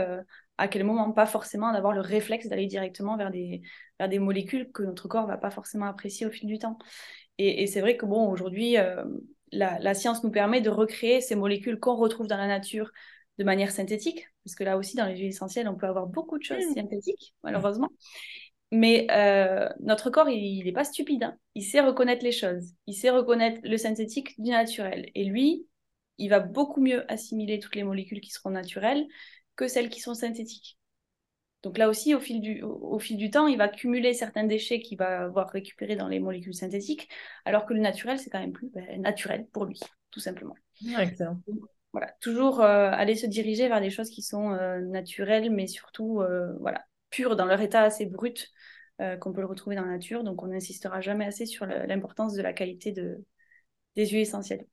à 0.59 0.69
quel 0.69 0.85
moment, 0.85 1.11
pas 1.13 1.27
forcément 1.27 1.73
d'avoir 1.73 1.93
le 1.93 2.01
réflexe 2.01 2.49
d'aller 2.49 2.67
directement 2.67 3.17
vers 3.17 3.31
des, 3.31 3.63
vers 3.99 4.09
des 4.09 4.19
molécules 4.19 4.71
que 4.73 4.83
notre 4.83 5.09
corps 5.09 5.27
va 5.27 5.37
pas 5.37 5.51
forcément 5.51 5.87
apprécier 5.87 6.27
au 6.27 6.31
fil 6.31 6.49
du 6.49 6.59
temps. 6.59 6.79
Et, 7.39 7.67
c'est 7.67 7.81
vrai 7.81 7.97
que 7.97 8.07
bon, 8.07 8.31
aujourd'hui, 8.31 8.77
la, 9.51 9.79
la, 9.81 9.95
science 9.95 10.23
nous 10.23 10.31
permet 10.31 10.61
de 10.61 10.71
recréer 10.71 11.21
ces 11.21 11.35
molécules 11.35 11.81
qu'on 11.81 11.97
retrouve 11.97 12.29
dans 12.29 12.37
la 12.37 12.47
nature 12.47 12.93
de 13.39 13.45
manière 13.45 13.73
synthétique, 13.73 14.29
parce 14.45 14.55
que 14.55 14.65
là 14.65 14.79
aussi, 14.79 14.97
dans 14.97 15.07
les 15.07 15.17
huiles 15.17 15.29
essentielles, 15.29 15.69
on 15.69 15.75
peut 15.75 15.87
avoir 15.87 16.07
beaucoup 16.07 16.39
de 16.39 16.45
choses 16.45 16.65
mmh. 16.65 16.75
synthétiques, 16.75 17.35
malheureusement. 17.43 17.89
Mais 18.71 19.07
euh, 19.11 19.69
notre 19.81 20.11
corps, 20.11 20.29
il 20.29 20.65
n'est 20.65 20.73
pas 20.73 20.85
stupide. 20.85 21.25
Hein. 21.25 21.37
Il 21.55 21.63
sait 21.63 21.81
reconnaître 21.81 22.25
les 22.25 22.33
choses. 22.33 22.73
Il 22.87 22.95
sait 22.95 23.11
reconnaître 23.11 23.61
le 23.63 23.77
synthétique 23.77 24.41
du 24.41 24.51
naturel. 24.51 25.11
Et 25.15 25.25
lui, 25.25 25.67
il 26.19 26.29
va 26.29 26.41
beaucoup 26.41 26.81
mieux 26.81 27.11
assimiler 27.11 27.59
toutes 27.59 27.77
les 27.77 27.85
molécules 27.85 28.21
qui 28.21 28.31
seront 28.31 28.51
naturelles 28.51 29.07
que 29.57 29.69
celles 29.69 29.89
qui 29.89 30.01
sont 30.01 30.15
synthétiques. 30.15 30.79
Donc 31.63 31.79
là 31.79 31.89
aussi, 31.89 32.15
au 32.15 32.21
fil 32.21 32.41
du, 32.41 32.63
au, 32.63 32.99
fil 32.99 33.17
du 33.17 33.31
temps, 33.31 33.47
il 33.47 33.57
va 33.57 33.69
cumuler 33.69 34.13
certains 34.13 34.45
déchets 34.45 34.81
qu'il 34.81 34.99
va 34.99 35.23
avoir 35.23 35.49
récupérés 35.49 35.97
dans 35.97 36.09
les 36.09 36.21
molécules 36.21 36.55
synthétiques, 36.55 37.09
alors 37.45 37.65
que 37.65 37.73
le 37.73 37.81
naturel, 37.81 38.19
c'est 38.19 38.29
quand 38.29 38.41
même 38.41 38.53
plus 38.53 38.69
ben, 38.69 39.01
naturel 39.01 39.47
pour 39.53 39.65
lui, 39.65 39.81
tout 40.11 40.21
simplement. 40.21 40.55
excellent. 40.99 41.41
voilà, 41.93 42.13
toujours 42.21 42.61
euh, 42.61 42.91
aller 42.91 43.15
se 43.15 43.27
diriger 43.27 43.69
vers 43.69 43.81
des 43.81 43.89
choses 43.89 44.11
qui 44.11 44.21
sont 44.21 44.53
euh, 44.53 44.81
naturelles, 44.81 45.51
mais 45.51 45.67
surtout 45.67 46.23
voilà, 46.61 46.85
pures 47.09 47.37
dans 47.37 47.47
leur 47.47 47.61
état 47.61 47.83
assez 47.83 48.05
brut 48.05 48.53
euh, 49.01 49.17
qu'on 49.17 49.33
peut 49.33 49.41
le 49.41 49.49
retrouver 49.49 49.75
dans 49.75 49.85
la 49.85 49.91
nature. 49.91 50.23
Donc, 50.23 50.41
on 50.45 50.47
n'insistera 50.47 51.01
jamais 51.01 51.25
assez 51.25 51.47
sur 51.47 51.67
l'importance 51.67 52.35
de 52.35 52.43
la 52.43 52.53
qualité 52.53 52.93
de, 52.93 53.25
des 53.97 54.07
huiles 54.07 54.21
essentielles. 54.21 54.67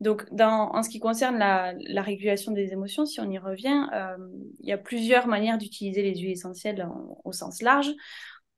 Donc, 0.00 0.26
en 0.38 0.82
ce 0.82 0.88
qui 0.88 0.98
concerne 1.00 1.38
la, 1.38 2.02
régulation 2.02 2.52
des 2.52 2.72
émotions, 2.72 3.06
si 3.06 3.20
on 3.20 3.30
y 3.30 3.38
revient, 3.38 3.86
euh, 3.94 4.16
il 4.60 4.68
y 4.68 4.72
a 4.72 4.78
plusieurs 4.78 5.26
manières 5.26 5.58
d'utiliser 5.58 6.02
les 6.02 6.18
huiles 6.18 6.32
essentielles 6.32 6.86
au 7.24 7.32
sens 7.32 7.62
large. 7.62 7.90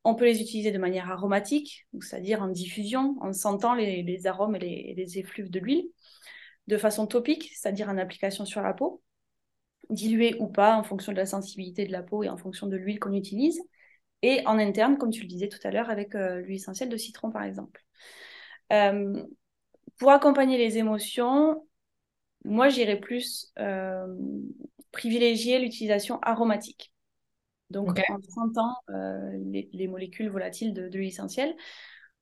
On 0.05 0.15
peut 0.15 0.25
les 0.25 0.41
utiliser 0.41 0.71
de 0.71 0.79
manière 0.79 1.11
aromatique, 1.11 1.87
c'est-à-dire 2.01 2.43
en 2.43 2.49
diffusion, 2.49 3.17
en 3.21 3.33
sentant 3.33 3.75
les, 3.75 4.27
arômes 4.27 4.57
et 4.57 4.95
les, 4.97 5.19
effluves 5.19 5.51
de 5.51 5.61
l'huile, 5.61 5.87
de 6.67 6.77
façon 6.77 7.07
topique, 7.07 7.51
c'est-à-dire 7.55 7.89
en 7.89 7.99
application 7.99 8.45
sur 8.45 8.61
la 8.61 8.75
peau, 8.75 9.03
diluée 9.91 10.37
ou 10.41 10.49
pas 10.49 10.77
en 10.77 10.83
fonction 10.83 11.13
de 11.13 11.17
la 11.19 11.27
sensibilité 11.27 11.87
de 11.87 11.93
la 11.93 12.03
peau 12.03 12.23
et 12.23 12.29
en 12.29 12.37
fonction 12.37 12.67
de 12.67 12.77
l'huile 12.77 12.99
qu'on 12.99 13.13
utilise 13.13 13.61
et 14.23 14.43
en 14.47 14.59
interne, 14.59 14.97
comme 14.97 15.11
tu 15.11 15.21
le 15.21 15.27
disais 15.29 15.49
tout 15.49 15.59
à 15.65 15.71
l'heure, 15.71 15.91
avec 15.91 16.15
euh, 16.15 16.41
l'huile 16.41 16.57
essentielle 16.57 16.89
de 16.89 16.97
citron, 16.97 17.31
par 17.31 17.43
exemple. 17.43 17.85
Euh, 18.73 19.23
pour 19.99 20.11
accompagner 20.11 20.59
les 20.59 20.79
émotions, 20.79 21.67
moi, 22.45 22.69
j'irais 22.69 23.01
plus 23.01 23.53
euh, 23.59 24.07
privilégier 24.93 25.59
l'utilisation 25.59 26.19
aromatique. 26.21 26.93
Donc, 27.71 27.99
en 28.09 28.21
sentant 28.23 28.77
les, 28.89 29.89
molécules 29.89 30.29
volatiles 30.29 30.75
de, 30.75 30.83
l'huile 30.83 31.09
essentielle. 31.09 31.57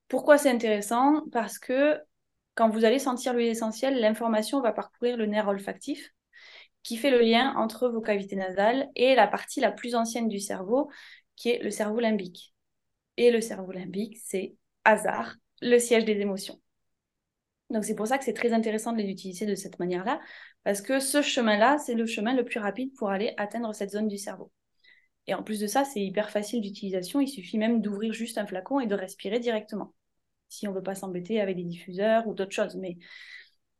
Pourquoi 0.08 0.38
c'est 0.38 0.50
intéressant? 0.50 1.24
Parce 1.32 1.58
que 1.58 2.00
quand 2.54 2.70
vous 2.70 2.84
allez 2.84 2.98
sentir 2.98 3.34
l'huile 3.34 3.48
essentielle, 3.48 4.00
l'information 4.00 4.60
va 4.60 4.72
parcourir 4.72 5.16
le 5.16 5.26
nerf 5.26 5.48
olfactif 5.48 6.12
qui 6.82 6.96
fait 6.96 7.10
le 7.10 7.20
lien 7.20 7.54
entre 7.56 7.88
vos 7.88 8.00
cavités 8.00 8.36
nasales 8.36 8.88
et 8.96 9.14
la 9.14 9.26
partie 9.26 9.60
la 9.60 9.70
plus 9.70 9.94
ancienne 9.94 10.28
du 10.28 10.40
cerveau, 10.40 10.90
qui 11.36 11.50
est 11.50 11.62
le 11.62 11.70
cerveau 11.70 12.00
limbique. 12.00 12.54
Et 13.16 13.30
le 13.30 13.40
cerveau 13.40 13.72
limbique, 13.72 14.18
c'est 14.24 14.54
hasard, 14.84 15.36
le 15.60 15.78
siège 15.78 16.04
des 16.04 16.20
émotions. 16.20 16.61
Donc 17.72 17.84
c'est 17.84 17.94
pour 17.94 18.06
ça 18.06 18.18
que 18.18 18.24
c'est 18.24 18.34
très 18.34 18.52
intéressant 18.52 18.92
de 18.92 18.98
les 18.98 19.08
utiliser 19.08 19.46
de 19.46 19.54
cette 19.54 19.78
manière-là, 19.78 20.20
parce 20.62 20.82
que 20.82 21.00
ce 21.00 21.22
chemin-là, 21.22 21.78
c'est 21.78 21.94
le 21.94 22.06
chemin 22.06 22.34
le 22.34 22.44
plus 22.44 22.60
rapide 22.60 22.92
pour 22.96 23.10
aller 23.10 23.34
atteindre 23.38 23.74
cette 23.74 23.90
zone 23.90 24.08
du 24.08 24.18
cerveau. 24.18 24.52
Et 25.26 25.34
en 25.34 25.42
plus 25.42 25.60
de 25.60 25.66
ça, 25.66 25.84
c'est 25.84 26.00
hyper 26.00 26.30
facile 26.30 26.60
d'utilisation, 26.60 27.20
il 27.20 27.28
suffit 27.28 27.58
même 27.58 27.80
d'ouvrir 27.80 28.12
juste 28.12 28.38
un 28.38 28.46
flacon 28.46 28.80
et 28.80 28.86
de 28.86 28.94
respirer 28.94 29.38
directement, 29.38 29.94
si 30.48 30.68
on 30.68 30.72
ne 30.72 30.76
veut 30.76 30.82
pas 30.82 30.94
s'embêter 30.94 31.40
avec 31.40 31.56
des 31.56 31.64
diffuseurs 31.64 32.26
ou 32.26 32.34
d'autres 32.34 32.52
choses. 32.52 32.76
Mais 32.76 32.98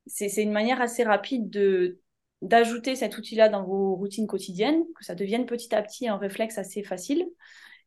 c'est 0.07 0.43
une 0.43 0.53
manière 0.53 0.81
assez 0.81 1.05
rapide 1.05 1.51
de 1.51 1.99
d'ajouter 2.41 2.97
cet 2.97 3.17
outil-là 3.17 3.49
dans 3.49 3.65
vos 3.65 3.95
routines 3.95 4.27
quotidiennes, 4.27 4.83
que 4.97 5.05
ça 5.05 5.15
devienne 5.15 5.47
petit 5.47 5.73
à 5.77 5.81
petit 5.81 6.09
un 6.09 6.17
réflexe 6.17 6.59
assez 6.59 6.83
facile. 6.83 7.25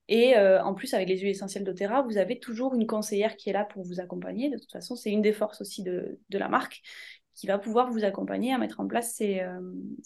Et 0.07 0.37
euh, 0.37 0.61
en 0.63 0.73
plus, 0.73 0.93
avec 0.93 1.09
les 1.09 1.17
huiles 1.17 1.29
essentielles 1.29 1.63
d'Otera, 1.63 2.03
vous 2.03 2.17
avez 2.17 2.39
toujours 2.39 2.75
une 2.75 2.85
conseillère 2.85 3.35
qui 3.35 3.49
est 3.49 3.53
là 3.53 3.65
pour 3.65 3.83
vous 3.83 3.99
accompagner. 3.99 4.49
De 4.49 4.57
toute 4.57 4.71
façon, 4.71 4.95
c'est 4.95 5.11
une 5.11 5.21
des 5.21 5.33
forces 5.33 5.61
aussi 5.61 5.81
de, 5.81 6.19
la 6.29 6.47
marque 6.47 6.81
qui 7.33 7.47
va 7.47 7.57
pouvoir 7.57 7.91
vous 7.91 8.03
accompagner 8.03 8.53
à 8.53 8.57
mettre 8.57 8.79
en 8.79 8.87
place 8.87 9.13
ces, 9.15 9.39
euh, 9.39 9.59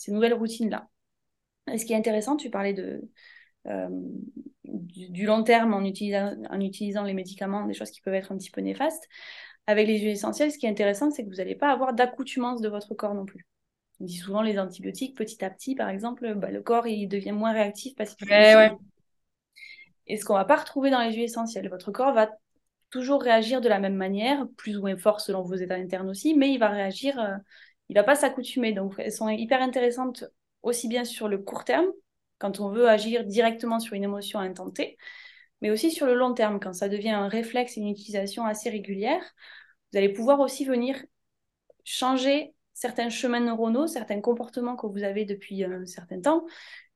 nouvelles 0.08 0.34
routines-là. 0.34 0.88
Et 1.72 1.78
ce 1.78 1.86
qui 1.86 1.94
est 1.94 1.98
intéressant, 1.98 2.38
tu 2.38 2.50
parlais 2.50 2.74
de, 2.74 3.02
euh, 3.68 3.90
du, 4.64 5.26
long 5.26 5.44
terme 5.44 5.74
en 5.74 5.84
utilisant, 5.84 6.34
en 6.50 6.60
utilisant 6.62 7.04
les 7.04 7.14
médicaments, 7.14 7.66
des 7.66 7.74
choses 7.74 7.92
qui 7.92 8.02
peuvent 8.02 8.14
être 8.14 8.32
un 8.32 8.38
petit 8.38 8.52
peu 8.52 8.62
néfastes. 8.62 9.08
Avec 9.68 9.86
les 9.88 10.00
huiles 10.00 10.10
essentielles, 10.10 10.52
ce 10.52 10.58
qui 10.58 10.66
est 10.66 10.70
intéressant, 10.70 11.12
c'est 11.12 11.24
que 11.24 11.30
vous 11.30 11.36
n'allez 11.36 11.56
pas 11.56 11.72
avoir 11.72 11.94
d'accoutumance 11.94 12.62
de 12.62 12.70
votre 12.70 12.96
corps 12.96 13.14
non 13.14 13.26
plus. 13.26 13.46
On 14.00 14.06
dit 14.06 14.16
souvent 14.16 14.42
les 14.42 14.58
antibiotiques, 14.58 15.16
petit 15.16 15.44
à 15.44 15.50
petit, 15.50 15.76
par 15.76 15.90
exemple, 15.90 16.34
bah, 16.36 16.50
le 16.50 16.62
corps 16.62 16.88
il 16.88 17.08
devient 17.08 17.34
moins 17.34 17.52
réactif 17.52 17.96
parce 17.96 18.16
qu'il 18.16 18.30
ouais, 18.30 18.72
Et 20.10 20.18
ce 20.18 20.26
qu'on 20.26 20.34
va 20.34 20.46
pas 20.46 20.58
retrouver 20.58 20.90
dans 20.90 21.02
les 21.02 21.14
huiles 21.14 21.24
essentielles, 21.24 21.70
votre 21.70 21.92
corps 21.92 22.14
va 22.14 22.30
toujours 22.90 23.22
réagir 23.22 23.62
de 23.62 23.70
la 23.70 23.80
même 23.80 23.96
manière, 23.96 24.48
plus 24.58 24.78
ou 24.78 24.82
moins 24.82 24.98
fort 24.98 25.22
selon 25.22 25.44
vos 25.44 25.56
états 25.56 25.76
internes 25.76 26.10
aussi, 26.10 26.34
mais 26.34 26.52
il 26.52 26.58
va 26.58 26.70
réagir, 26.70 27.20
euh, 27.20 27.38
il 27.90 27.96
va 27.96 28.04
pas 28.04 28.16
s'accoutumer. 28.16 28.74
Donc 28.74 28.96
elles 28.98 29.14
sont 29.14 29.30
hyper 29.30 29.62
intéressantes 29.62 30.26
aussi 30.64 30.88
bien 30.88 31.06
sur 31.06 31.28
le 31.28 31.38
court 31.38 31.64
terme, 31.64 31.88
quand 32.40 32.60
on 32.60 32.70
veut 32.70 32.90
agir 32.90 33.24
directement 33.24 33.80
sur 33.80 33.94
une 33.94 34.04
émotion 34.04 34.40
intentée, 34.40 34.98
mais 35.62 35.70
aussi 35.70 35.92
sur 35.92 36.06
le 36.06 36.16
long 36.16 36.34
terme, 36.34 36.60
quand 36.60 36.74
ça 36.74 36.90
devient 36.90 37.10
un 37.10 37.28
réflexe 37.28 37.78
et 37.78 37.82
une 37.82 37.90
utilisation 37.90 38.46
assez 38.46 38.70
régulière, 38.70 39.22
vous 39.92 39.98
allez 39.98 40.10
pouvoir 40.10 40.40
aussi 40.40 40.66
venir 40.66 40.98
changer 41.84 42.54
certains 42.74 43.10
chemins 43.10 43.42
neuronaux, 43.42 43.88
certains 43.88 44.22
comportements 44.22 44.76
que 44.76 44.88
vous 44.88 45.04
avez 45.04 45.26
depuis 45.26 45.64
un 45.64 45.86
certain 45.86 46.22
temps. 46.22 46.46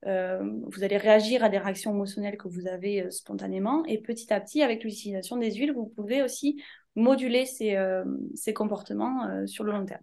Euh, 0.05 0.39
vous 0.67 0.83
allez 0.83 0.97
réagir 0.97 1.43
à 1.43 1.49
des 1.49 1.57
réactions 1.57 1.91
émotionnelles 1.91 2.37
que 2.37 2.47
vous 2.47 2.67
avez 2.67 3.03
euh, 3.03 3.11
spontanément. 3.11 3.85
Et 3.85 3.99
petit 3.99 4.33
à 4.33 4.39
petit, 4.39 4.61
avec 4.61 4.83
l'utilisation 4.83 5.37
des 5.37 5.53
huiles, 5.53 5.73
vous 5.73 5.87
pouvez 5.87 6.21
aussi 6.21 6.61
moduler 6.95 7.45
ces, 7.45 7.75
euh, 7.75 8.03
ces 8.35 8.53
comportements 8.53 9.45
sur 9.47 9.63
le 9.63 9.71
long 9.71 9.85
terme. 9.85 10.01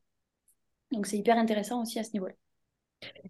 Donc 0.90 1.06
c'est 1.06 1.16
hyper 1.16 1.38
intéressant 1.38 1.82
aussi 1.82 1.98
à 1.98 2.04
ce 2.04 2.12
niveau-là. 2.14 2.34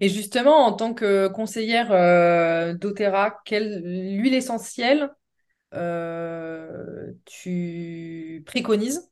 Et 0.00 0.08
justement, 0.08 0.64
en 0.64 0.72
tant 0.72 0.94
que 0.94 1.28
conseillère 1.28 1.92
euh, 1.92 2.74
d'Otera, 2.74 3.40
quelle 3.44 3.82
huile 3.84 4.34
essentielle 4.34 5.10
tu 7.26 8.42
préconises 8.46 9.08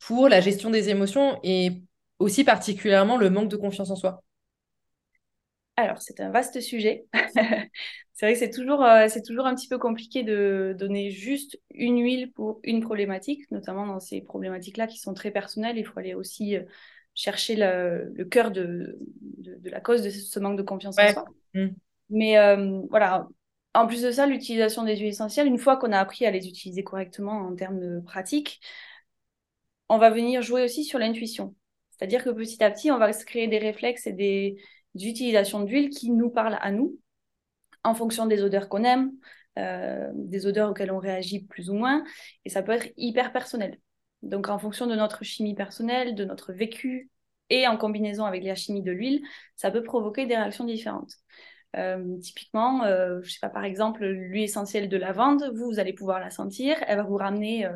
pour 0.00 0.28
la 0.28 0.40
gestion 0.40 0.70
des 0.70 0.90
émotions 0.90 1.38
et 1.42 1.82
aussi 2.18 2.44
particulièrement 2.44 3.16
le 3.16 3.30
manque 3.30 3.48
de 3.48 3.56
confiance 3.56 3.90
en 3.90 3.96
soi? 3.96 4.22
Alors, 5.82 6.02
c'est 6.02 6.20
un 6.20 6.30
vaste 6.30 6.60
sujet. 6.60 7.06
c'est 8.12 8.26
vrai 8.26 8.32
que 8.32 8.38
c'est 8.38 8.50
toujours, 8.50 8.82
euh, 8.82 9.06
c'est 9.08 9.22
toujours 9.22 9.46
un 9.46 9.54
petit 9.54 9.68
peu 9.68 9.78
compliqué 9.78 10.24
de 10.24 10.74
donner 10.76 11.10
juste 11.10 11.60
une 11.70 12.02
huile 12.02 12.32
pour 12.32 12.60
une 12.64 12.80
problématique, 12.80 13.48
notamment 13.50 13.86
dans 13.86 14.00
ces 14.00 14.20
problématiques-là 14.20 14.88
qui 14.88 14.98
sont 14.98 15.14
très 15.14 15.30
personnelles. 15.30 15.78
Il 15.78 15.84
faut 15.84 15.98
aller 15.98 16.14
aussi 16.14 16.56
euh, 16.56 16.64
chercher 17.14 17.54
le, 17.56 18.24
cœur 18.24 18.50
de, 18.50 18.98
de, 19.38 19.70
la 19.70 19.80
cause 19.80 20.02
de 20.02 20.10
ce 20.10 20.40
manque 20.40 20.58
de 20.58 20.62
confiance 20.62 20.98
en 20.98 21.12
soi. 21.12 21.24
Mmh. 21.54 21.68
Mais 22.10 22.38
euh, 22.38 22.80
voilà, 22.90 23.28
en 23.74 23.86
plus 23.86 24.02
de 24.02 24.10
ça, 24.10 24.26
l'utilisation 24.26 24.82
des 24.82 24.96
huiles 24.96 25.08
essentielles, 25.08 25.46
une 25.46 25.58
fois 25.58 25.76
qu'on 25.76 25.92
a 25.92 26.00
appris 26.00 26.26
à 26.26 26.32
les 26.32 26.48
utiliser 26.48 26.82
correctement 26.82 27.46
en 27.46 27.54
termes 27.54 27.78
de 27.78 28.00
pratique, 28.00 28.60
on 29.88 29.98
va 29.98 30.10
venir 30.10 30.42
jouer 30.42 30.64
aussi 30.64 30.84
sur 30.84 30.98
l'intuition. 30.98 31.54
C'est-à-dire 31.90 32.24
que 32.24 32.30
petit 32.30 32.62
à 32.62 32.70
petit, 32.70 32.90
on 32.90 32.98
va 32.98 33.12
se 33.12 33.24
créer 33.24 33.46
des 33.46 33.58
réflexes 33.58 34.06
et 34.06 34.12
des 34.12 34.56
d'utilisation 34.98 35.60
d'huile 35.60 35.88
qui 35.90 36.10
nous 36.10 36.30
parlent 36.30 36.58
à 36.60 36.70
nous 36.70 36.98
en 37.84 37.94
fonction 37.94 38.26
des 38.26 38.42
odeurs 38.42 38.68
qu'on 38.68 38.84
aime, 38.84 39.12
euh, 39.58 40.10
des 40.14 40.46
odeurs 40.46 40.70
auxquelles 40.70 40.92
on 40.92 40.98
réagit 40.98 41.44
plus 41.44 41.70
ou 41.70 41.74
moins, 41.74 42.04
et 42.44 42.50
ça 42.50 42.62
peut 42.62 42.72
être 42.72 42.88
hyper 42.96 43.32
personnel. 43.32 43.78
Donc 44.22 44.48
en 44.48 44.58
fonction 44.58 44.86
de 44.86 44.94
notre 44.94 45.24
chimie 45.24 45.54
personnelle, 45.54 46.14
de 46.14 46.24
notre 46.24 46.52
vécu, 46.52 47.10
et 47.50 47.66
en 47.66 47.78
combinaison 47.78 48.24
avec 48.24 48.44
la 48.44 48.54
chimie 48.54 48.82
de 48.82 48.92
l'huile, 48.92 49.22
ça 49.56 49.70
peut 49.70 49.82
provoquer 49.82 50.26
des 50.26 50.36
réactions 50.36 50.64
différentes. 50.64 51.14
Euh, 51.76 52.18
typiquement, 52.18 52.84
euh, 52.84 53.20
je 53.22 53.32
sais 53.32 53.38
pas, 53.40 53.48
par 53.48 53.64
exemple, 53.64 54.04
l'huile 54.04 54.44
essentielle 54.44 54.88
de 54.88 54.96
lavande, 54.96 55.50
vous, 55.54 55.70
vous 55.70 55.78
allez 55.78 55.94
pouvoir 55.94 56.20
la 56.20 56.30
sentir, 56.30 56.76
elle 56.86 56.98
va 56.98 57.04
vous 57.04 57.16
ramener 57.16 57.66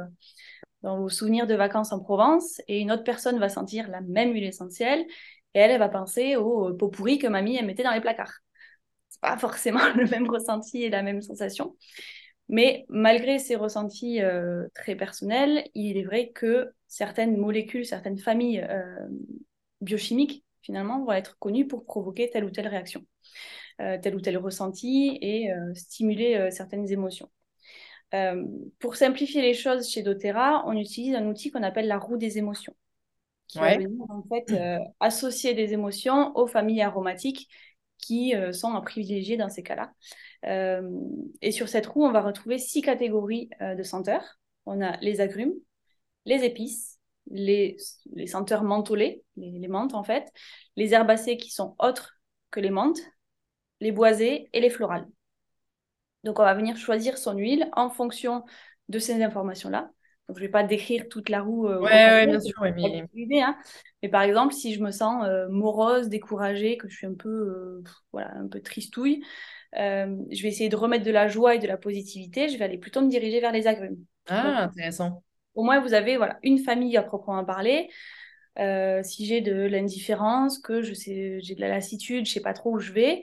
dans 0.83 0.99
vos 0.99 1.09
souvenirs 1.09 1.47
de 1.47 1.55
vacances 1.55 1.93
en 1.93 2.01
Provence, 2.01 2.61
et 2.69 2.81
une 2.81 2.93
autre 2.93 3.05
personne 3.05 3.39
va 3.39 3.49
sentir 3.49 3.89
la 3.89 4.01
même 4.03 4.33
huile 4.33 4.45
essentielle, 4.45 5.07
et 5.55 5.59
elle, 5.61 5.79
va 5.79 5.89
penser 5.89 6.37
au 6.37 6.73
pot 6.75 6.89
pourri 6.89 7.19
que 7.19 7.27
mamie, 7.27 7.57
elle 7.57 7.67
mettait 7.67 7.83
dans 7.83 7.93
les 7.93 8.01
placards. 8.01 8.41
C'est 9.09 9.21
pas 9.21 9.37
forcément 9.37 9.81
le 9.97 10.07
même 10.07 10.29
ressenti 10.31 10.83
et 10.83 10.91
la 10.91 11.03
même 11.03 11.23
sensation. 11.23 11.77
Mais 12.49 12.85
malgré 12.89 13.39
ces 13.39 13.57
ressentis 13.57 14.21
euh, 14.21 14.67
très 14.75 14.97
personnels, 14.97 15.65
il 15.75 15.97
est 15.97 16.03
vrai 16.03 16.31
que 16.35 16.71
certaines 16.87 17.37
molécules, 17.37 17.87
certaines 17.87 18.19
familles 18.19 18.67
euh, 18.69 19.09
biochimiques, 19.81 20.45
finalement, 20.61 21.05
vont 21.05 21.13
être 21.13 21.39
connues 21.39 21.67
pour 21.67 21.85
provoquer 21.85 22.31
telle 22.31 22.45
ou 22.45 22.51
telle 22.51 22.69
réaction, 22.69 23.05
euh, 23.81 23.99
tel 24.03 24.15
ou 24.15 24.21
tel 24.21 24.37
ressenti 24.39 25.19
et 25.21 25.51
stimuler 25.75 26.51
certaines 26.51 26.91
émotions. 26.91 27.31
pour 28.79 28.97
simplifier 28.97 29.41
les 29.41 29.55
choses 29.55 29.89
chez 29.89 30.03
doTERRA, 30.03 30.65
on 30.67 30.77
utilise 30.77 31.15
un 31.15 31.27
outil 31.27 31.51
qu'on 31.51 31.63
appelle 31.63 31.89
la 31.89 31.99
roue 31.99 32.19
des 32.19 32.37
émotions 32.39 32.75
qui 33.53 33.59
va 33.59 33.77
venir 33.77 33.91
en 34.09 34.23
fait 34.23 34.51
euh, 34.53 34.79
associer 34.99 35.53
des 35.53 35.75
émotions 35.75 36.35
aux 36.37 36.47
familles 36.47 36.81
aromatiques 36.81 37.51
qui 37.99 38.35
euh, 38.35 38.53
sont 38.53 38.73
à 38.75 38.81
privilégier 38.81 39.37
dans 39.37 39.51
ces 39.51 39.63
cas-là. 39.63 39.93
Euh, 40.47 40.91
et 41.43 41.53
sur 41.53 41.69
cette 41.69 41.87
roue, 41.87 42.03
on 42.03 42.13
va 42.13 42.23
retrouver 42.23 42.59
six 42.59 42.81
catégories 42.81 43.51
de 43.61 43.83
senteurs. 43.83 44.39
On 44.65 44.81
a 44.81 44.97
les 45.03 45.21
agrumes, 45.21 45.53
les 46.25 46.45
épices, 46.45 46.99
les, 47.31 47.77
les 48.15 48.27
senteurs 48.27 48.65
mentholées, 48.65 49.23
les, 49.37 49.51
les, 49.51 49.69
menthes 49.69 49.95
en 49.95 50.03
fait, 50.03 50.33
les 50.77 50.95
herbacées 50.95 51.37
qui 51.37 51.51
sont 51.51 51.77
autres 51.79 52.15
que 52.51 52.59
les 52.59 52.71
menthes, 52.71 53.03
les 53.81 53.93
boisées 53.93 54.49
et 54.55 54.61
les 54.61 54.71
florales. 54.71 55.07
Donc 56.25 56.39
on 56.39 56.43
va 56.43 56.55
venir 56.55 56.79
choisir 56.79 57.19
son 57.19 57.37
huile 57.37 57.69
en 57.75 57.91
fonction 57.91 58.45
de 58.89 58.99
ces 58.99 59.23
informations-là. 59.23 59.91
Donc, 60.29 60.37
je 60.37 60.43
ne 60.43 60.47
vais 60.47 60.53
pas 60.53 60.63
décrire 60.63 61.09
toute 61.09 61.29
la 61.29 61.43
roue. 61.43 61.67
Euh, 61.67 61.81
ouais, 61.81 62.27
bien 62.27 62.41
sûr. 62.41 62.61
mais... 62.63 63.43
Hein. 63.43 63.57
mais... 64.03 64.09
par 64.09 64.23
exemple, 64.23 64.55
si 64.55 64.73
je 64.73 64.81
me 64.81 64.91
sens 64.91 65.25
euh, 65.27 65.49
morose, 65.49 66.09
découragée, 66.09 66.77
que 66.77 66.89
je 66.89 66.97
suis 66.97 67.07
un 67.07 67.15
peu, 67.15 67.29
euh, 67.29 67.83
voilà, 68.13 68.33
un 68.37 68.47
peu 68.47 68.61
tristouille, 68.61 69.25
je 69.75 70.43
vais 70.43 70.49
essayer 70.49 70.69
de 70.69 70.77
remettre 70.77 71.05
de 71.05 71.11
la 71.11 71.29
joie 71.29 71.57
et 71.57 71.59
de 71.59 71.67
la 71.67 71.77
positivité. 71.77 72.49
Je 72.49 72.57
vais 72.57 72.65
aller 72.65 72.79
plutôt 72.79 73.01
me 73.01 73.09
diriger 73.09 73.41
vers 73.41 73.53
les 73.53 73.67
agrumes. 73.67 73.99
Ah, 74.29 74.65
intéressant. 74.65 75.23
Au 75.55 75.65
moins, 75.65 75.81
vous 75.81 75.93
avez 75.93 76.17
voilà, 76.17 76.39
une 76.43 76.59
famille 76.59 76.97
à 76.97 77.03
proprement 77.03 77.45
parler. 77.45 77.91
si 79.03 79.27
j'ai 79.27 79.41
de 79.41 79.67
l'indifférence, 79.67 80.59
que 80.59 80.83
je 80.83 80.95
sais, 80.95 81.41
j'ai 81.41 81.55
de 81.55 81.61
la 81.61 81.69
lassitude, 81.69 82.27
je 82.27 82.31
ne 82.31 82.35
sais 82.35 82.41
pas 82.41 82.55
trop 82.55 82.75
où 82.75 82.79
je 82.79 82.93
vais, 82.93 83.23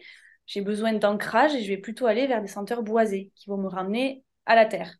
j'ai 0.49 0.61
besoin 0.61 0.93
d'ancrage 0.93 1.55
et 1.55 1.63
je 1.63 1.69
vais 1.69 1.77
plutôt 1.77 2.07
aller 2.07 2.27
vers 2.27 2.41
des 2.41 2.47
senteurs 2.47 2.83
boisées 2.83 3.31
qui 3.35 3.49
vont 3.49 3.57
me 3.57 3.69
ramener 3.69 4.23
à 4.47 4.55
la 4.55 4.65
terre. 4.65 4.95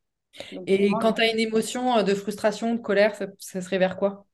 Et 0.68 0.90
quand 1.02 1.14
tu 1.14 1.22
as 1.22 1.32
une 1.32 1.40
émotion 1.40 1.98
euh, 1.98 2.04
de 2.04 2.14
frustration, 2.14 2.76
de 2.76 2.80
colère, 2.80 3.16
ça, 3.16 3.62
serait 3.62 3.78
vers 3.78 3.98
quoi? 3.98 4.26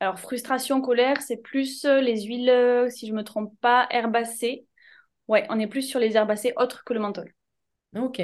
Alors, 0.00 0.18
frustration, 0.18 0.80
colère, 0.80 1.20
c'est 1.22 1.38
plus 1.38 1.84
euh, 1.84 2.00
les 2.00 2.22
huiles, 2.22 2.50
euh, 2.50 2.88
si 2.88 3.06
je 3.06 3.12
ne 3.12 3.18
me 3.18 3.24
trompe 3.24 3.52
pas, 3.60 3.86
herbacées. 3.90 4.66
Ouais, 5.26 5.46
on 5.50 5.58
est 5.58 5.66
plus 5.66 5.82
sur 5.82 6.00
les 6.00 6.16
herbacées 6.16 6.52
autres 6.56 6.84
que 6.84 6.94
le 6.94 7.00
menthol. 7.00 7.34
Ok. 7.96 8.22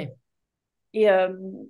Et 0.97 1.07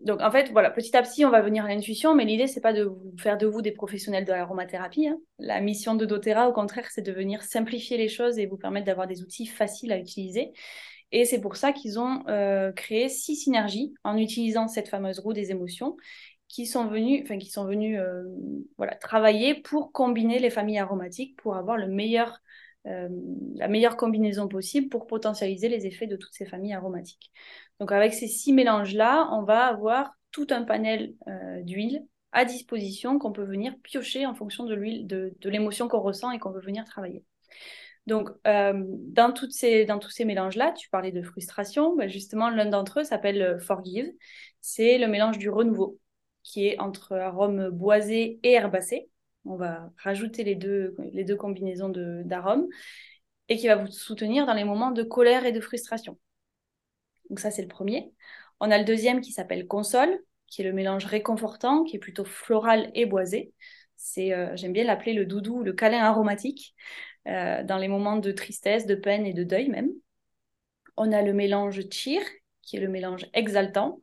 donc, 0.04 0.22
en 0.22 0.30
fait, 0.30 0.52
voilà, 0.52 0.70
petit 0.70 0.96
à 0.96 1.02
petit, 1.02 1.26
on 1.26 1.32
va 1.32 1.42
venir 1.42 1.66
à 1.66 1.68
l'intuition, 1.68 2.14
mais 2.14 2.26
l'idée, 2.26 2.46
c'est 2.46 2.62
pas 2.62 2.74
de 2.74 2.92
faire 3.18 3.40
de 3.40 3.48
vous 3.48 3.64
des 3.64 3.72
professionnels 3.72 4.24
de 4.24 4.32
l'aromathérapie. 4.32 5.08
Hein. 5.08 5.18
La 5.40 5.62
mission 5.62 5.96
de 5.96 6.06
doTERRA, 6.06 6.48
au 6.48 6.54
contraire, 6.54 6.86
c'est 6.92 7.02
de 7.02 7.12
venir 7.12 7.42
simplifier 7.42 7.98
les 7.98 8.08
choses 8.08 8.38
et 8.38 8.46
vous 8.46 8.56
permettre 8.56 8.86
d'avoir 8.86 9.08
des 9.08 9.24
outils 9.24 9.48
faciles 9.48 9.92
à 9.92 9.98
utiliser. 9.98 10.54
Et 11.12 11.26
c'est 11.26 11.40
pour 11.40 11.56
ça 11.56 11.72
qu'ils 11.72 12.00
ont 12.00 12.24
euh, 12.28 12.72
créé 12.72 13.10
six 13.10 13.36
synergies 13.36 13.94
en 14.04 14.18
utilisant 14.18 14.68
cette 14.68 14.90
fameuse 14.90 15.20
roue 15.20 15.34
des 15.34 15.52
émotions 15.52 15.96
qui 16.48 16.66
sont 16.66 16.88
venus, 16.88 17.26
euh, 18.00 18.24
travailler 19.02 19.56
pour 19.56 19.92
combiner 19.92 20.40
les 20.40 20.50
familles 20.50 20.80
aromatiques 20.80 21.36
pour 21.38 21.56
avoir 21.56 21.78
euh, 21.78 23.10
la 23.56 23.68
meilleure 23.68 23.98
combinaison 23.98 24.48
possible 24.48 24.90
pour 24.90 25.08
potentialiser 25.08 25.70
les 25.70 25.86
effets 25.86 26.08
de 26.08 26.16
toutes 26.16 26.34
ces 26.34 26.46
familles 26.46 26.74
aromatiques. 26.74 27.32
Donc 27.80 27.92
avec 27.92 28.14
ces 28.14 28.28
six 28.28 28.54
mélanges-là, 28.54 29.30
on 29.32 29.44
va 29.44 29.66
avoir 29.66 30.14
tout 30.32 30.48
un 30.50 30.64
panel 30.64 31.14
d'huile 31.64 32.06
à 32.32 32.46
disposition 32.46 33.20
qu'on 33.20 33.32
peut 33.32 33.44
venir 33.44 33.74
piocher 33.82 34.26
en 34.26 34.36
fonction 34.36 34.66
de, 34.66 34.76
de 35.40 35.50
l'émotion 35.50 35.88
qu'on 35.88 36.02
ressent 36.02 36.32
et 36.32 36.40
qu'on 36.40 36.52
veut 36.52 36.62
venir 36.62 36.84
travailler. 36.86 37.24
Donc, 38.08 38.30
euh, 38.46 38.84
dans, 38.86 39.32
tous 39.32 39.50
ces 39.50 39.86
mélanges-là, 40.26 40.72
tu 40.74 40.90
parlais 40.90 41.12
de 41.12 41.22
frustration. 41.24 41.96
Bah, 41.96 42.08
justement, 42.08 42.50
l'un 42.50 42.68
d'entre 42.68 43.00
eux 43.00 43.04
s'appelle 43.04 43.42
euh, 43.42 43.60
Forgive. 43.60 44.12
C'est 44.62 44.98
le 44.98 45.08
mélange 45.08 45.38
du 45.38 45.50
renouveau, 45.50 46.00
qui 46.44 46.68
est 46.68 46.80
entre 46.80 47.14
arômes 47.14 47.70
boisés 47.70 48.40
et 48.44 48.52
herbacés. 48.52 49.10
On 49.46 49.56
va 49.56 49.92
rajouter 49.98 50.44
les 50.44 50.56
deux, 50.56 50.96
les 51.14 51.24
deux 51.24 51.36
combinaisons 51.36 51.90
d'arômes 51.90 52.68
et 53.48 53.58
qui 53.58 53.68
va 53.68 53.76
vous 53.76 53.88
soutenir 53.88 54.46
dans 54.46 54.54
les 54.54 54.64
moments 54.64 54.92
de 54.92 55.04
colère 55.04 55.46
et 55.46 55.52
de 55.52 55.60
frustration. 55.60 56.18
Donc 57.30 57.40
ça, 57.40 57.52
c'est 57.52 57.62
le 57.62 57.68
premier. 57.68 58.12
On 58.60 58.72
a 58.72 58.78
le 58.78 58.86
deuxième 58.86 59.22
qui 59.22 59.32
s'appelle 59.32 59.68
Console, 59.68 60.20
qui 60.48 60.62
est 60.62 60.66
le 60.66 60.74
mélange 60.74 61.06
réconfortant, 61.06 61.84
qui 61.84 61.96
est 61.96 62.00
plutôt 62.00 62.26
floral 62.26 62.92
et 62.94 63.06
boisé. 63.06 63.54
C'est, 63.98 64.34
euh, 64.34 64.56
j'aime 64.56 64.74
bien 64.74 64.84
l'appeler 64.84 65.14
le 65.14 65.26
doudou, 65.26 65.64
le 65.64 65.74
câlin 65.74 66.04
aromatique. 66.04 66.76
Euh, 67.28 67.64
dans 67.64 67.78
les 67.78 67.88
moments 67.88 68.18
de 68.18 68.32
tristesse, 68.32 68.86
de 68.86 68.94
peine 68.94 69.26
et 69.26 69.34
de 69.34 69.44
deuil 69.44 69.70
même. 69.70 69.90
On 70.96 71.12
a 71.12 71.24
le 71.24 71.34
mélange 71.34 71.82
cheer, 71.92 72.22
qui 72.62 72.78
est 72.78 72.80
le 72.80 72.88
mélange 72.88 73.26
exaltant, 73.34 74.00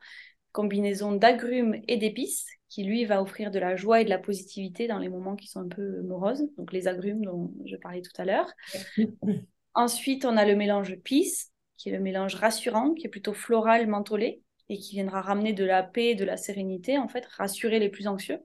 combinaison 0.50 1.12
d'agrumes 1.12 1.80
et 1.86 1.96
d'épices, 1.96 2.46
qui 2.68 2.82
lui 2.82 3.04
va 3.04 3.22
offrir 3.22 3.50
de 3.50 3.60
la 3.60 3.76
joie 3.76 4.00
et 4.00 4.04
de 4.04 4.10
la 4.10 4.18
positivité 4.18 4.88
dans 4.88 4.98
les 4.98 5.08
moments 5.08 5.36
qui 5.36 5.46
sont 5.46 5.60
un 5.60 5.68
peu 5.68 6.02
moroses, 6.02 6.44
donc 6.58 6.72
les 6.72 6.88
agrumes 6.88 7.24
dont 7.24 7.52
je 7.64 7.76
parlais 7.76 8.02
tout 8.02 8.20
à 8.20 8.24
l'heure. 8.24 8.50
Ensuite, 9.74 10.24
on 10.24 10.36
a 10.36 10.44
le 10.44 10.56
mélange 10.56 10.96
peace, 11.02 11.52
qui 11.76 11.88
est 11.88 11.92
le 11.92 12.00
mélange 12.00 12.34
rassurant, 12.34 12.92
qui 12.92 13.06
est 13.06 13.10
plutôt 13.10 13.34
floral, 13.34 13.86
mentholé, 13.86 14.42
et 14.68 14.78
qui 14.78 14.96
viendra 14.96 15.20
ramener 15.20 15.52
de 15.52 15.64
la 15.64 15.82
paix, 15.82 16.14
de 16.14 16.24
la 16.24 16.36
sérénité, 16.36 16.98
en 16.98 17.08
fait, 17.08 17.24
rassurer 17.26 17.78
les 17.78 17.88
plus 17.88 18.08
anxieux. 18.08 18.38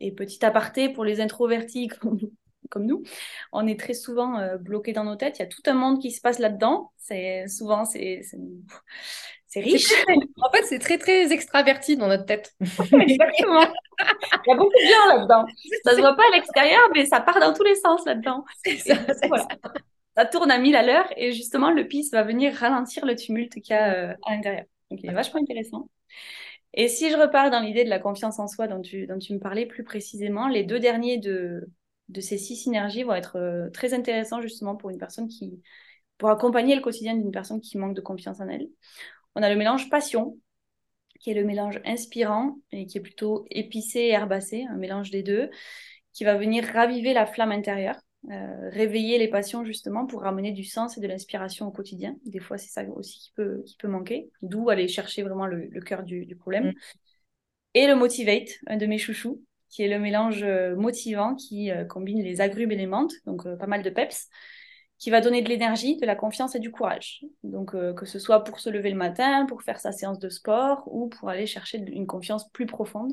Et 0.00 0.12
petit 0.12 0.44
aparté 0.44 0.88
pour 0.88 1.04
les 1.04 1.20
introvertis 1.20 1.88
comme 2.00 2.18
nous, 2.80 3.02
on 3.52 3.66
est 3.66 3.78
très 3.78 3.94
souvent 3.94 4.38
euh, 4.38 4.56
bloqué 4.56 4.92
dans 4.92 5.04
nos 5.04 5.16
têtes. 5.16 5.38
Il 5.38 5.42
y 5.42 5.44
a 5.44 5.48
tout 5.48 5.62
un 5.66 5.74
monde 5.74 6.00
qui 6.00 6.10
se 6.10 6.20
passe 6.20 6.38
là-dedans. 6.38 6.92
C'est 6.98 7.46
souvent 7.48 7.84
c'est 7.84 8.22
c'est 9.54 9.60
riche. 9.60 9.92
en 10.42 10.50
fait, 10.50 10.64
c'est 10.64 10.80
très 10.80 10.98
très 10.98 11.32
extraverti 11.32 11.96
dans 11.96 12.08
notre 12.08 12.26
tête. 12.26 12.52
Exactement. 12.60 13.62
Il 14.00 14.48
y 14.48 14.52
a 14.52 14.56
beaucoup 14.56 14.70
de 14.70 14.86
bien 14.86 15.16
là-dedans. 15.16 15.46
Ça 15.84 15.92
se 15.92 16.00
voit 16.00 16.16
pas 16.16 16.24
à 16.32 16.34
l'extérieur, 16.34 16.82
mais 16.92 17.06
ça 17.06 17.20
part 17.20 17.38
dans 17.38 17.52
tous 17.52 17.62
les 17.62 17.76
sens 17.76 18.04
là-dedans. 18.04 18.44
Ça, 18.64 18.96
ça. 20.16 20.26
tourne 20.26 20.50
à 20.50 20.58
mille 20.58 20.74
à 20.74 20.82
l'heure 20.82 21.08
et 21.16 21.32
justement 21.32 21.70
le 21.70 21.86
pis 21.86 22.08
va 22.12 22.24
venir 22.24 22.52
ralentir 22.54 23.06
le 23.06 23.14
tumulte 23.14 23.54
qu'il 23.54 23.70
y 23.70 23.78
a 23.78 23.94
euh, 23.94 24.14
à 24.26 24.34
l'intérieur. 24.34 24.64
Donc 24.90 25.00
il 25.02 25.08
est 25.08 25.14
vachement 25.14 25.40
intéressant. 25.40 25.88
Et 26.72 26.88
si 26.88 27.08
je 27.10 27.16
repars 27.16 27.50
dans 27.50 27.60
l'idée 27.60 27.84
de 27.84 27.90
la 27.90 28.00
confiance 28.00 28.40
en 28.40 28.48
soi 28.48 28.66
dont 28.66 28.80
tu, 28.80 29.06
dont 29.06 29.18
tu 29.18 29.32
me 29.34 29.38
parlais 29.38 29.66
plus 29.66 29.84
précisément, 29.84 30.48
les 30.48 30.64
deux 30.64 30.80
derniers 30.80 31.18
de, 31.18 31.68
de 32.08 32.20
ces 32.20 32.38
six 32.38 32.56
synergies 32.56 33.02
vont 33.02 33.14
être 33.14 33.36
euh, 33.36 33.70
très 33.70 33.94
intéressants 33.94 34.40
justement 34.40 34.76
pour 34.76 34.90
une 34.90 34.98
personne 34.98 35.28
qui, 35.28 35.62
pour 36.18 36.28
accompagner 36.28 36.74
le 36.74 36.80
quotidien 36.80 37.14
d'une 37.14 37.30
personne 37.30 37.60
qui 37.60 37.78
manque 37.78 37.94
de 37.94 38.00
confiance 38.00 38.40
en 38.40 38.48
elle. 38.48 38.68
On 39.34 39.42
a 39.42 39.50
le 39.50 39.56
mélange 39.56 39.90
passion, 39.90 40.38
qui 41.20 41.30
est 41.30 41.34
le 41.34 41.44
mélange 41.44 41.80
inspirant 41.84 42.58
et 42.72 42.86
qui 42.86 42.98
est 42.98 43.02
plutôt 43.02 43.46
épicé 43.50 44.00
et 44.00 44.10
herbacé, 44.10 44.66
un 44.70 44.76
mélange 44.76 45.10
des 45.10 45.22
deux, 45.22 45.50
qui 46.12 46.24
va 46.24 46.36
venir 46.36 46.64
raviver 46.64 47.12
la 47.12 47.26
flamme 47.26 47.52
intérieure. 47.52 47.96
Euh, 48.30 48.70
réveiller 48.70 49.18
les 49.18 49.28
passions 49.28 49.66
justement 49.66 50.06
pour 50.06 50.22
ramener 50.22 50.52
du 50.52 50.64
sens 50.64 50.96
et 50.96 51.00
de 51.02 51.06
l'inspiration 51.06 51.66
au 51.66 51.70
quotidien. 51.70 52.16
Des 52.24 52.40
fois, 52.40 52.56
c'est 52.56 52.70
ça 52.70 52.82
aussi 52.96 53.18
qui 53.18 53.32
peut, 53.36 53.62
qui 53.66 53.76
peut 53.76 53.88
manquer, 53.88 54.30
d'où 54.40 54.70
aller 54.70 54.88
chercher 54.88 55.22
vraiment 55.22 55.46
le, 55.46 55.68
cœur 55.80 56.04
du, 56.04 56.34
problème. 56.34 56.68
Mm. 56.68 56.74
Et 57.74 57.86
le 57.86 57.96
Motivate, 57.96 58.48
un 58.66 58.78
de 58.78 58.86
mes 58.86 58.96
chouchous, 58.96 59.42
qui 59.74 59.82
est 59.82 59.88
le 59.88 59.98
mélange 59.98 60.42
euh, 60.44 60.76
motivant 60.76 61.34
qui 61.34 61.70
euh, 61.72 61.84
combine 61.84 62.22
les 62.22 62.40
agrumes 62.40 62.70
et 62.70 62.76
les 62.76 62.86
menthes, 62.86 63.14
donc 63.26 63.42
pas 63.58 63.66
mal 63.66 63.82
de 63.82 63.90
peps, 63.90 64.28
qui 64.98 65.10
va 65.10 65.20
donner 65.20 65.42
de 65.42 65.48
l'énergie, 65.48 65.96
de 65.96 66.06
la 66.06 66.14
confiance 66.14 66.54
et 66.54 66.60
du 66.60 66.70
courage. 66.70 67.24
Donc 67.42 67.72
que 67.72 68.06
ce 68.06 68.18
soit 68.20 68.44
pour 68.44 68.60
se 68.60 68.70
lever 68.70 68.90
le 68.90 68.96
matin, 68.96 69.44
pour 69.46 69.62
faire 69.62 69.80
sa 69.80 69.90
séance 69.90 70.20
de 70.20 70.28
sport 70.28 70.84
ou 70.86 71.08
pour 71.08 71.28
aller 71.28 71.46
chercher 71.46 71.78
une 71.78 72.06
confiance 72.06 72.48
plus 72.50 72.66
profonde. 72.66 73.12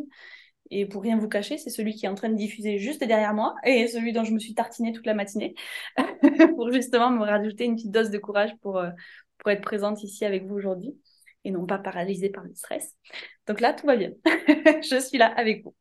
Et 0.70 0.86
pour 0.86 1.02
rien 1.02 1.18
vous 1.18 1.28
cacher, 1.28 1.58
c'est 1.58 1.72
celui 1.72 1.96
qui 1.96 2.06
est 2.06 2.10
en 2.10 2.16
train 2.16 2.30
de 2.30 2.36
diffuser 2.36 2.78
juste 2.78 3.04
derrière 3.04 3.34
moi 3.34 3.56
et 3.66 3.88
celui 3.88 4.14
dont 4.14 4.24
je 4.24 4.32
me 4.32 4.40
suis 4.40 4.54
tartinée 4.54 4.94
toute 4.94 5.08
la 5.08 5.16
matinée 5.16 5.56
pour 6.56 6.72
justement 6.72 7.10
me 7.10 7.24
rajouter 7.24 7.66
une 7.66 7.76
petite 7.76 7.92
dose 7.92 8.12
de 8.12 8.18
courage 8.20 8.52
pour, 8.62 8.78
euh, 8.78 8.92
pour 9.40 9.50
être 9.52 9.62
présente 9.62 10.04
ici 10.04 10.24
avec 10.24 10.46
vous 10.46 10.56
aujourd'hui 10.56 10.96
et 11.44 11.52
non 11.52 11.66
pas 11.66 11.78
paralysée 11.78 12.30
par 12.30 12.44
le 12.44 12.54
stress. 12.54 12.96
Donc 13.48 13.60
là, 13.60 13.74
tout 13.74 13.88
va 13.88 13.96
bien. 13.98 14.12
je 14.26 15.00
suis 15.00 15.18
là 15.18 15.28
avec 15.36 15.64
vous. 15.64 15.76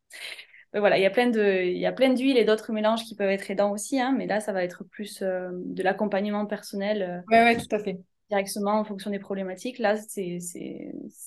Voilà, 0.79 0.99
il 0.99 1.03
y 1.03 1.07
a 1.07 1.11
plein 1.11 1.29
de, 1.29 1.65
il 1.65 1.79
y 1.79 1.87
a 1.87 1.93
plein 1.93 2.13
d'huiles 2.13 2.39
et 2.39 2.45
d'autres 2.45 2.73
mélanges 2.73 3.05
qui 3.05 3.17
peuvent 3.17 3.31
être 3.31 3.51
aidants 3.51 3.73
aussi, 3.73 4.01
hein, 4.01 4.15
mais 4.17 4.27
là, 4.27 4.41
ça 4.41 4.53
va 4.53 4.63
être 4.63 4.85
plus 4.85 5.21
euh, 5.23 5.51
de 5.53 5.83
l'accompagnement 5.83 6.47
personnel. 6.47 7.03
Euh, 7.03 7.21
oui, 7.29 7.39
ouais, 7.39 7.57
tout 7.57 7.75
à 7.75 7.79
fait 7.81 7.99
directement 8.29 8.79
en 8.79 8.85
fonction 8.85 9.11
des 9.11 9.19
problématiques. 9.19 9.81
Là, 9.81 9.97
c'est 9.97 10.39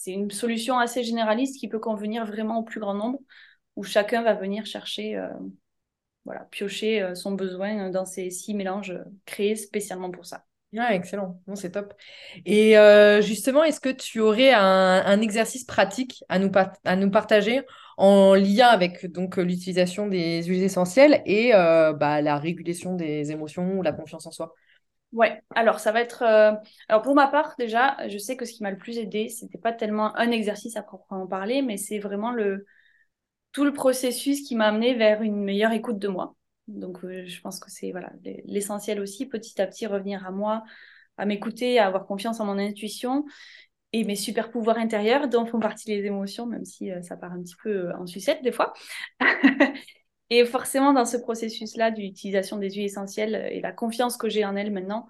une 0.07 0.31
solution 0.31 0.79
assez 0.79 1.03
généraliste 1.03 1.59
qui 1.59 1.67
peut 1.67 1.79
convenir 1.79 2.25
vraiment 2.25 2.59
au 2.59 2.63
plus 2.63 2.79
grand 2.79 2.93
nombre 2.93 3.19
où 3.75 3.83
chacun 3.83 4.21
va 4.21 4.33
venir 4.33 4.65
chercher, 4.65 5.17
euh, 5.17 5.27
voilà, 6.23 6.47
piocher 6.51 7.13
son 7.15 7.33
besoin 7.33 7.89
dans 7.89 8.05
ces 8.05 8.29
six 8.29 8.53
mélanges 8.53 8.97
créés 9.25 9.57
spécialement 9.57 10.11
pour 10.11 10.25
ça. 10.25 10.45
Ah, 10.77 10.95
excellent, 10.95 11.39
c'est 11.53 11.71
top. 11.71 11.93
Et 12.45 12.75
justement, 13.21 13.63
est-ce 13.63 13.79
que 13.79 13.89
tu 13.89 14.19
aurais 14.19 14.51
un, 14.51 15.21
exercice 15.21 15.65
pratique 15.65 16.23
à 16.29 16.39
nous, 16.39 17.11
partager 17.11 17.61
en 17.97 18.33
lien 18.33 18.67
avec 18.67 19.05
donc 19.05 19.37
l'utilisation 19.37 20.07
des 20.07 20.43
huiles 20.43 20.63
essentielles 20.63 21.21
et 21.25 21.51
bah, 21.51 22.21
la 22.21 22.37
régulation 22.37 22.95
des 22.95 23.31
émotions 23.31 23.77
ou 23.77 23.83
la 23.83 23.91
confiance 23.91 24.25
en 24.25 24.31
soi? 24.31 24.53
Ouais, 25.11 25.43
alors 25.53 25.79
ça 25.79 25.91
va 25.91 26.01
être. 26.01 26.23
Alors 26.23 27.03
pour 27.03 27.13
ma 27.13 27.27
part, 27.27 27.53
déjà, 27.59 27.95
je 28.07 28.17
sais 28.17 28.35
que 28.35 28.45
ce 28.45 28.53
qui 28.53 28.63
m'a 28.63 28.71
le 28.71 28.77
plus 28.77 28.97
aidé, 28.97 29.29
c'était 29.29 29.59
pas 29.59 29.73
tellement 29.73 30.15
un 30.17 30.31
exercice 30.31 30.75
à 30.75 30.81
proprement 30.81 31.27
parler, 31.27 31.61
mais 31.61 31.77
c'est 31.77 31.99
vraiment 31.99 32.31
le, 32.31 32.65
tout 33.51 33.63
le 33.63 33.71
processus 33.71 34.41
qui 34.41 34.55
m'a 34.55 34.67
amené 34.67 34.95
vers 34.95 35.21
une 35.21 35.43
meilleure 35.43 35.71
écoute 35.71 35.99
de 35.99 36.07
moi. 36.07 36.35
Donc, 36.67 37.03
euh, 37.03 37.25
je 37.25 37.41
pense 37.41 37.59
que 37.59 37.69
c'est 37.69 37.91
voilà 37.91 38.11
l'essentiel 38.45 38.99
aussi, 38.99 39.25
petit 39.25 39.61
à 39.61 39.67
petit 39.67 39.85
revenir 39.85 40.25
à 40.25 40.31
moi, 40.31 40.63
à 41.17 41.25
m'écouter, 41.25 41.79
à 41.79 41.87
avoir 41.87 42.05
confiance 42.05 42.39
en 42.39 42.45
mon 42.45 42.57
intuition 42.57 43.25
et 43.91 44.05
mes 44.05 44.15
super 44.15 44.49
pouvoirs 44.49 44.77
intérieurs 44.77 45.27
dont 45.27 45.45
font 45.45 45.59
partie 45.59 45.89
les 45.89 46.05
émotions, 46.05 46.45
même 46.45 46.65
si 46.65 46.91
euh, 46.91 47.01
ça 47.01 47.17
part 47.17 47.33
un 47.33 47.41
petit 47.41 47.55
peu 47.61 47.89
euh, 47.89 47.97
en 47.97 48.07
sucette 48.07 48.41
des 48.43 48.51
fois. 48.51 48.73
et 50.29 50.45
forcément, 50.45 50.93
dans 50.93 51.05
ce 51.05 51.17
processus-là 51.17 51.91
d'utilisation 51.91 52.57
des 52.57 52.71
huiles 52.71 52.85
essentielles 52.85 53.49
et 53.51 53.61
la 53.61 53.71
confiance 53.71 54.17
que 54.17 54.29
j'ai 54.29 54.45
en 54.45 54.55
elles 54.55 54.71
maintenant, 54.71 55.07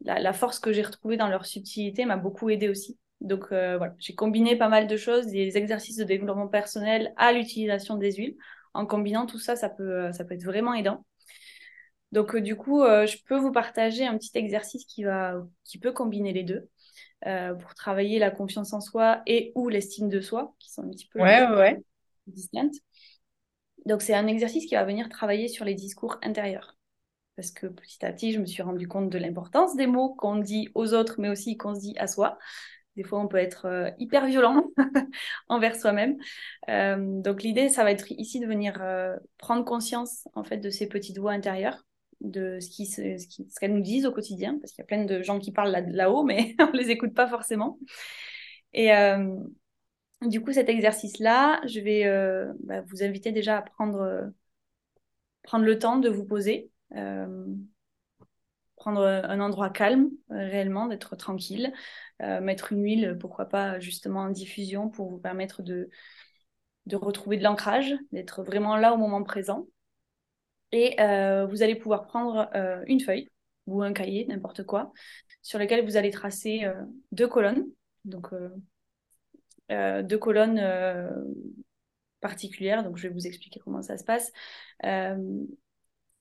la, 0.00 0.32
force 0.32 0.58
que 0.58 0.72
j'ai 0.72 0.82
retrouvée 0.82 1.16
dans 1.16 1.28
leur 1.28 1.46
subtilité 1.46 2.04
m'a 2.06 2.16
beaucoup 2.16 2.48
aidé 2.50 2.68
aussi. 2.68 2.98
Donc 3.20 3.50
voilà, 3.50 3.94
j'ai 3.98 4.16
combiné 4.16 4.56
pas 4.56 4.68
mal 4.68 4.88
de 4.88 4.96
choses, 4.96 5.26
des 5.26 5.56
exercices 5.56 5.96
de 5.96 6.02
développement 6.02 6.48
personnel 6.48 7.12
à 7.16 7.32
l'utilisation 7.32 7.96
des 7.96 8.12
huiles. 8.14 8.36
En 8.74 8.86
combinant 8.86 9.26
tout 9.26 9.38
ça, 9.38 9.56
ça 9.56 9.68
peut, 9.68 10.06
euh, 10.06 10.12
ça 10.12 10.24
peut 10.24 10.34
être 10.34 10.44
vraiment 10.44 10.74
aidant. 10.74 11.04
Donc 12.12 12.34
euh, 12.34 12.40
du 12.40 12.56
coup, 12.56 12.82
je 12.82 13.16
peux 13.26 13.36
vous 13.36 13.52
partager 13.52 14.06
un 14.06 14.16
petit 14.18 14.36
exercice 14.36 14.84
qui, 14.84 15.04
va, 15.04 15.36
qui 15.64 15.78
peut 15.78 15.92
combiner 15.92 16.32
les 16.32 16.44
deux 16.44 16.68
pour 17.60 17.74
travailler 17.74 18.18
la 18.18 18.30
confiance 18.30 18.72
en 18.72 18.80
soi 18.80 19.22
et 19.26 19.52
ou 19.54 19.68
l'estime 19.68 20.08
de 20.08 20.20
soi, 20.20 20.54
qui 20.58 20.72
sont 20.72 20.82
un 20.82 20.90
petit 20.90 21.06
peu 21.06 21.20
ouais. 21.20 21.80
Donc 23.86 24.02
c'est 24.02 24.14
un 24.14 24.26
exercice 24.26 24.66
qui 24.66 24.74
va 24.74 24.84
venir 24.84 25.08
travailler 25.08 25.48
sur 25.48 25.64
les 25.64 25.74
discours 25.74 26.18
intérieurs. 26.22 26.76
Parce 27.36 27.50
que 27.50 27.66
petit 27.66 28.04
à 28.04 28.12
petit, 28.12 28.32
je 28.32 28.40
me 28.40 28.46
suis 28.46 28.62
rendu 28.62 28.86
compte 28.86 29.08
de 29.08 29.18
l'importance 29.18 29.74
des 29.74 29.86
mots 29.86 30.14
qu'on 30.14 30.36
dit 30.36 30.68
aux 30.74 30.92
autres, 30.92 31.14
mais 31.18 31.30
aussi 31.30 31.56
qu'on 31.56 31.74
se 31.74 31.80
dit 31.80 31.94
à 31.98 32.06
soi. 32.06 32.38
Des 32.96 33.04
fois, 33.04 33.20
on 33.20 33.28
peut 33.28 33.38
être 33.38 33.66
euh, 33.66 33.90
hyper 33.98 34.26
violent 34.26 34.70
envers 35.48 35.76
soi-même. 35.76 36.18
Euh, 36.68 36.96
donc, 36.98 37.42
l'idée, 37.42 37.68
ça 37.68 37.84
va 37.84 37.90
être 37.90 38.10
ici 38.12 38.38
de 38.38 38.46
venir 38.46 38.78
euh, 38.82 39.16
prendre 39.38 39.64
conscience 39.64 40.28
en 40.34 40.44
fait 40.44 40.58
de 40.58 40.68
ces 40.68 40.88
petites 40.88 41.18
voix 41.18 41.32
intérieures, 41.32 41.86
de 42.20 42.58
ce 42.60 43.58
qu'elles 43.58 43.74
nous 43.74 43.80
disent 43.80 44.04
au 44.04 44.12
quotidien, 44.12 44.58
parce 44.60 44.72
qu'il 44.72 44.82
y 44.82 44.84
a 44.84 44.86
plein 44.86 45.04
de 45.04 45.22
gens 45.22 45.38
qui 45.38 45.52
parlent 45.52 45.72
là-haut, 45.90 46.22
mais 46.22 46.54
on 46.60 46.72
les 46.72 46.90
écoute 46.90 47.14
pas 47.14 47.26
forcément. 47.26 47.78
Et 48.74 48.90
du 50.22 50.40
coup, 50.40 50.52
cet 50.52 50.68
exercice-là, 50.68 51.60
je 51.66 51.80
vais 51.80 52.54
bah, 52.60 52.82
vous 52.82 53.02
inviter 53.02 53.32
déjà 53.32 53.58
à 53.58 53.62
prendre 53.62 54.30
le 55.58 55.78
temps 55.78 55.98
de 55.98 56.08
vous 56.08 56.24
poser 56.24 56.70
prendre 58.82 59.06
un 59.06 59.38
endroit 59.38 59.70
calme, 59.70 60.10
réellement, 60.28 60.88
d'être 60.88 61.14
tranquille, 61.14 61.72
euh, 62.20 62.40
mettre 62.40 62.72
une 62.72 62.82
huile, 62.82 63.16
pourquoi 63.20 63.44
pas 63.44 63.78
justement 63.78 64.22
en 64.22 64.30
diffusion 64.30 64.90
pour 64.90 65.08
vous 65.08 65.18
permettre 65.18 65.62
de, 65.62 65.88
de 66.86 66.96
retrouver 66.96 67.36
de 67.36 67.44
l'ancrage, 67.44 67.94
d'être 68.10 68.42
vraiment 68.42 68.76
là 68.76 68.92
au 68.92 68.96
moment 68.96 69.22
présent. 69.22 69.68
Et 70.72 71.00
euh, 71.00 71.46
vous 71.46 71.62
allez 71.62 71.76
pouvoir 71.76 72.08
prendre 72.08 72.50
euh, 72.56 72.82
une 72.88 72.98
feuille 72.98 73.28
ou 73.68 73.82
un 73.82 73.92
cahier, 73.92 74.26
n'importe 74.26 74.64
quoi, 74.64 74.92
sur 75.42 75.60
lequel 75.60 75.84
vous 75.84 75.96
allez 75.96 76.10
tracer 76.10 76.66
deux 77.12 77.28
colonnes. 77.28 77.64
Donc, 78.04 78.30
deux 79.70 80.18
colonnes 80.18 80.60
particulières. 82.20 82.82
Donc, 82.82 82.96
je 82.96 83.06
vais 83.06 83.14
vous 83.14 83.28
expliquer 83.28 83.60
comment 83.60 83.80
ça 83.80 83.96
se 83.96 84.02
passe. 84.02 84.32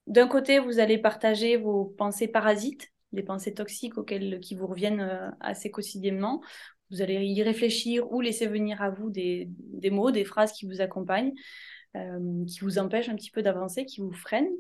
D'un 0.08 0.28
côté, 0.28 0.60
vous 0.60 0.80
allez 0.80 0.98
partager 0.98 1.58
vos 1.58 1.86
pensées 1.86 2.28
parasites, 2.28 2.92
des 3.12 3.24
pensées 3.24 3.54
toxiques 3.54 3.98
auxquelles, 3.98 4.40
qui 4.40 4.56
vous 4.56 4.68
reviennent 4.68 5.02
euh, 5.02 5.30
assez 5.40 5.72
quotidiennement. 5.72 6.42
Vous 6.90 7.02
allez 7.02 7.24
y 7.24 7.42
réfléchir 7.44 8.12
ou 8.12 8.22
laisser 8.22 8.48
venir 8.48 8.82
à 8.82 8.90
vous 8.90 9.10
des, 9.10 9.50
mots, 9.92 10.12
des 10.12 10.26
phrases 10.26 10.52
qui 10.52 10.66
vous 10.66 10.82
accompagnent, 10.82 11.34
euh, 11.96 12.46
qui 12.46 12.60
vous 12.60 12.80
empêchent 12.80 13.10
un 13.10 13.16
petit 13.16 13.32
peu 13.32 13.42
d'avancer, 13.42 13.86
qui 13.86 14.02
vous 14.02 14.12
freinent. 14.12 14.52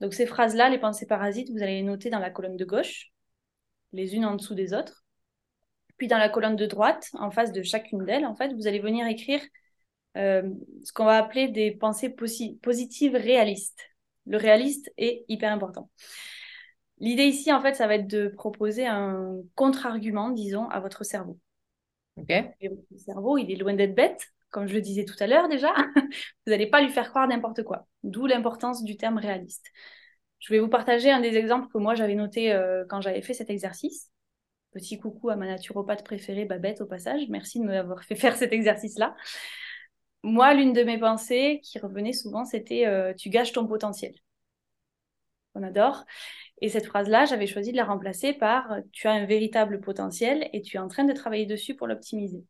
Donc 0.00 0.12
ces 0.12 0.26
phrases-là, 0.26 0.68
les 0.68 0.78
pensées 0.78 1.06
parasites, 1.06 1.50
vous 1.50 1.62
allez 1.62 1.76
les 1.76 1.82
noter 1.82 2.10
dans 2.10 2.18
la 2.18 2.30
colonne 2.30 2.56
de 2.56 2.64
gauche, 2.64 3.12
les 3.92 4.14
unes 4.14 4.26
en 4.26 4.34
dessous 4.34 4.54
des 4.54 4.74
autres. 4.74 5.04
Puis 5.96 6.08
dans 6.08 6.18
la 6.18 6.28
colonne 6.28 6.56
de 6.56 6.66
droite, 6.66 7.10
en 7.14 7.30
face 7.30 7.52
de 7.52 7.62
chacune 7.62 8.04
d'elles, 8.04 8.26
en 8.26 8.34
fait, 8.34 8.52
vous 8.52 8.66
allez 8.66 8.80
venir 8.80 9.06
écrire 9.06 9.40
euh, 10.16 10.42
ce 10.84 10.92
qu'on 10.92 11.04
va 11.04 11.18
appeler 11.18 11.48
des 11.48 11.70
pensées 11.70 12.10
positives 12.10 13.14
réalistes. 13.14 13.93
Le 14.26 14.36
réaliste 14.36 14.92
est 14.96 15.24
hyper 15.28 15.52
important. 15.52 15.90
L'idée 16.98 17.24
ici, 17.24 17.52
en 17.52 17.60
fait, 17.60 17.74
ça 17.74 17.86
va 17.86 17.96
être 17.96 18.06
de 18.06 18.28
proposer 18.28 18.86
un 18.86 19.36
contre-argument, 19.54 20.30
disons, 20.30 20.68
à 20.68 20.80
votre 20.80 21.04
cerveau. 21.04 21.38
Ok. 22.16 22.30
Et 22.30 22.68
votre 22.68 23.04
cerveau, 23.04 23.38
il 23.38 23.50
est 23.50 23.56
loin 23.56 23.74
d'être 23.74 23.94
bête, 23.94 24.28
comme 24.50 24.68
je 24.68 24.74
le 24.74 24.80
disais 24.80 25.04
tout 25.04 25.16
à 25.18 25.26
l'heure 25.26 25.48
déjà. 25.48 25.72
vous 25.94 26.50
n'allez 26.50 26.68
pas 26.68 26.80
lui 26.80 26.90
faire 26.90 27.10
croire 27.10 27.26
n'importe 27.26 27.64
quoi. 27.64 27.86
D'où 28.04 28.26
l'importance 28.26 28.84
du 28.84 28.96
terme 28.96 29.18
réaliste. 29.18 29.66
Je 30.38 30.52
vais 30.52 30.60
vous 30.60 30.68
partager 30.68 31.10
un 31.10 31.20
des 31.20 31.36
exemples 31.36 31.68
que 31.72 31.78
moi 31.78 31.94
j'avais 31.94 32.14
noté 32.14 32.52
euh, 32.52 32.84
quand 32.88 33.00
j'avais 33.00 33.22
fait 33.22 33.34
cet 33.34 33.50
exercice. 33.50 34.10
Petit 34.72 34.98
coucou 34.98 35.30
à 35.30 35.36
ma 35.36 35.46
naturopathe 35.46 36.04
préférée, 36.04 36.44
Babette, 36.44 36.80
au 36.80 36.86
passage. 36.86 37.22
Merci 37.28 37.60
de 37.60 37.64
m'avoir 37.64 38.04
fait 38.04 38.14
faire 38.14 38.36
cet 38.36 38.52
exercice-là. 38.52 39.16
Moi, 40.24 40.54
l'une 40.54 40.72
de 40.72 40.82
mes 40.82 40.98
pensées 40.98 41.60
qui 41.62 41.78
revenait 41.78 42.14
souvent, 42.14 42.46
c'était 42.46 42.86
euh, 42.86 43.12
tu 43.12 43.28
gâches 43.28 43.52
ton 43.52 43.66
potentiel. 43.66 44.14
qu'on 45.52 45.62
adore. 45.62 46.04
Et 46.62 46.70
cette 46.70 46.86
phrase-là, 46.86 47.26
j'avais 47.26 47.46
choisi 47.46 47.72
de 47.72 47.76
la 47.76 47.84
remplacer 47.84 48.32
par 48.32 48.78
Tu 48.90 49.06
as 49.06 49.12
un 49.12 49.26
véritable 49.26 49.80
potentiel 49.80 50.48
et 50.54 50.62
tu 50.62 50.78
es 50.78 50.80
en 50.80 50.88
train 50.88 51.04
de 51.04 51.12
travailler 51.12 51.44
dessus 51.44 51.74
pour 51.74 51.86
l'optimiser. 51.86 52.42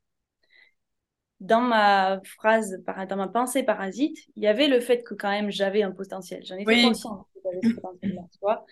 Dans 1.40 1.60
ma 1.60 2.20
phrase, 2.24 2.80
dans 3.08 3.16
ma 3.16 3.26
pensée 3.26 3.64
parasite, 3.64 4.18
il 4.36 4.44
y 4.44 4.46
avait 4.46 4.68
le 4.68 4.78
fait 4.78 5.02
que 5.02 5.14
quand 5.14 5.30
même 5.30 5.50
j'avais 5.50 5.82
un 5.82 5.90
potentiel. 5.90 6.44
J'en 6.46 6.56
étais 6.56 6.80
consciente 6.80 7.26
que 7.34 7.40
j'avais 7.42 7.60
ce 7.60 7.74
potentiel-là, 7.74 8.22
tu 8.30 8.38
vois. 8.40 8.64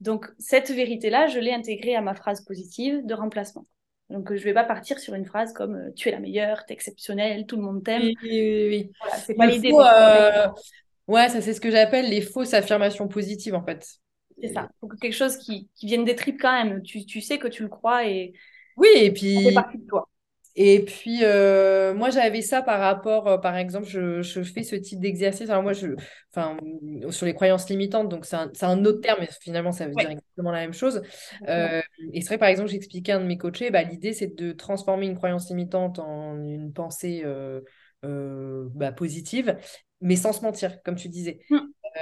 Donc, 0.00 0.26
cette 0.38 0.70
vérité-là, 0.70 1.26
je 1.26 1.38
l'ai 1.38 1.52
intégrée 1.52 1.94
à 1.94 2.00
ma 2.00 2.14
phrase 2.14 2.40
positive 2.46 3.04
de 3.04 3.14
remplacement. 3.14 3.66
Donc, 4.12 4.28
je 4.28 4.38
ne 4.38 4.44
vais 4.44 4.54
pas 4.54 4.64
partir 4.64 4.98
sur 4.98 5.14
une 5.14 5.24
phrase 5.24 5.52
comme 5.52 5.74
euh, 5.74 5.90
tu 5.96 6.08
es 6.08 6.12
la 6.12 6.20
meilleure, 6.20 6.64
tu 6.66 6.72
es 6.72 6.74
exceptionnelle, 6.74 7.46
tout 7.46 7.56
le 7.56 7.62
monde 7.62 7.82
t'aime. 7.82 8.02
Oui, 8.02 8.16
oui, 8.22 8.68
oui. 8.68 8.90
Voilà, 9.00 9.16
c'est 9.16 9.34
pas 9.34 9.46
l'idée. 9.46 9.72
Euh... 9.72 10.48
Ouais, 11.08 11.28
ça, 11.28 11.40
c'est 11.40 11.54
ce 11.54 11.60
que 11.60 11.70
j'appelle 11.70 12.08
les 12.08 12.20
fausses 12.20 12.54
affirmations 12.54 13.08
positives, 13.08 13.54
en 13.54 13.64
fait. 13.64 13.86
C'est 14.40 14.52
ça. 14.52 14.68
Donc, 14.82 14.98
quelque 15.00 15.14
chose 15.14 15.36
qui, 15.36 15.68
qui 15.74 15.86
vienne 15.86 16.04
des 16.04 16.14
tripes 16.14 16.40
quand 16.40 16.52
même. 16.52 16.82
Tu, 16.82 17.04
tu, 17.04 17.20
sais 17.20 17.38
que 17.38 17.48
tu 17.48 17.62
le 17.62 17.68
crois 17.68 18.06
et. 18.06 18.32
Oui, 18.76 18.88
et 18.96 19.10
puis. 19.10 19.34
Ça 19.34 19.48
fait 19.48 19.54
partie 19.54 19.78
de 19.78 19.86
toi. 19.86 20.08
Et 20.54 20.84
puis, 20.84 21.20
euh, 21.22 21.94
moi, 21.94 22.10
j'avais 22.10 22.42
ça 22.42 22.60
par 22.60 22.78
rapport, 22.78 23.26
euh, 23.26 23.38
par 23.38 23.56
exemple, 23.56 23.86
je, 23.86 24.20
je, 24.20 24.42
fais 24.42 24.62
ce 24.62 24.76
type 24.76 25.00
d'exercice. 25.00 25.48
Alors, 25.48 25.62
moi, 25.62 25.72
je, 25.72 25.88
enfin, 26.30 26.58
sur 27.10 27.24
les 27.24 27.32
croyances 27.32 27.70
limitantes, 27.70 28.10
donc 28.10 28.26
c'est 28.26 28.36
un, 28.36 28.50
un, 28.60 28.84
autre 28.84 29.00
terme, 29.00 29.18
mais 29.20 29.28
finalement, 29.40 29.72
ça 29.72 29.86
veut 29.86 29.94
dire 29.94 30.10
exactement 30.10 30.52
la 30.52 30.60
même 30.60 30.74
chose. 30.74 31.02
Euh, 31.48 31.80
et 32.12 32.20
c'est 32.20 32.28
vrai, 32.28 32.38
par 32.38 32.48
exemple, 32.48 32.68
j'expliquais 32.68 33.12
à 33.12 33.16
un 33.16 33.20
de 33.20 33.26
mes 33.26 33.38
coachés, 33.38 33.70
bah, 33.70 33.82
l'idée, 33.82 34.12
c'est 34.12 34.34
de 34.36 34.52
transformer 34.52 35.06
une 35.06 35.16
croyance 35.16 35.48
limitante 35.48 35.98
en 35.98 36.36
une 36.36 36.72
pensée 36.72 37.24
bah, 38.02 38.92
positive, 38.92 39.56
mais 40.02 40.16
sans 40.16 40.34
se 40.34 40.42
mentir, 40.42 40.82
comme 40.82 40.96
tu 40.96 41.08
disais. 41.08 41.40
Mmh, 41.48 41.58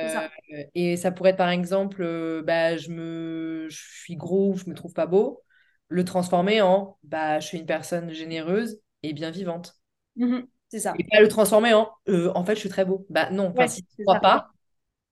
ça. 0.08 0.30
et 0.74 0.96
ça 0.96 1.12
pourrait 1.12 1.30
être, 1.30 1.36
par 1.36 1.50
exemple, 1.50 2.42
bah, 2.44 2.76
je, 2.76 2.90
me, 2.90 3.68
je 3.70 3.78
suis 4.00 4.16
gros 4.16 4.54
ou 4.54 4.56
je 4.56 4.68
me 4.68 4.74
trouve 4.74 4.92
pas 4.92 5.06
beau 5.06 5.44
le 5.90 6.04
transformer 6.04 6.62
en 6.62 6.96
bah, 7.02 7.40
je 7.40 7.48
suis 7.48 7.58
une 7.58 7.66
personne 7.66 8.10
généreuse 8.10 8.80
et 9.02 9.12
bien 9.12 9.30
vivante. 9.30 9.76
Mhm, 10.16 10.46
c'est 10.68 10.78
ça. 10.78 10.94
Et 10.98 11.04
pas 11.04 11.20
le 11.20 11.28
transformer 11.28 11.74
en 11.74 11.90
euh, 12.08 12.32
en 12.34 12.44
fait, 12.44 12.54
je 12.54 12.60
suis 12.60 12.68
très 12.68 12.84
beau. 12.84 13.06
Bah 13.10 13.28
non, 13.30 13.52
si 13.68 13.82
tu 13.82 13.88
ne 13.98 14.04
crois 14.04 14.20
pas. 14.20 14.50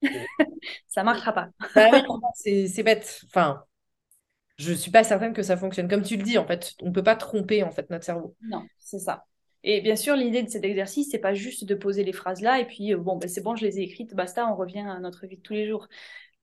ça 0.88 1.02
marchera 1.02 1.32
pas. 1.32 1.48
bah, 1.74 1.90
c'est 2.34 2.82
bête. 2.84 3.20
Enfin, 3.26 3.64
je 4.56 4.72
suis 4.72 4.92
pas 4.92 5.02
certaine 5.02 5.32
que 5.32 5.42
ça 5.42 5.56
fonctionne. 5.56 5.88
Comme 5.88 6.02
tu 6.02 6.16
le 6.16 6.22
dis, 6.22 6.38
en 6.38 6.46
fait, 6.46 6.74
on 6.80 6.92
peut 6.92 7.02
pas 7.02 7.16
tromper 7.16 7.64
en 7.64 7.72
fait 7.72 7.90
notre 7.90 8.04
cerveau. 8.04 8.36
Non, 8.42 8.64
c'est 8.78 9.00
ça. 9.00 9.24
Et 9.64 9.80
bien 9.80 9.96
sûr, 9.96 10.14
l'idée 10.14 10.44
de 10.44 10.48
cet 10.48 10.64
exercice, 10.64 11.08
c'est 11.10 11.18
pas 11.18 11.34
juste 11.34 11.64
de 11.64 11.74
poser 11.74 12.04
les 12.04 12.12
phrases 12.12 12.40
là 12.40 12.60
et 12.60 12.64
puis 12.64 12.94
euh, 12.94 12.96
bon, 12.96 13.16
ben, 13.16 13.28
c'est 13.28 13.42
bon, 13.42 13.56
je 13.56 13.64
les 13.64 13.80
ai 13.80 13.82
écrites, 13.82 14.14
basta, 14.14 14.46
on 14.46 14.54
revient 14.54 14.86
à 14.88 15.00
notre 15.00 15.26
vie 15.26 15.36
de 15.36 15.42
tous 15.42 15.54
les 15.54 15.66
jours. 15.66 15.88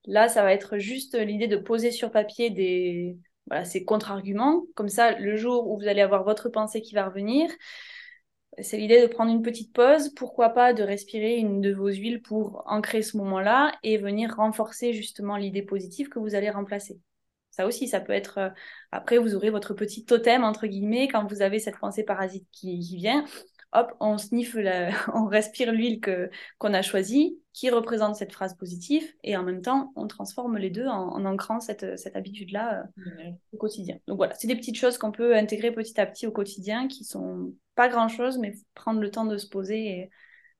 Là, 0.05 0.27
ça 0.27 0.43
va 0.43 0.51
être 0.51 0.77
juste 0.77 1.17
l'idée 1.17 1.47
de 1.47 1.55
poser 1.55 1.91
sur 1.91 2.11
papier 2.11 2.49
des, 2.49 3.17
voilà, 3.47 3.65
c'est 3.65 3.83
contre-argument. 3.83 4.65
Comme 4.75 4.89
ça, 4.89 5.17
le 5.17 5.35
jour 5.35 5.69
où 5.69 5.77
vous 5.77 5.87
allez 5.87 6.01
avoir 6.01 6.23
votre 6.23 6.49
pensée 6.49 6.81
qui 6.81 6.95
va 6.95 7.05
revenir, 7.05 7.49
c'est 8.59 8.77
l'idée 8.77 9.01
de 9.01 9.07
prendre 9.07 9.31
une 9.31 9.41
petite 9.41 9.73
pause, 9.73 10.13
pourquoi 10.15 10.49
pas 10.49 10.73
de 10.73 10.83
respirer 10.83 11.35
une 11.35 11.61
de 11.61 11.73
vos 11.73 11.89
huiles 11.89 12.21
pour 12.21 12.63
ancrer 12.67 13.01
ce 13.01 13.17
moment-là 13.17 13.73
et 13.83 13.97
venir 13.97 14.35
renforcer 14.35 14.93
justement 14.93 15.35
l'idée 15.35 15.61
positive 15.61 16.09
que 16.09 16.19
vous 16.19 16.35
allez 16.35 16.49
remplacer. 16.49 16.99
Ça 17.51 17.65
aussi, 17.65 17.87
ça 17.87 18.01
peut 18.01 18.13
être. 18.13 18.37
Euh, 18.37 18.49
après, 18.91 19.17
vous 19.17 19.35
aurez 19.35 19.49
votre 19.49 19.73
petit 19.73 20.05
totem, 20.05 20.43
entre 20.43 20.67
guillemets, 20.67 21.07
quand 21.07 21.25
vous 21.25 21.41
avez 21.41 21.59
cette 21.59 21.77
pensée 21.79 22.03
parasite 22.03 22.47
qui 22.51 22.79
vient 22.97 23.25
hop, 23.73 23.93
on 23.99 24.17
sniffe, 24.17 24.55
on 25.13 25.25
respire 25.25 25.71
l'huile 25.71 25.99
que, 25.99 26.29
qu'on 26.57 26.73
a 26.73 26.81
choisie, 26.81 27.37
qui 27.53 27.69
représente 27.69 28.15
cette 28.15 28.33
phrase 28.33 28.55
positive, 28.55 29.05
et 29.23 29.37
en 29.37 29.43
même 29.43 29.61
temps, 29.61 29.91
on 29.95 30.07
transforme 30.07 30.57
les 30.57 30.69
deux 30.69 30.87
en, 30.87 31.25
ancrant 31.25 31.59
cette, 31.59 31.97
cette 31.97 32.15
habitude-là 32.15 32.83
euh, 32.99 33.31
au 33.53 33.57
quotidien. 33.57 33.97
Donc 34.07 34.17
voilà, 34.17 34.33
c'est 34.35 34.47
des 34.47 34.55
petites 34.55 34.77
choses 34.77 34.97
qu'on 34.97 35.11
peut 35.11 35.35
intégrer 35.35 35.71
petit 35.71 35.99
à 35.99 36.05
petit 36.05 36.27
au 36.27 36.31
quotidien, 36.31 36.87
qui 36.87 37.03
sont 37.03 37.53
pas 37.75 37.87
grand-chose, 37.87 38.37
mais 38.37 38.53
prendre 38.73 38.99
le 38.99 39.11
temps 39.11 39.25
de 39.25 39.37
se 39.37 39.47
poser 39.47 39.87
et 39.87 40.09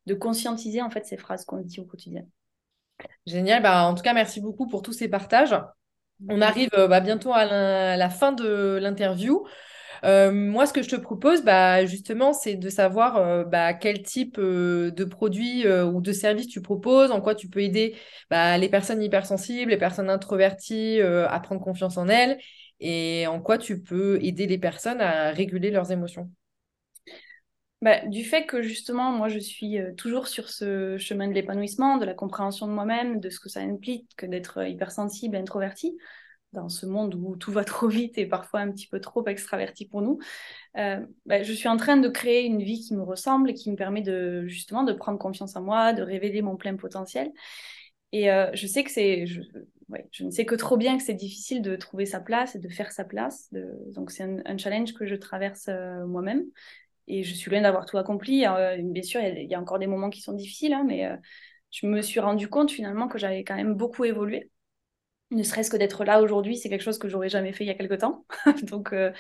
de 0.06 0.14
conscientiser 0.14 0.82
en 0.82 0.90
fait 0.90 1.06
ces 1.06 1.18
phrases 1.18 1.46
qu'on 1.46 1.58
dit 1.58 1.80
au 1.80 1.86
quotidien. 1.86 2.24
Génial, 3.26 3.62
bah, 3.62 3.86
en 3.86 3.96
tout 3.96 4.04
cas, 4.04 4.14
merci 4.14 4.40
beaucoup 4.40 4.68
pour 4.68 4.82
tous 4.82 4.94
ces 4.94 5.10
partages. 5.10 5.56
On 6.30 6.42
arrive 6.42 6.70
euh, 6.76 6.88
bah, 6.88 7.02
bientôt 7.02 7.34
à 7.34 7.46
la 7.98 8.10
fin 8.10 8.32
de 8.32 8.80
l'interview. 8.82 9.46
Euh, 10.04 10.32
moi, 10.32 10.66
ce 10.66 10.74
que 10.74 10.82
je 10.82 10.90
te 10.90 10.96
propose, 10.96 11.44
bah, 11.44 11.86
justement, 11.86 12.34
c'est 12.34 12.56
de 12.56 12.70
savoir 12.70 13.18
euh, 13.18 13.44
bah, 13.44 13.74
quel 13.74 14.04
type 14.04 14.38
euh, 14.40 14.92
de 14.92 15.04
produit 15.04 15.68
ou 15.68 16.02
de 16.02 16.12
service 16.12 16.48
tu 16.48 16.62
proposes, 16.62 17.12
en 17.12 17.22
quoi 17.22 17.36
tu 17.36 17.50
peux 17.50 17.62
aider 17.62 17.96
bah, 18.30 18.58
les 18.58 18.70
personnes 18.70 19.02
hypersensibles, 19.02 19.72
les 19.72 19.78
personnes 19.78 20.10
introverties 20.10 21.00
à 21.02 21.40
prendre 21.40 21.62
confiance 21.62 21.98
en 21.98 22.08
elles, 22.08 22.38
et 22.80 23.26
en 23.28 23.40
quoi 23.42 23.58
tu 23.58 23.82
peux 23.82 24.20
aider 24.22 24.48
les 24.48 24.58
personnes 24.58 25.02
à 25.02 25.32
réguler 25.32 25.72
leurs 25.72 25.92
émotions. 25.92 26.30
Bah, 27.82 28.06
du 28.08 28.24
fait 28.24 28.46
que 28.46 28.62
justement, 28.62 29.12
moi, 29.12 29.28
je 29.28 29.38
suis 29.40 29.78
toujours 29.98 30.28
sur 30.28 30.50
ce 30.50 30.98
chemin 30.98 31.28
de 31.28 31.34
l'épanouissement, 31.34 31.98
de 31.98 32.06
la 32.06 32.14
compréhension 32.14 32.68
de 32.68 32.72
moi-même, 32.72 33.20
de 33.20 33.30
ce 33.30 33.40
que 33.40 33.50
ça 33.50 33.62
implique 33.62 34.10
que 34.18 34.26
d'être 34.26 34.68
hypersensible, 34.68 35.36
introverti, 35.36 35.98
dans 36.56 36.70
ce 36.70 36.86
monde 36.86 37.16
où 37.16 37.36
tout 37.36 37.52
va 37.52 37.64
trop 37.66 37.88
vite 37.88 38.18
et 38.18 38.26
parfois 38.26 38.62
un 38.62 38.72
petit 38.72 38.88
peu 38.88 39.00
trop 39.00 39.26
extraverti 39.28 39.88
pour 39.88 40.02
nous, 40.02 40.20
euh, 40.78 41.06
bah, 41.26 41.44
je 41.44 41.54
suis 41.54 41.68
en 41.68 41.78
train 41.78 41.98
de 41.98 42.10
créer 42.10 42.46
une 42.46 42.62
vie 42.62 42.80
qui 42.82 42.96
me 42.96 43.04
ressemble 43.04 43.52
et 43.52 43.54
qui 43.54 43.72
me 43.72 43.76
permet 43.76 44.02
de 44.02 44.46
justement 44.48 44.84
de 44.84 44.94
prendre 44.94 45.20
confiance 45.20 45.56
en 45.56 45.62
moi, 45.62 45.94
de 45.94 46.02
révéler 46.02 46.42
mon 46.42 46.56
plein 46.58 46.76
potentiel. 46.76 47.32
Et 48.12 48.32
euh, 48.32 48.50
je 48.54 48.68
sais 48.68 48.84
que 48.84 48.92
c'est, 48.92 49.26
je, 49.26 49.42
ne 50.24 50.32
sais 50.32 50.46
que 50.46 50.56
trop 50.56 50.78
bien 50.78 50.98
que 50.98 51.04
c'est 51.04 51.14
difficile 51.14 51.62
de 51.62 51.76
trouver 51.76 52.06
sa 52.06 52.20
place 52.20 52.56
et 52.56 52.60
de 52.60 52.70
faire 52.70 52.92
sa 52.92 53.04
place. 53.04 53.54
Donc 53.94 54.12
c'est 54.12 54.24
un, 54.24 54.58
challenge 54.58 54.94
que 54.94 55.06
je 55.06 55.16
traverse 55.16 55.68
euh, 55.70 56.06
moi-même. 56.06 56.46
Et 57.08 57.24
je 57.24 57.36
suis 57.36 57.52
loin 57.52 57.62
d'avoir 57.62 57.86
tout 57.86 57.98
accompli. 58.00 58.46
bien 58.80 59.04
sûr, 59.04 59.22
il 59.22 59.48
y, 59.48 59.54
a 59.54 59.62
encore 59.62 59.78
des 59.78 59.86
moments 59.86 60.10
qui 60.10 60.22
sont 60.22 60.34
difficiles, 60.34 60.74
hein, 60.74 60.84
mais 60.88 61.08
je 61.70 61.86
me 61.86 62.02
suis 62.02 62.20
rendu 62.20 62.48
compte 62.48 62.72
finalement 62.72 63.08
que 63.08 63.20
j'avais 63.20 63.44
quand 63.44 63.56
même 63.56 63.76
beaucoup 63.76 64.06
évolué 64.06 64.50
ne 65.32 65.44
serait-ce 65.44 65.70
que 65.70 65.78
d'être 65.78 66.04
là 66.06 66.22
aujourd'hui, 66.22 66.58
c'est 66.58 66.70
quelque 66.70 66.84
chose 66.84 66.98
que 66.98 67.10
j'aurais 67.10 67.30
jamais 67.30 67.54
fait 67.54 67.64
il 67.64 67.68
y 67.68 67.72
a 67.72 67.76
quelque 67.76 67.96
temps. 67.96 68.26
Donc, 68.64 68.94
euh, 68.94 69.12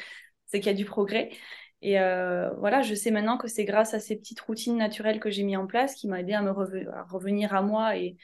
c'est 0.47 0.59
qu'il 0.59 0.71
y 0.71 0.75
a 0.75 0.77
du 0.77 0.85
progrès. 0.85 1.29
Et 1.81 1.99
euh, 1.99 2.49
voilà, 2.57 2.81
je 2.81 2.95
sais 2.95 3.11
maintenant 3.11 3.37
que 3.37 3.47
c'est 3.47 3.65
grâce 3.65 3.93
à 3.93 3.99
ces 3.99 4.15
petites 4.15 4.39
routines 4.39 4.77
naturelles 4.77 5.19
que 5.19 5.29
j'ai 5.29 5.43
mis 5.43 5.57
en 5.57 5.67
place 5.67 5.95
qui 5.95 6.07
m'ont 6.07 6.15
aidé 6.15 6.33
à 6.33 6.41
me 6.41 6.51
revenir 6.51 7.53
à 7.53 7.61
moi 7.61 7.97
et, 7.97 8.17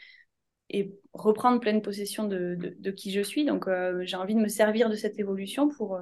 reprendre 1.12 1.60
pleine 1.60 1.82
possession 1.82 2.24
de, 2.24 2.92
qui 2.92 3.12
je 3.12 3.22
suis. 3.22 3.44
Donc, 3.44 3.68
euh, 3.68 4.04
j'ai 4.06 4.16
envie 4.16 4.36
de 4.36 4.40
me 4.40 4.48
servir 4.48 4.90
de 4.90 4.96
cette 4.96 5.20
évolution 5.20 5.68
pour, 5.68 6.00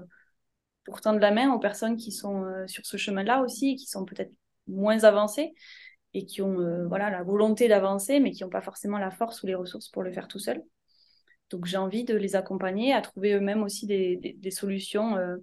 pour 0.86 1.02
tendre 1.02 1.20
la 1.20 1.32
main 1.32 1.52
aux 1.52 1.60
personnes 1.60 1.98
qui 1.98 2.12
sont 2.12 2.46
sur 2.68 2.86
ce 2.86 2.96
chemin-là 2.96 3.42
aussi, 3.42 3.76
qui 3.78 3.88
sont 3.88 4.06
peut-être 4.06 4.32
moins 4.68 5.04
avancées 5.06 5.56
et 6.14 6.28
qui 6.28 6.44
ont 6.44 6.88
voilà, 6.88 7.10
la 7.10 7.24
volonté 7.24 7.68
d'avancer, 7.68 8.20
mais 8.20 8.30
qui 8.30 8.44
n'ont 8.44 8.52
pas 8.52 8.62
forcément 8.62 9.00
la 9.00 9.10
force 9.10 9.42
ou 9.42 9.48
les 9.48 9.56
ressources 9.56 9.90
pour 9.90 10.04
le 10.04 10.12
faire 10.12 10.28
tout 10.28 10.40
seul. 10.40 10.62
Donc 11.50 11.66
j'ai 11.66 11.78
envie 11.78 12.04
de 12.04 12.16
les 12.16 12.36
accompagner 12.36 12.94
à 12.94 13.02
trouver 13.02 13.34
eux-mêmes 13.34 13.64
aussi 13.64 13.86
des, 13.86 14.52
solutions. 14.52 15.18
Euh, 15.18 15.38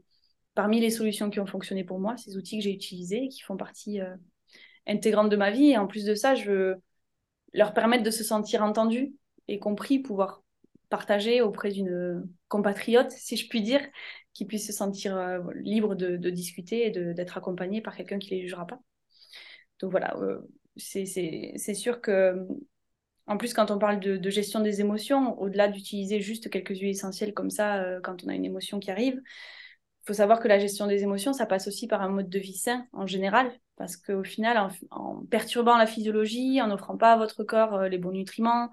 parmi 0.54 0.80
les 0.80 0.90
solutions 0.90 1.30
qui 1.30 1.40
ont 1.40 1.46
fonctionné 1.46 1.84
pour 1.84 1.98
moi, 1.98 2.16
ces 2.16 2.36
outils 2.36 2.58
que 2.58 2.64
j'ai 2.64 2.72
utilisés 2.72 3.24
et 3.24 3.28
qui 3.28 3.42
font 3.42 3.56
partie 3.56 4.00
euh, 4.00 4.14
intégrante 4.86 5.28
de 5.28 5.36
ma 5.36 5.50
vie. 5.50 5.70
Et 5.70 5.78
en 5.78 5.86
plus 5.86 6.04
de 6.04 6.14
ça, 6.14 6.34
je 6.34 6.50
veux 6.50 6.76
leur 7.52 7.74
permettre 7.74 8.04
de 8.04 8.10
se 8.10 8.24
sentir 8.24 8.62
entendus 8.62 9.14
et 9.48 9.58
compris, 9.58 9.98
pouvoir 9.98 10.42
partager 10.88 11.42
auprès 11.42 11.70
d'une 11.70 12.24
compatriote, 12.48 13.10
si 13.10 13.36
je 13.36 13.48
puis 13.48 13.60
dire, 13.60 13.80
qui 14.32 14.44
puisse 14.44 14.66
se 14.66 14.72
sentir 14.72 15.16
euh, 15.16 15.40
libre 15.56 15.94
de, 15.94 16.16
discuter 16.30 16.86
et 16.86 16.90
d'être 16.90 17.36
accompagné 17.36 17.80
par 17.80 17.96
quelqu'un 17.96 18.18
qui 18.18 18.32
ne 18.32 18.36
les 18.36 18.42
jugera 18.42 18.66
pas. 18.66 18.80
Donc 19.80 19.90
voilà, 19.90 20.16
c'est 20.76 21.74
sûr 21.74 22.00
que 22.00 22.46
en 23.26 23.38
plus, 23.38 23.54
quand 23.54 23.70
on 23.70 23.78
parle 23.78 23.98
de, 23.98 24.30
gestion 24.30 24.60
des 24.60 24.80
émotions, 24.80 25.38
au-delà 25.40 25.68
d'utiliser 25.68 26.20
juste 26.20 26.48
quelques 26.48 26.76
huiles 26.78 26.90
essentielles 26.90 27.34
comme 27.34 27.50
ça 27.50 27.82
euh, 27.82 28.00
quand 28.00 28.24
on 28.24 28.28
a 28.28 28.34
une 28.34 28.44
émotion 28.44 28.78
qui 28.78 28.90
arrive, 28.90 29.20
il 29.24 30.06
faut 30.06 30.12
savoir 30.14 30.38
que 30.38 30.46
la 30.46 30.60
gestion 30.60 30.86
des 30.86 31.02
émotions, 31.02 31.32
ça 31.32 31.46
passe 31.46 31.66
aussi 31.66 31.88
par 31.88 32.02
un 32.02 32.08
mode 32.08 32.28
de 32.28 32.38
vie 32.38 32.56
sain 32.56 32.86
en 32.92 33.06
général, 33.06 33.50
parce 33.76 33.96
qu'au 33.96 34.22
final, 34.22 34.70
en, 34.90 35.24
perturbant 35.26 35.76
la 35.76 35.86
physiologie, 35.86 36.62
en 36.62 36.68
n'offrant 36.68 36.96
pas 36.96 37.14
à 37.14 37.16
votre 37.16 37.42
corps 37.42 37.74
euh, 37.74 37.88
les 37.88 37.98
bons 37.98 38.12
nutriments, 38.12 38.70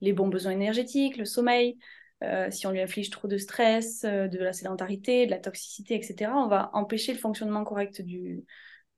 les 0.00 0.12
bons 0.12 0.28
besoins 0.28 0.52
énergétiques, 0.52 1.16
le 1.16 1.24
sommeil, 1.24 1.76
euh, 2.22 2.50
si 2.52 2.68
on 2.68 2.70
lui 2.70 2.80
inflige 2.80 3.10
trop 3.10 3.26
de 3.26 3.36
stress, 3.36 4.02
de 4.02 4.38
la 4.38 4.52
sédentarité, 4.52 5.26
de 5.26 5.30
la 5.32 5.38
toxicité, 5.38 5.96
etc., 5.96 6.30
on 6.36 6.46
va 6.46 6.70
empêcher 6.72 7.12
le 7.12 7.18
fonctionnement 7.18 7.64
correct 7.64 8.00
du, 8.02 8.44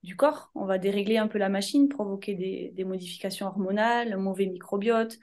du 0.03 0.15
corps. 0.15 0.51
On 0.55 0.65
va 0.65 0.77
dérégler 0.77 1.17
un 1.17 1.27
peu 1.27 1.37
la 1.37 1.49
machine, 1.49 1.89
provoquer 1.89 2.35
des, 2.35 2.83
modifications 2.83 3.47
hormonales, 3.47 4.13
un 4.13 4.17
mauvais 4.17 4.47
microbiote, 4.47 5.17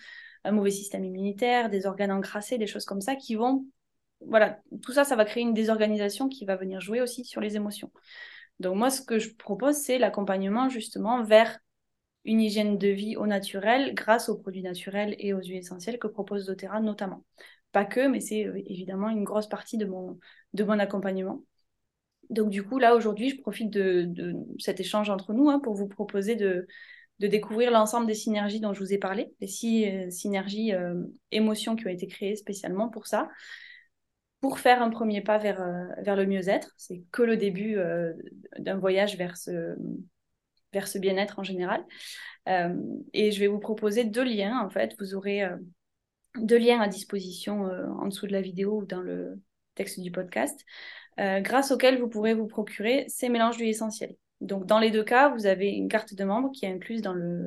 un 0.44 0.52
mauvais 0.52 0.70
système 0.70 1.04
immunitaire, 1.04 1.70
des 1.70 1.86
organes 1.86 2.12
encrassés, 2.12 2.58
des 2.58 2.66
choses 2.66 2.84
comme 2.84 3.00
ça 3.00 3.16
qui 3.16 3.34
vont... 3.34 3.66
Voilà, 4.20 4.60
tout 4.82 4.92
ça, 4.92 5.04
ça 5.04 5.14
va 5.14 5.24
créer 5.24 5.42
une 5.44 5.54
désorganisation 5.54 6.28
qui 6.28 6.44
va 6.44 6.56
venir 6.56 6.80
jouer 6.80 7.00
aussi 7.00 7.24
sur 7.24 7.40
les 7.40 7.56
émotions. 7.56 7.92
Donc 8.58 8.76
moi, 8.76 8.90
ce 8.90 9.00
que 9.00 9.18
je 9.18 9.34
propose, 9.34 9.76
c'est 9.76 9.98
l'accompagnement 9.98 10.68
justement 10.68 11.22
vers 11.22 11.60
une 12.24 12.40
hygiène 12.40 12.78
de 12.78 12.88
vie 12.88 13.16
au 13.16 13.26
naturel 13.26 13.94
grâce 13.94 14.28
aux 14.28 14.36
produits 14.36 14.62
naturels 14.62 15.14
et 15.18 15.32
aux 15.32 15.40
huiles 15.40 15.58
essentielles 15.58 15.98
que 15.98 16.08
propose 16.08 16.46
doTERRA 16.46 16.80
notamment. 16.80 17.24
Pas 17.72 17.84
que, 17.84 18.08
mais 18.08 18.20
c'est 18.20 18.40
évidemment 18.66 19.08
une 19.08 19.24
grosse 19.24 19.48
partie 19.48 19.78
de 19.78 19.86
mon, 19.86 20.18
de 20.52 20.64
mon 20.64 20.78
accompagnement. 20.78 21.42
Donc 22.30 22.50
du 22.50 22.62
coup, 22.62 22.78
là, 22.78 22.94
aujourd'hui, 22.94 23.30
je 23.30 23.40
profite 23.40 23.70
de, 23.70 24.34
cet 24.58 24.80
échange 24.80 25.10
entre 25.10 25.32
nous 25.32 25.48
hein, 25.48 25.60
pour 25.60 25.74
vous 25.74 25.88
proposer 25.88 26.36
de, 26.36 26.66
découvrir 27.18 27.70
l'ensemble 27.70 28.06
des 28.06 28.14
synergies 28.14 28.60
dont 28.60 28.72
je 28.72 28.80
vous 28.80 28.92
ai 28.92 28.98
parlé, 28.98 29.32
les 29.40 29.48
six 29.48 29.86
euh, 29.86 30.10
synergies 30.10 30.72
euh, 30.72 31.02
émotions 31.32 31.74
qui 31.74 31.86
ont 31.86 31.90
été 31.90 32.06
créées 32.06 32.36
spécialement 32.36 32.88
pour 32.88 33.06
ça, 33.06 33.28
pour 34.40 34.60
faire 34.60 34.82
un 34.82 34.90
premier 34.90 35.20
pas 35.20 35.38
vers, 35.38 35.60
euh, 35.60 36.14
le 36.14 36.26
mieux-être. 36.26 36.74
C'est 36.76 37.02
que 37.10 37.22
le 37.22 37.36
début 37.36 37.76
d'un 38.58 38.76
voyage 38.76 39.16
vers 39.16 39.36
ce 39.36 40.98
bien-être 40.98 41.38
en 41.38 41.42
général. 41.42 41.84
et 42.46 43.32
je 43.32 43.40
vais 43.40 43.48
vous 43.48 43.58
proposer 43.58 44.04
deux 44.04 44.24
liens, 44.24 44.60
en 44.64 44.70
fait. 44.70 44.94
Vous 45.00 45.14
aurez 45.14 45.42
deux 46.36 46.58
liens 46.58 46.80
à 46.80 46.88
disposition 46.88 47.62
en 47.62 48.06
dessous 48.06 48.26
de 48.28 48.32
la 48.32 48.42
vidéo 48.42 48.82
ou 48.82 48.86
dans 48.86 49.00
le 49.00 49.40
texte 49.74 49.98
du 50.00 50.12
podcast. 50.12 50.64
Euh, 51.18 51.40
grâce 51.40 51.72
auquel 51.72 51.98
vous 51.98 52.08
pourrez 52.08 52.34
vous 52.34 52.46
procurer 52.46 53.04
ces 53.08 53.28
mélanges 53.28 53.56
d'huile 53.56 53.70
essentielle. 53.70 54.14
Donc, 54.40 54.66
dans 54.66 54.78
les 54.78 54.92
deux 54.92 55.02
cas, 55.02 55.30
vous 55.30 55.46
avez 55.46 55.70
une 55.70 55.88
carte 55.88 56.14
de 56.14 56.24
membre 56.24 56.52
qui 56.52 56.64
est 56.64 56.68
incluse 56.68 57.02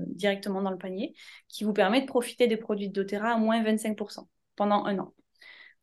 directement 0.08 0.62
dans 0.62 0.72
le 0.72 0.78
panier, 0.78 1.14
qui 1.48 1.64
vous 1.64 1.72
permet 1.72 2.02
de 2.02 2.06
profiter 2.06 2.48
des 2.48 2.58
produits 2.58 2.90
de 2.90 2.94
doTERRA 2.94 3.32
à 3.32 3.38
moins 3.38 3.64
25% 3.64 4.28
pendant 4.58 4.84
un 4.86 5.00
an. 5.00 5.14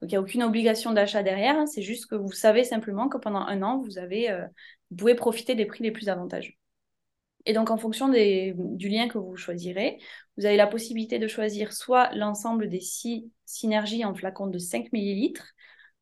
Donc, 0.00 0.10
il 0.10 0.14
n'y 0.14 0.16
a 0.16 0.20
aucune 0.20 0.42
obligation 0.42 0.92
d'achat 0.92 1.22
derrière, 1.22 1.56
hein. 1.56 1.66
c'est 1.66 1.82
juste 1.82 2.06
que 2.06 2.14
vous 2.14 2.30
savez 2.30 2.62
simplement 2.62 3.08
que 3.08 3.16
pendant 3.16 3.40
un 3.40 3.62
an, 3.62 3.78
vous, 3.78 3.98
avez, 3.98 4.30
euh, 4.30 4.46
vous 4.90 4.96
pouvez 4.96 5.14
profiter 5.14 5.54
des 5.54 5.64
prix 5.64 5.82
les 5.82 5.90
plus 5.90 6.10
avantageux. 6.10 6.52
Et 7.46 7.54
donc, 7.54 7.70
en 7.70 7.78
fonction 7.78 8.08
du 8.08 8.88
lien 8.88 9.08
que 9.08 9.16
vous 9.16 9.36
choisirez, 9.36 9.98
vous 10.36 10.44
avez 10.44 10.56
la 10.56 10.66
possibilité 10.66 11.18
de 11.18 11.26
choisir 11.26 11.72
soit 11.72 12.14
l'ensemble 12.14 12.68
des 12.68 12.80
six 12.80 13.30
synergies 13.46 14.04
en 14.04 14.14
flacon 14.14 14.48
de 14.48 14.58
5 14.58 14.92
ml, 14.92 15.32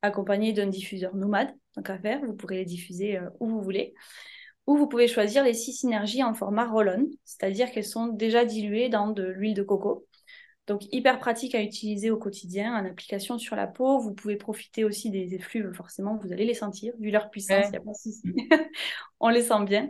accompagné 0.02 0.52
d'un 0.52 0.66
diffuseur 0.66 1.14
nomade, 1.14 1.54
tant 1.76 1.82
qu'à 1.82 1.98
faire, 1.98 2.20
vous 2.24 2.34
pourrez 2.34 2.56
les 2.56 2.64
diffuser 2.64 3.18
euh, 3.18 3.28
où 3.40 3.48
vous 3.48 3.60
voulez. 3.60 3.94
Ou 4.66 4.76
vous 4.76 4.88
pouvez 4.88 5.06
choisir 5.06 5.44
les 5.44 5.54
six 5.54 5.72
synergies 5.72 6.24
en 6.24 6.34
format 6.34 6.66
roll-on, 6.66 7.08
c'est-à-dire 7.24 7.70
qu'elles 7.70 7.84
sont 7.84 8.08
déjà 8.08 8.44
diluées 8.44 8.88
dans 8.88 9.10
de 9.10 9.22
l'huile 9.22 9.54
de 9.54 9.62
coco. 9.62 10.06
Donc 10.66 10.82
hyper 10.92 11.20
pratique 11.20 11.54
à 11.54 11.62
utiliser 11.62 12.10
au 12.10 12.16
quotidien, 12.16 12.74
en 12.74 12.84
application 12.84 13.38
sur 13.38 13.54
la 13.54 13.68
peau. 13.68 14.00
Vous 14.00 14.12
pouvez 14.12 14.34
profiter 14.34 14.82
aussi 14.82 15.10
des 15.10 15.34
effluves, 15.34 15.72
forcément, 15.72 16.16
vous 16.16 16.32
allez 16.32 16.44
les 16.44 16.54
sentir, 16.54 16.92
vu 16.98 17.10
leur 17.10 17.30
puissance, 17.30 17.66
il 17.66 17.70
n'y 17.70 17.76
a 17.76 17.80
pas 17.80 17.92
de 17.92 17.96
souci. 17.96 18.22
On 19.20 19.28
les 19.28 19.42
sent 19.42 19.64
bien. 19.64 19.88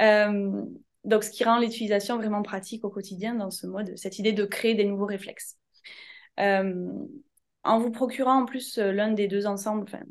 Euh, 0.00 0.62
donc 1.02 1.24
ce 1.24 1.30
qui 1.30 1.42
rend 1.42 1.58
l'utilisation 1.58 2.16
vraiment 2.16 2.42
pratique 2.42 2.84
au 2.84 2.90
quotidien 2.90 3.34
dans 3.34 3.50
ce 3.50 3.66
mode, 3.66 3.96
cette 3.96 4.20
idée 4.20 4.32
de 4.32 4.44
créer 4.44 4.74
des 4.74 4.84
nouveaux 4.84 5.06
réflexes. 5.06 5.58
Euh, 6.38 6.88
en 7.64 7.78
vous 7.78 7.90
procurant 7.90 8.42
en 8.42 8.44
plus 8.44 8.78
l'un 8.78 9.10
des 9.10 9.26
deux 9.26 9.46
ensembles, 9.46 9.84
enfin, 9.84 10.04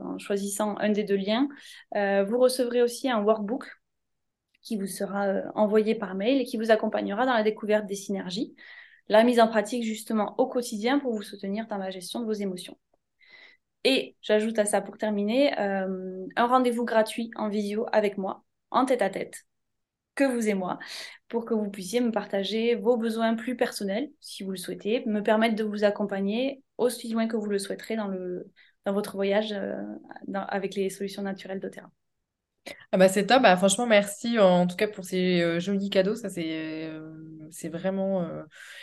en 0.00 0.18
choisissant 0.18 0.76
un 0.78 0.90
des 0.90 1.04
deux 1.04 1.16
liens, 1.16 1.48
euh, 1.96 2.24
vous 2.24 2.38
recevrez 2.38 2.82
aussi 2.82 3.08
un 3.08 3.22
workbook 3.22 3.66
qui 4.62 4.76
vous 4.76 4.86
sera 4.86 5.26
euh, 5.26 5.42
envoyé 5.54 5.94
par 5.94 6.14
mail 6.14 6.40
et 6.40 6.44
qui 6.44 6.56
vous 6.56 6.70
accompagnera 6.70 7.26
dans 7.26 7.34
la 7.34 7.42
découverte 7.42 7.86
des 7.86 7.94
synergies, 7.94 8.54
la 9.08 9.24
mise 9.24 9.40
en 9.40 9.48
pratique 9.48 9.84
justement 9.84 10.34
au 10.38 10.46
quotidien 10.46 10.98
pour 10.98 11.12
vous 11.12 11.22
soutenir 11.22 11.66
dans 11.66 11.78
la 11.78 11.90
gestion 11.90 12.20
de 12.20 12.26
vos 12.26 12.32
émotions. 12.32 12.78
Et 13.84 14.16
j'ajoute 14.22 14.58
à 14.58 14.64
ça 14.64 14.80
pour 14.80 14.96
terminer 14.96 15.52
un 15.56 16.46
rendez-vous 16.46 16.84
gratuit 16.84 17.32
en 17.34 17.48
visio 17.48 17.84
avec 17.90 18.16
moi, 18.16 18.44
en 18.70 18.84
tête 18.84 19.02
à 19.02 19.10
tête, 19.10 19.44
que 20.14 20.24
vous 20.24 20.48
et 20.48 20.54
moi, 20.54 20.78
pour 21.28 21.44
que 21.44 21.54
vous 21.54 21.70
puissiez 21.70 22.00
me 22.00 22.12
partager 22.12 22.74
vos 22.74 22.96
besoins 22.96 23.34
plus 23.34 23.56
personnels, 23.56 24.10
si 24.20 24.42
vous 24.42 24.50
le 24.50 24.56
souhaitez, 24.56 25.04
me 25.06 25.22
permettre 25.22 25.56
de 25.56 25.64
vous 25.64 25.84
accompagner 25.84 26.62
aussi 26.78 27.08
loin 27.10 27.26
que 27.26 27.36
vous 27.36 27.46
le 27.46 27.58
souhaiterez 27.58 27.96
dans, 27.96 28.08
le, 28.08 28.50
dans 28.84 28.92
votre 28.92 29.16
voyage 29.16 29.52
euh, 29.52 29.82
avec 30.34 30.74
les 30.74 30.90
solutions 30.90 31.22
naturelles 31.22 31.60
de 31.60 31.68
terrain. 31.68 31.90
Ah 32.92 32.96
bah 32.96 33.08
c'est 33.08 33.26
top, 33.26 33.42
bah 33.42 33.56
franchement 33.56 33.86
merci 33.86 34.38
en 34.38 34.68
tout 34.68 34.76
cas 34.76 34.86
pour 34.86 35.04
ces 35.04 35.40
euh, 35.40 35.58
jolis 35.58 35.90
cadeaux, 35.90 36.14
ça 36.14 36.28
c'est 36.28 36.86
euh, 36.86 37.10
c'est 37.50 37.68
vraiment 37.68 38.28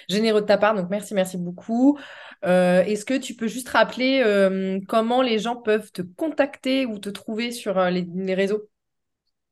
généreux 0.10 0.42
de 0.42 0.46
ta 0.46 0.58
part, 0.58 0.76
donc 0.76 0.90
merci, 0.90 1.14
merci 1.14 1.38
beaucoup. 1.38 1.98
Est-ce 2.44 3.04
que 3.04 3.18
tu 3.18 3.34
peux 3.36 3.48
juste 3.48 3.70
rappeler 3.70 4.80
comment 4.88 5.24
les 5.24 5.40
gens 5.40 5.56
peuvent 5.56 5.92
te 5.92 6.04
contacter 6.04 6.86
ou 6.86 7.00
te 7.00 7.10
trouver 7.10 7.52
sur 7.52 7.84
les, 7.86 8.08
les 8.14 8.36
réseaux? 8.36 8.70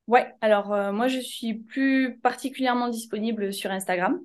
Ouais, 0.08 0.36
alors 0.42 0.68
moi 0.94 1.08
je 1.08 1.20
suis 1.20 1.56
plus 1.56 2.20
particulièrement 2.20 2.90
disponible 2.90 3.54
sur 3.54 3.72
Instagram. 3.72 4.20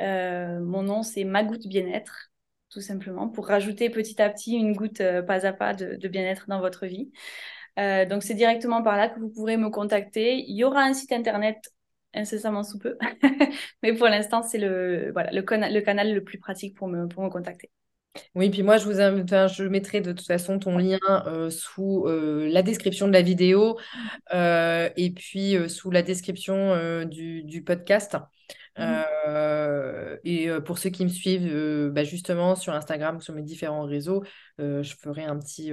Mon 0.00 0.82
nom 0.82 1.04
c'est 1.04 1.22
Ma 1.22 1.44
Goutte 1.44 1.68
Bien-être, 1.68 2.32
tout 2.74 2.80
simplement, 2.80 3.28
pour 3.28 3.46
rajouter 3.46 3.88
petit 3.88 4.20
à 4.20 4.28
petit 4.28 4.54
une 4.54 4.74
goutte 4.74 5.00
euh, 5.00 5.22
pas 5.22 5.46
à 5.46 5.52
pas 5.52 5.72
de, 5.74 6.08
bien-être 6.08 6.46
dans 6.48 6.60
votre 6.60 6.86
vie. 6.86 7.10
donc 7.76 8.22
c'est 8.22 8.34
directement 8.34 8.82
par 8.82 8.96
là 8.96 9.08
que 9.08 9.20
vous 9.20 9.30
pourrez 9.30 9.56
me 9.56 9.70
contacter. 9.70 10.36
Il 10.46 10.56
y 10.56 10.64
aura 10.64 10.82
un 10.82 10.94
site 10.94 11.12
internet 11.12 11.56
incessamment 12.14 12.62
sous 12.64 12.78
peu, 12.78 12.98
mais 13.82 13.94
pour 13.94 14.06
l'instant 14.08 14.42
c'est 14.42 14.58
le, 14.58 15.12
canal 15.82 16.14
le 16.14 16.24
plus 16.24 16.38
pratique 16.38 16.76
pour 16.76 16.88
me 16.88 17.06
contacter. 17.30 17.70
Oui, 18.34 18.50
puis 18.50 18.62
moi, 18.62 18.78
je 18.78 18.84
vous 18.84 18.92
je 18.94 19.62
mettrai 19.64 20.00
de 20.00 20.12
toute 20.12 20.26
façon 20.26 20.58
ton 20.58 20.78
lien 20.78 20.98
euh, 21.26 21.50
sous 21.50 22.04
euh, 22.06 22.48
la 22.48 22.62
description 22.62 23.08
de 23.08 23.12
la 23.12 23.22
vidéo 23.22 23.78
euh, 24.32 24.88
et 24.96 25.10
puis 25.10 25.56
sous 25.68 25.90
la 25.90 26.02
description 26.02 27.04
du, 27.06 27.62
podcast. 27.64 28.16
Mmh. 28.76 30.18
et 30.24 30.48
pour 30.66 30.78
ceux 30.78 30.90
qui 30.90 31.04
me 31.04 31.08
suivent 31.08 31.90
bah, 31.92 32.02
justement 32.02 32.56
sur 32.56 32.72
Instagram 32.74 33.16
ou 33.16 33.20
sur 33.20 33.32
mes 33.32 33.42
différents 33.42 33.84
réseaux, 33.84 34.24
je 34.58 34.94
ferai 35.00 35.24
un 35.24 35.38
petit, 35.38 35.72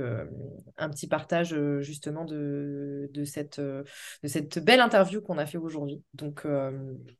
un 0.78 0.90
petit 0.90 1.08
partage 1.08 1.56
justement 1.80 2.26
de, 2.26 3.10
de, 3.12 3.24
cette, 3.24 3.60
de 3.60 3.84
cette 4.28 4.60
belle 4.60 4.82
interview 4.82 5.22
qu'on 5.22 5.38
a 5.38 5.46
fait 5.46 5.58
aujourd'hui. 5.58 6.04
Donc, 6.14 6.46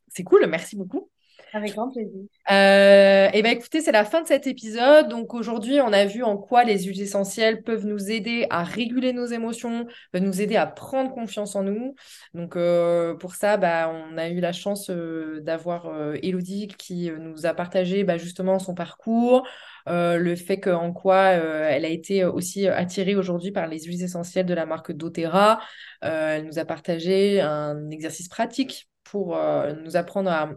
c'est 0.08 0.24
cool, 0.24 0.46
merci 0.48 0.76
beaucoup. 0.76 1.10
Avec 1.54 1.74
grand 1.74 1.90
plaisir. 1.90 2.22
Euh, 2.50 3.30
et 3.34 3.42
ben 3.42 3.52
écoutez, 3.52 3.82
c'est 3.82 3.92
la 3.92 4.06
fin 4.06 4.22
de 4.22 4.28
cet 4.28 4.48
épisode. 4.48 5.10
Donc 5.10 5.34
aujourd'hui, 5.34 5.82
on 5.82 5.92
a 5.92 6.06
vu 6.06 6.24
en 6.24 6.38
quoi 6.38 6.64
les 6.64 6.84
huiles 6.84 7.02
essentielles 7.02 7.62
peuvent 7.62 7.86
nous 7.86 8.10
aider 8.10 8.48
à 8.50 8.64
réguler 8.64 9.12
nos 9.12 9.26
émotions, 9.26 9.86
peuvent 10.12 10.22
nous 10.22 10.42
aider 10.42 10.56
à 10.56 10.66
prendre 10.66 11.12
confiance 11.12 11.56
en 11.56 11.64
nous. 11.64 11.96
Donc 12.34 12.56
euh, 12.56 13.16
pour 13.16 13.36
ça, 13.36 13.58
bah, 13.58 13.92
on 13.94 14.18
a 14.18 14.30
eu 14.30 14.40
la 14.40 14.54
chance 14.54 14.90
euh, 14.90 15.42
d'avoir 15.42 15.92
Elodie 16.24 16.68
qui 16.68 17.12
nous 17.12 17.46
a 17.46 17.54
partagé 17.54 18.06
bah, 18.06 18.18
justement 18.18 18.58
son 18.58 18.74
parcours, 18.74 19.46
le 19.88 20.36
fait 20.36 20.60
qu'en 20.60 20.94
quoi 20.94 21.32
elle 21.32 21.86
a 21.86 21.90
été 21.90 22.24
aussi 22.24 22.68
attirée 22.68 23.16
aujourd'hui 23.16 23.52
par 23.52 23.68
les 23.68 23.80
huiles 23.84 24.04
essentielles 24.04 24.46
de 24.46 24.54
la 24.54 24.66
marque 24.66 24.92
doTERRA. 24.92 25.60
elle 26.02 26.46
nous 26.46 26.60
a 26.60 26.66
partagé 26.66 27.42
un 27.42 27.90
exercice 27.90 28.30
pratique 28.30 28.90
pour 29.04 29.38
nous 29.84 29.98
apprendre 29.98 30.30
à 30.30 30.52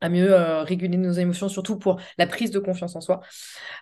à 0.00 0.08
mieux 0.08 0.32
euh, 0.32 0.62
réguler 0.62 0.96
nos 0.96 1.12
émotions, 1.12 1.48
surtout 1.48 1.78
pour 1.78 2.00
la 2.18 2.26
prise 2.26 2.50
de 2.50 2.58
confiance 2.58 2.96
en 2.96 3.00
soi. 3.00 3.20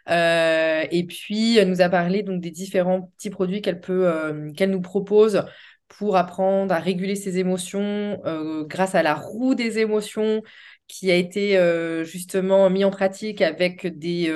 Euh, 0.08 0.84
et 0.90 1.04
puis, 1.06 1.56
elle 1.58 1.68
nous 1.68 1.80
a 1.80 1.88
parlé 1.88 2.22
donc, 2.22 2.40
des 2.40 2.50
différents 2.50 3.02
petits 3.16 3.30
produits 3.30 3.62
qu'elle 3.62 3.80
peut, 3.80 4.06
euh, 4.06 4.52
qu'elle 4.52 4.70
nous 4.70 4.80
propose 4.80 5.44
pour 5.88 6.16
apprendre 6.16 6.74
à 6.74 6.78
réguler 6.78 7.14
ses 7.14 7.38
émotions 7.38 8.20
grâce 8.68 8.96
à 8.96 9.04
la 9.04 9.14
roue 9.14 9.54
des 9.54 9.78
émotions 9.78 10.42
qui 10.88 11.10
a 11.10 11.14
été 11.16 11.58
justement 12.04 12.70
mis 12.70 12.84
en 12.84 12.90
pratique 12.90 13.42
avec 13.42 13.86
des, 13.98 14.32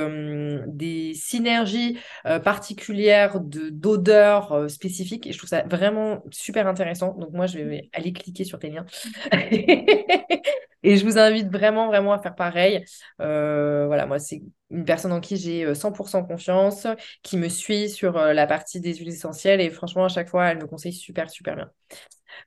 des 0.66 1.14
synergies 1.14 1.98
particulières 2.44 3.40
d'odeurs 3.40 4.70
spécifiques. 4.70 5.26
Et 5.26 5.32
je 5.32 5.38
trouve 5.38 5.48
ça 5.48 5.62
vraiment 5.62 6.22
super 6.30 6.66
intéressant. 6.66 7.14
Donc 7.18 7.32
moi, 7.32 7.46
je 7.46 7.59
vais 7.59 7.88
aller 7.92 8.12
cliquer 8.12 8.44
sur 8.44 8.59
tes 8.59 8.70
liens. 8.70 8.86
Et 10.82 10.96
je 10.96 11.05
vous 11.05 11.18
invite 11.18 11.48
vraiment, 11.51 11.88
vraiment 11.88 12.12
à 12.12 12.18
faire 12.22 12.34
pareil. 12.34 12.84
Euh, 13.20 13.86
voilà, 13.86 14.07
moi, 14.07 14.18
c'est 14.18 14.42
une 14.70 14.84
personne 14.84 15.12
en 15.12 15.20
qui 15.20 15.36
j'ai 15.36 15.74
100% 15.74 16.20
euh, 16.20 16.26
confiance, 16.26 16.86
qui 17.22 17.36
me 17.36 17.48
suit 17.48 17.90
sur 17.90 18.16
euh, 18.16 18.32
la 18.32 18.46
partie 18.46 18.80
des 18.80 18.94
huiles 18.94 19.09
essentielles. 19.11 19.61
Et 19.61 19.70
franchement, 19.70 20.05
à 20.05 20.09
chaque 20.09 20.28
fois, 20.28 20.46
elle 20.48 20.59
me 20.59 20.66
conseille 20.66 20.92
super, 20.92 21.28
super 21.30 21.57
bien. 21.57 21.70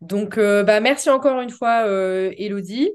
Donc, 0.01 0.37
bah, 0.37 0.79
merci 0.79 1.09
encore 1.09 1.41
une 1.41 1.49
fois, 1.49 1.85
Elodie. 2.37 2.91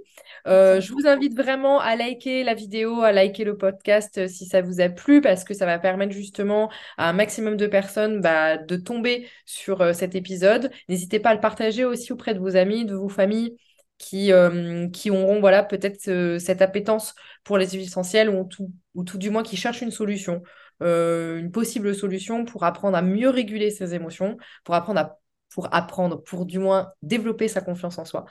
je 0.47 0.93
vous 0.93 1.07
invite 1.07 1.37
vraiment 1.37 1.81
à 1.81 1.97
liker 1.97 2.45
la 2.45 2.55
vidéo, 2.55 3.03
à 3.03 3.13
liker 3.13 3.45
le 3.45 3.57
podcast 3.57 4.27
si 4.29 4.47
ça 4.47 4.63
vous 4.63 4.81
a 4.81 4.89
plu, 4.89 5.21
parce 5.21 5.45
que 5.45 5.55
ça 5.55 5.67
va 5.67 5.79
permettre 5.79 6.13
justement 6.13 6.71
à 6.97 7.09
un 7.09 7.13
maximum 7.13 7.57
de 7.57 7.67
personnes 7.67 8.21
bah, 8.21 8.57
de 8.57 8.77
tomber 8.77 9.29
sur 9.47 9.95
cet 9.95 10.15
épisode. 10.15 10.71
N'hésitez 10.89 11.21
pas 11.21 11.31
à 11.31 11.35
le 11.35 11.41
partager 11.41 11.85
aussi 11.85 12.13
auprès 12.13 12.35
de 12.35 12.41
vos 12.41 12.57
amis, 12.57 12.85
de 12.85 12.95
vos 12.95 13.09
familles 13.09 13.57
qui, 13.99 14.33
euh, 14.33 14.89
qui 14.89 15.11
auront 15.11 15.41
voilà, 15.41 15.63
peut-être 15.63 16.09
euh, 16.09 16.39
cette 16.39 16.63
appétence 16.63 17.15
pour 17.45 17.59
les 17.59 17.69
huiles 17.71 17.83
essentielles 17.83 18.31
ou 18.31 18.45
tout, 18.45 18.73
ou 18.95 19.05
tout 19.05 19.19
du 19.19 19.31
moins 19.31 19.43
qui 19.43 19.57
cherchent 19.57 19.83
une 19.83 19.91
solution, 19.91 20.43
euh, 20.83 21.39
une 21.39 21.51
possible 21.51 21.95
solution 21.95 22.45
pour 22.45 22.65
apprendre 22.65 22.97
à 22.97 23.03
mieux 23.03 23.29
réguler 23.29 23.71
ses 23.71 23.95
émotions, 23.95 24.37
pour 24.65 24.75
apprendre 24.75 25.01
à 25.01 25.19
pour 25.53 25.69
apprendre, 25.75 26.23
pour 26.23 26.47
du 26.47 26.59
moins 26.59 26.93
développer 27.03 27.49
sa 27.49 27.61
confiance 27.61 27.99
en 27.99 28.05
soi. 28.05 28.27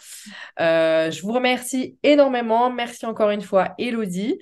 Euh, 0.60 1.12
je 1.12 1.22
vous 1.22 1.32
remercie 1.32 1.98
énormément. 2.04 2.70
Merci 2.72 3.06
encore 3.06 3.30
une 3.30 3.42
fois, 3.42 3.74
Elodie. 3.78 4.40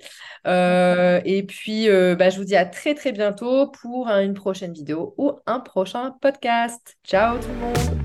Euh, 0.47 1.21
et 1.25 1.43
puis, 1.43 1.89
euh, 1.89 2.15
bah, 2.15 2.29
je 2.29 2.37
vous 2.37 2.45
dis 2.45 2.55
à 2.55 2.65
très 2.65 2.93
très 2.93 3.11
bientôt 3.11 3.67
pour 3.67 4.09
une 4.09 4.33
prochaine 4.33 4.73
vidéo 4.73 5.13
ou 5.17 5.33
un 5.45 5.59
prochain 5.59 6.15
podcast. 6.21 6.97
Ciao 7.03 7.37
tout 7.37 7.47
le 7.47 7.55
monde. 7.55 8.04